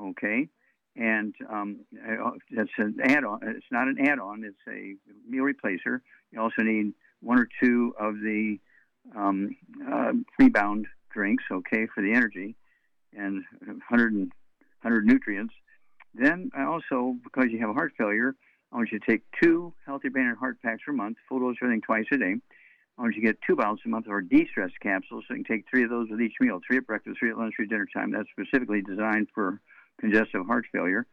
okay? 0.00 0.48
And 0.94 1.34
um, 1.50 1.80
uh, 2.08 2.30
that's 2.52 2.70
an 2.78 2.98
add-on. 3.02 3.40
It's 3.42 3.66
not 3.72 3.88
an 3.88 3.96
add-on. 4.06 4.44
It's 4.44 4.56
a 4.68 4.94
meal 5.28 5.42
replacer. 5.42 6.02
You 6.30 6.40
also 6.40 6.62
need 6.62 6.92
one 7.20 7.38
or 7.38 7.48
two 7.62 7.94
of 7.98 8.14
the 8.14 8.58
um, 9.16 9.56
uh, 9.90 10.12
rebound 10.38 10.86
drinks, 11.12 11.44
okay, 11.50 11.86
for 11.94 12.02
the 12.02 12.12
energy 12.12 12.54
and 13.16 13.44
100, 13.60 14.14
100 14.14 15.06
nutrients. 15.06 15.54
Then 16.14 16.50
I 16.56 16.64
also, 16.64 17.16
because 17.24 17.50
you 17.50 17.58
have 17.60 17.74
heart 17.74 17.92
failure, 17.96 18.34
I 18.72 18.76
want 18.76 18.90
you 18.92 18.98
to 18.98 19.06
take 19.06 19.22
two 19.42 19.72
healthy 19.86 20.08
brain 20.08 20.26
and 20.26 20.36
heart 20.36 20.60
packs 20.62 20.82
per 20.84 20.92
month, 20.92 21.16
full 21.28 21.40
dose 21.40 21.56
everything 21.62 21.80
twice 21.80 22.04
a 22.12 22.18
day. 22.18 22.34
I 22.98 23.02
want 23.02 23.14
you 23.14 23.22
to 23.22 23.28
get 23.28 23.38
two 23.46 23.56
bottles 23.56 23.80
a 23.86 23.88
month 23.88 24.08
our 24.08 24.20
de-stress 24.20 24.72
capsules, 24.82 25.24
so 25.28 25.34
you 25.34 25.44
can 25.44 25.56
take 25.56 25.64
three 25.70 25.84
of 25.84 25.90
those 25.90 26.08
with 26.10 26.20
each 26.20 26.34
meal, 26.40 26.60
three 26.66 26.78
at 26.78 26.86
breakfast, 26.86 27.18
three 27.18 27.30
at 27.30 27.38
lunch, 27.38 27.54
three 27.56 27.66
at 27.66 27.70
dinner 27.70 27.86
time. 27.94 28.10
That's 28.10 28.28
specifically 28.30 28.82
designed 28.82 29.28
for 29.34 29.60
congestive 30.00 30.46
heart 30.46 30.66
failure. 30.72 31.06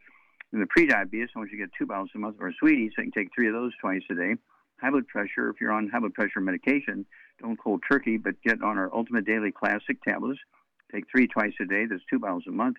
And 0.52 0.62
the 0.62 0.68
pre-diabetes, 0.68 1.30
I 1.36 1.40
want 1.40 1.52
you 1.52 1.58
to 1.58 1.64
get 1.64 1.72
two 1.78 1.86
bottles 1.86 2.10
a 2.16 2.18
month 2.18 2.36
of 2.36 2.42
our 2.42 2.54
sweeties, 2.60 2.94
so 2.96 3.04
you 3.04 3.12
can 3.12 3.24
take 3.24 3.32
three 3.36 3.48
of 3.48 3.54
those 3.54 3.72
twice 3.80 4.02
a 4.10 4.16
day 4.16 4.36
high 4.80 4.90
blood 4.90 5.08
pressure, 5.08 5.50
if 5.50 5.62
you're 5.62 5.72
on 5.72 5.90
high 5.90 6.00
blood 6.00 6.14
pressure 6.14 6.42
medication, 6.42 7.06
don't 7.42 7.60
cold 7.60 7.84
turkey, 7.90 8.18
but 8.18 8.42
get 8.42 8.62
on 8.62 8.78
our 8.78 8.94
Ultimate 8.94 9.26
Daily 9.26 9.52
Classic 9.52 10.02
tablets. 10.04 10.40
Take 10.92 11.06
three 11.10 11.28
twice 11.28 11.54
a 11.62 11.66
day. 11.66 11.86
That's 11.90 12.04
two 12.10 12.20
bottles 12.20 12.44
a 12.48 12.52
month. 12.52 12.78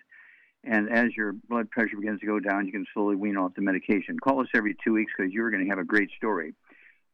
And 0.63 0.89
as 0.91 1.15
your 1.15 1.33
blood 1.33 1.69
pressure 1.69 1.97
begins 1.97 2.19
to 2.21 2.25
go 2.25 2.39
down, 2.39 2.65
you 2.65 2.71
can 2.71 2.85
slowly 2.93 3.15
wean 3.15 3.37
off 3.37 3.53
the 3.55 3.61
medication. 3.61 4.19
Call 4.19 4.41
us 4.41 4.47
every 4.53 4.75
two 4.83 4.93
weeks 4.93 5.11
because 5.15 5.31
you're 5.31 5.51
going 5.51 5.63
to 5.63 5.69
have 5.69 5.79
a 5.79 5.83
great 5.83 6.09
story. 6.17 6.53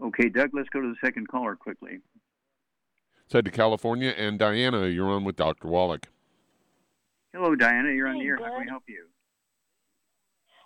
Okay, 0.02 0.30
Doug, 0.30 0.52
let's 0.54 0.70
go 0.70 0.82
to 0.82 0.88
the 0.88 0.96
second 1.06 1.28
caller 1.28 1.56
quickly. 1.56 2.00
Let's 3.24 3.34
head 3.34 3.46
to 3.46 3.52
California. 3.52 4.10
And 4.18 4.40
Diana, 4.40 4.88
you're 4.88 5.10
on 5.10 5.24
with 5.24 5.36
Dr. 5.36 5.68
Wallach. 5.68 6.08
Hello, 7.34 7.56
Diana. 7.56 7.92
You're 7.92 8.08
on 8.08 8.20
the 8.20 8.26
air. 8.26 8.38
How 8.38 8.50
can 8.50 8.60
we 8.62 8.68
help 8.68 8.84
you? 8.88 9.08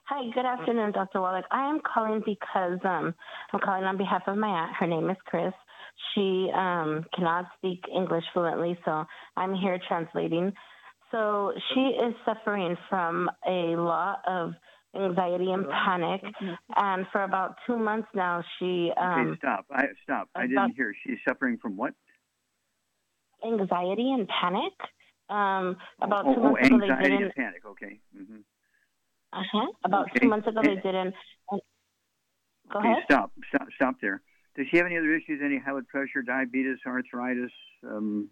Hi, 0.09 0.23
good 0.33 0.45
afternoon, 0.45 0.93
Dr. 0.93 1.19
Wallach. 1.19 1.43
I 1.51 1.69
am 1.69 1.81
calling 1.81 2.21
because 2.25 2.79
um, 2.85 3.13
I'm 3.51 3.59
calling 3.59 3.83
on 3.83 3.97
behalf 3.97 4.21
of 4.27 4.37
my 4.37 4.47
aunt. 4.47 4.73
Her 4.79 4.87
name 4.87 5.09
is 5.09 5.17
Chris. 5.25 5.51
She 6.15 6.49
um, 6.55 7.03
cannot 7.13 7.47
speak 7.57 7.83
English 7.93 8.23
fluently, 8.33 8.79
so 8.85 9.03
I'm 9.35 9.53
here 9.53 9.77
translating. 9.85 10.53
So 11.11 11.51
she 11.73 11.81
is 11.81 12.13
suffering 12.23 12.77
from 12.89 13.29
a 13.45 13.75
lot 13.75 14.19
of 14.25 14.51
anxiety 14.95 15.51
and 15.51 15.65
panic, 15.69 16.21
and 16.77 17.05
for 17.11 17.23
about 17.23 17.55
two 17.67 17.77
months 17.77 18.07
now, 18.15 18.41
she. 18.59 18.91
Um, 18.97 19.27
okay, 19.27 19.37
stop. 19.39 19.65
I 19.69 19.83
stop. 20.03 20.29
I 20.33 20.47
didn't 20.47 20.75
hear. 20.77 20.93
She's 21.05 21.17
suffering 21.27 21.57
from 21.61 21.75
what? 21.75 21.93
Anxiety 23.45 24.13
and 24.13 24.25
panic. 24.29 24.71
Um, 25.29 25.75
about 26.01 26.27
oh, 26.27 26.33
two 26.33 26.39
oh, 26.39 26.43
months 26.51 26.65
ago, 26.65 26.75
anxiety 26.75 27.15
and 27.15 27.35
panic. 27.35 27.65
Okay. 27.65 27.99
hmm 28.15 28.37
Uh 29.37 29.43
huh. 29.51 29.67
About 29.85 30.09
Okay. 30.09 30.19
two 30.21 30.29
months 30.29 30.47
ago, 30.47 30.61
they 30.63 30.75
didn't. 30.75 31.13
uh, 31.51 31.57
Go 32.71 32.79
okay, 32.79 32.91
ahead. 32.91 33.03
stop. 33.05 33.31
Stop. 33.49 33.67
Stop 33.75 33.95
there. 34.01 34.21
Does 34.55 34.65
she 34.71 34.77
have 34.77 34.87
any 34.87 34.97
other 34.97 35.15
issues? 35.15 35.41
Any 35.43 35.59
high 35.59 35.71
blood 35.71 35.87
pressure, 35.87 36.23
diabetes, 36.25 36.79
arthritis, 36.85 37.51
um, 37.87 38.29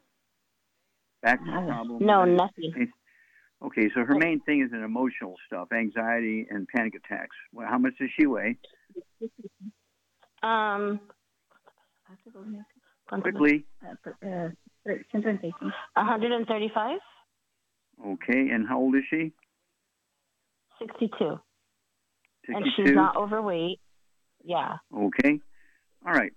back 1.22 1.40
problems? 1.46 2.02
No, 2.02 2.26
nothing. 2.26 2.92
Okay, 3.64 3.90
so 3.96 4.04
her 4.04 4.16
main 4.16 4.42
thing 4.42 4.62
is 4.62 4.72
an 4.74 4.84
emotional 4.84 5.36
stuff, 5.48 5.70
anxiety 5.72 6.46
and 6.50 6.68
panic 6.68 6.94
attacks. 6.96 7.36
Well, 7.54 7.68
how 7.70 7.78
much 7.78 7.94
does 8.00 8.10
she 8.20 8.26
weigh? 8.26 8.58
Um. 10.44 11.00
Quickly. 13.08 13.66
Uh, 13.84 14.50
135, 15.94 17.00
Okay, 18.06 18.50
and 18.50 18.68
how 18.68 18.80
old 18.80 18.96
is 18.96 19.04
she? 19.10 19.32
62. 20.80 21.40
And 22.48 22.66
she's 22.76 22.94
not 22.94 23.18
overweight. 23.18 23.80
Yeah. 24.44 24.78
Okay. 24.96 25.40
All 26.06 26.14
right. 26.14 26.32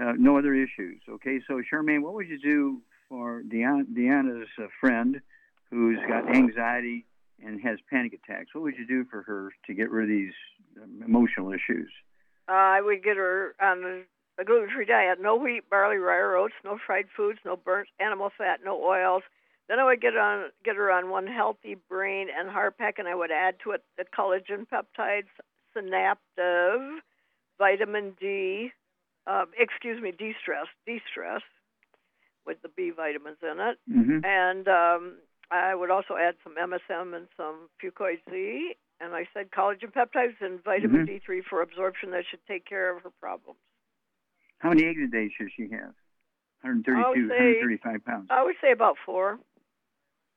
Uh, 0.00 0.12
no 0.18 0.38
other 0.38 0.54
issues. 0.54 1.00
Okay, 1.08 1.40
so 1.48 1.62
Charmaine, 1.72 2.02
what 2.02 2.14
would 2.14 2.28
you 2.28 2.38
do 2.38 2.82
for 3.08 3.42
Deanna, 3.42 3.84
Deanna's 3.84 4.48
uh, 4.58 4.66
friend 4.80 5.20
who's 5.70 5.98
got 6.08 6.28
anxiety 6.34 7.06
and 7.44 7.60
has 7.60 7.78
panic 7.90 8.12
attacks, 8.12 8.54
what 8.54 8.62
would 8.62 8.76
you 8.78 8.86
do 8.86 9.04
for 9.10 9.22
her 9.22 9.52
to 9.66 9.74
get 9.74 9.90
rid 9.90 10.04
of 10.04 10.08
these 10.10 10.32
um, 10.82 11.02
emotional 11.04 11.52
issues? 11.52 11.90
Uh, 12.48 12.52
I 12.52 12.80
would 12.80 13.02
get 13.02 13.16
her 13.16 13.54
on 13.60 14.04
a 14.38 14.44
gluten-free 14.44 14.86
diet: 14.86 15.18
no 15.20 15.36
wheat, 15.36 15.68
barley, 15.68 15.96
rye, 15.96 16.16
or 16.16 16.36
oats, 16.36 16.54
no 16.64 16.78
fried 16.86 17.06
foods, 17.16 17.38
no 17.44 17.56
burnt 17.56 17.88
animal 17.98 18.30
fat, 18.36 18.60
no 18.64 18.80
oils. 18.82 19.22
Then 19.68 19.80
I 19.80 19.84
would 19.84 20.00
get 20.00 20.16
on 20.16 20.50
get 20.64 20.76
her 20.76 20.90
on 20.90 21.10
one 21.10 21.26
healthy 21.26 21.76
brain 21.88 22.28
and 22.36 22.48
heart 22.48 22.78
pack, 22.78 22.98
and 22.98 23.08
I 23.08 23.14
would 23.14 23.32
add 23.32 23.56
to 23.64 23.72
it 23.72 23.82
the 23.98 24.04
collagen 24.04 24.66
peptides, 24.68 25.26
Synaptive, 25.74 27.00
vitamin 27.58 28.16
D, 28.20 28.70
uh, 29.26 29.46
excuse 29.58 30.00
me, 30.00 30.12
de-stress, 30.12 30.66
de-stress, 30.86 31.42
with 32.46 32.62
the 32.62 32.68
B 32.68 32.90
vitamins 32.90 33.38
in 33.42 33.58
it, 33.60 33.78
Mhm. 33.90 34.24
and 34.24 34.68
um, 34.68 35.18
I 35.50 35.74
would 35.74 35.90
also 35.90 36.16
add 36.16 36.36
some 36.44 36.56
MSM 36.56 37.14
and 37.14 37.28
some 37.36 37.68
Fucoid 37.82 38.20
Z, 38.30 38.76
and 39.00 39.14
I 39.14 39.28
said 39.34 39.50
collagen 39.50 39.92
peptides 39.92 40.40
and 40.40 40.62
vitamin 40.62 41.06
Mhm. 41.06 41.08
D3 41.08 41.40
for 41.42 41.60
absorption 41.60 42.10
that 42.12 42.24
should 42.26 42.44
take 42.46 42.64
care 42.64 42.90
of 42.90 43.02
her 43.02 43.10
problems. 43.10 43.58
How 44.58 44.70
many 44.70 44.86
eggs 44.86 45.02
a 45.02 45.08
day 45.08 45.28
should 45.28 45.52
she 45.52 45.68
have? 45.68 45.94
132, 46.62 47.28
say, 47.28 47.60
135 47.60 48.04
pounds. 48.04 48.30
I 48.30 48.42
would 48.42 48.56
say 48.60 48.70
about 48.72 48.96
four. 48.98 49.38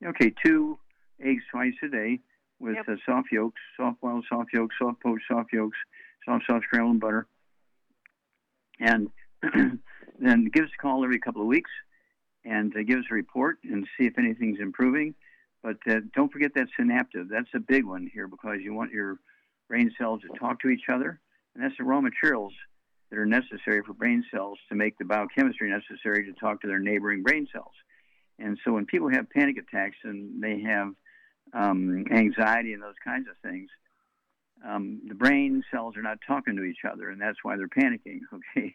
Okay, 0.04 0.32
two 0.44 0.78
eggs 1.22 1.42
twice 1.50 1.74
a 1.82 1.88
day 1.88 2.20
with 2.58 2.76
Yep. 2.76 2.88
uh, 2.88 2.96
soft 3.06 3.32
yolks, 3.32 3.60
soft 3.76 4.00
boiled 4.00 4.24
soft 4.28 4.52
yolks, 4.52 4.74
soft 4.78 5.02
poached 5.02 5.24
soft 5.28 5.52
yolks, 5.52 5.76
soft 6.24 6.46
soft 6.46 6.64
scrambled 6.64 7.00
butter, 7.00 7.26
and 8.78 9.10
then 10.18 10.44
give 10.46 10.64
us 10.64 10.70
a 10.78 10.82
call 10.82 11.04
every 11.04 11.18
couple 11.18 11.42
of 11.42 11.48
weeks 11.48 11.70
and 12.44 12.74
uh, 12.76 12.82
give 12.82 12.98
us 12.98 13.04
a 13.10 13.14
report 13.14 13.58
and 13.64 13.86
see 13.98 14.06
if 14.06 14.18
anything's 14.18 14.60
improving. 14.60 15.14
But 15.62 15.76
uh, 15.86 16.00
don't 16.14 16.32
forget 16.32 16.52
that 16.54 16.68
synaptive. 16.78 17.28
That's 17.28 17.50
a 17.54 17.60
big 17.60 17.84
one 17.84 18.08
here 18.12 18.26
because 18.26 18.60
you 18.62 18.72
want 18.72 18.92
your 18.92 19.18
brain 19.68 19.90
cells 19.98 20.22
to 20.22 20.38
talk 20.38 20.60
to 20.60 20.68
each 20.68 20.88
other, 20.90 21.20
and 21.54 21.62
that's 21.62 21.76
the 21.76 21.84
raw 21.84 22.00
materials 22.00 22.54
that 23.10 23.18
are 23.18 23.26
necessary 23.26 23.82
for 23.84 23.92
brain 23.92 24.24
cells 24.32 24.58
to 24.70 24.74
make 24.74 24.96
the 24.98 25.04
biochemistry 25.04 25.68
necessary 25.68 26.24
to 26.24 26.32
talk 26.32 26.60
to 26.62 26.66
their 26.66 26.78
neighboring 26.78 27.22
brain 27.22 27.46
cells. 27.52 27.74
And 28.40 28.58
so 28.64 28.72
when 28.72 28.86
people 28.86 29.10
have 29.10 29.28
panic 29.30 29.56
attacks 29.58 29.98
and 30.02 30.42
they 30.42 30.60
have 30.60 30.92
um, 31.52 32.06
anxiety 32.10 32.72
and 32.72 32.82
those 32.82 32.94
kinds 33.04 33.26
of 33.28 33.36
things, 33.48 33.68
um, 34.66 35.00
the 35.08 35.14
brain 35.14 35.62
cells 35.70 35.96
are 35.96 36.02
not 36.02 36.18
talking 36.26 36.56
to 36.56 36.64
each 36.64 36.84
other, 36.90 37.10
and 37.10 37.20
that's 37.20 37.38
why 37.42 37.56
they're 37.56 37.68
panicking. 37.68 38.20
Okay, 38.32 38.74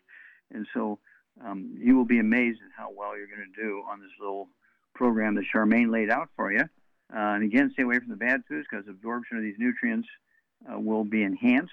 and 0.54 0.68
so 0.74 1.00
um, 1.44 1.76
you 1.78 1.96
will 1.96 2.06
be 2.06 2.20
amazed 2.20 2.60
at 2.64 2.72
how 2.78 2.90
well 2.96 3.18
you're 3.18 3.28
going 3.28 3.48
to 3.54 3.62
do 3.62 3.84
on 3.90 4.00
this 4.00 4.12
little 4.20 4.48
program 4.94 5.36
that 5.36 5.46
Charmaine 5.54 5.92
laid 5.92 6.10
out 6.10 6.30
for 6.36 6.52
you. 6.52 6.62
Uh, 7.14 7.34
and 7.36 7.44
again, 7.44 7.72
stay 7.74 7.84
away 7.84 8.00
from 8.00 8.10
the 8.10 8.16
bad 8.16 8.42
foods 8.48 8.68
because 8.70 8.88
absorption 8.88 9.38
of 9.38 9.44
these 9.44 9.56
nutrients 9.58 10.08
uh, 10.72 10.80
will 10.80 11.04
be 11.04 11.24
enhanced. 11.24 11.72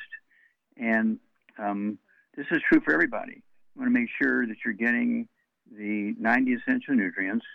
And 0.77 1.19
um, 1.59 1.99
this 2.37 2.47
is 2.51 2.61
true 2.69 2.81
for 2.81 2.93
everybody. 2.93 3.43
You 3.75 3.81
want 3.81 3.89
to 3.89 3.99
make 3.99 4.09
sure 4.21 4.47
that 4.47 4.57
you're 4.65 4.75
getting 4.75 5.29
the 5.71 6.15
90 6.19 6.55
essential 6.55 6.95
nutrients 6.95 7.47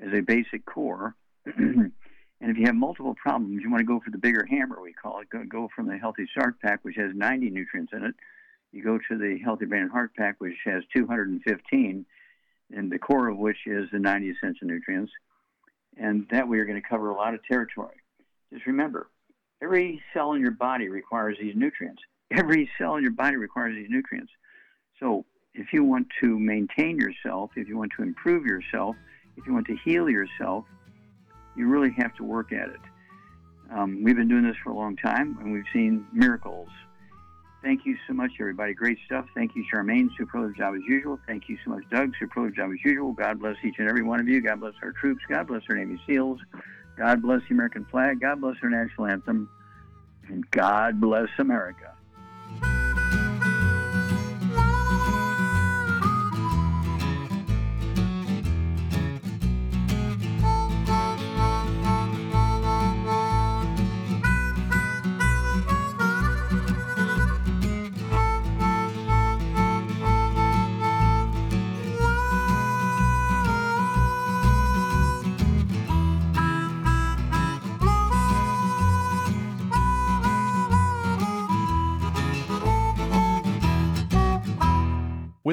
as 0.00 0.12
a 0.12 0.20
basic 0.20 0.64
core. 0.66 1.14
and 1.46 1.92
if 2.40 2.56
you 2.56 2.66
have 2.66 2.74
multiple 2.74 3.14
problems, 3.14 3.62
you 3.62 3.70
want 3.70 3.80
to 3.80 3.86
go 3.86 4.00
for 4.04 4.10
the 4.10 4.18
bigger 4.18 4.46
hammer, 4.48 4.80
we 4.80 4.92
call 4.92 5.20
it. 5.20 5.28
Go, 5.30 5.44
go 5.48 5.68
from 5.74 5.86
the 5.86 5.98
Healthy 5.98 6.26
Start 6.30 6.60
Pack, 6.60 6.80
which 6.82 6.96
has 6.96 7.12
90 7.14 7.50
nutrients 7.50 7.92
in 7.92 8.04
it. 8.04 8.14
You 8.72 8.82
go 8.82 8.98
to 8.98 9.18
the 9.18 9.38
Healthy 9.42 9.66
Brain 9.66 9.82
and 9.82 9.90
Heart 9.90 10.14
Pack, 10.16 10.36
which 10.38 10.56
has 10.64 10.82
215, 10.94 12.06
and 12.74 12.90
the 12.90 12.98
core 12.98 13.28
of 13.28 13.36
which 13.36 13.58
is 13.66 13.88
the 13.92 13.98
90 13.98 14.30
essential 14.30 14.66
nutrients. 14.66 15.12
And 15.96 16.26
that 16.30 16.48
way 16.48 16.56
you're 16.56 16.66
going 16.66 16.80
to 16.80 16.88
cover 16.88 17.10
a 17.10 17.14
lot 17.14 17.34
of 17.34 17.44
territory. 17.44 17.94
Just 18.52 18.66
remember, 18.66 19.08
every 19.62 20.02
cell 20.12 20.32
in 20.32 20.40
your 20.40 20.50
body 20.50 20.88
requires 20.88 21.36
these 21.40 21.54
nutrients. 21.54 22.02
Every 22.30 22.68
cell 22.78 22.96
in 22.96 23.02
your 23.02 23.12
body 23.12 23.36
requires 23.36 23.76
these 23.76 23.90
nutrients. 23.90 24.32
So 24.98 25.24
if 25.54 25.72
you 25.72 25.84
want 25.84 26.08
to 26.20 26.38
maintain 26.38 26.98
yourself, 26.98 27.50
if 27.56 27.68
you 27.68 27.78
want 27.78 27.92
to 27.96 28.02
improve 28.02 28.44
yourself, 28.44 28.96
if 29.36 29.46
you 29.46 29.52
want 29.52 29.66
to 29.66 29.76
heal 29.84 30.08
yourself, 30.08 30.64
you 31.56 31.68
really 31.68 31.92
have 31.98 32.14
to 32.16 32.24
work 32.24 32.52
at 32.52 32.68
it. 32.68 32.80
Um, 33.72 34.02
we've 34.04 34.16
been 34.16 34.28
doing 34.28 34.44
this 34.44 34.56
for 34.62 34.70
a 34.70 34.74
long 34.74 34.96
time, 34.96 35.38
and 35.40 35.52
we've 35.52 35.64
seen 35.72 36.06
miracles. 36.12 36.68
Thank 37.62 37.86
you 37.86 37.96
so 38.06 38.12
much, 38.12 38.32
everybody. 38.38 38.74
Great 38.74 38.98
stuff. 39.06 39.24
Thank 39.34 39.56
you, 39.56 39.64
Charmaine. 39.72 40.10
Superlative 40.18 40.56
job 40.56 40.74
as 40.74 40.82
usual. 40.86 41.18
Thank 41.26 41.48
you 41.48 41.56
so 41.64 41.70
much, 41.70 41.82
Doug. 41.90 42.12
Superlative 42.20 42.56
job 42.56 42.70
as 42.72 42.84
usual. 42.84 43.12
God 43.12 43.40
bless 43.40 43.56
each 43.64 43.76
and 43.78 43.88
every 43.88 44.02
one 44.02 44.20
of 44.20 44.28
you. 44.28 44.42
God 44.42 44.60
bless 44.60 44.74
our 44.82 44.92
troops. 44.92 45.22
God 45.30 45.46
bless 45.46 45.62
our 45.70 45.76
Navy 45.76 45.98
SEALs. 46.06 46.40
God 46.98 47.22
bless 47.22 47.40
the 47.48 47.54
American 47.54 47.86
flag. 47.86 48.20
God 48.20 48.42
bless 48.42 48.56
our 48.62 48.68
national 48.68 49.06
anthem. 49.06 49.48
And 50.28 50.48
God 50.50 51.00
bless 51.00 51.28
America. 51.38 51.93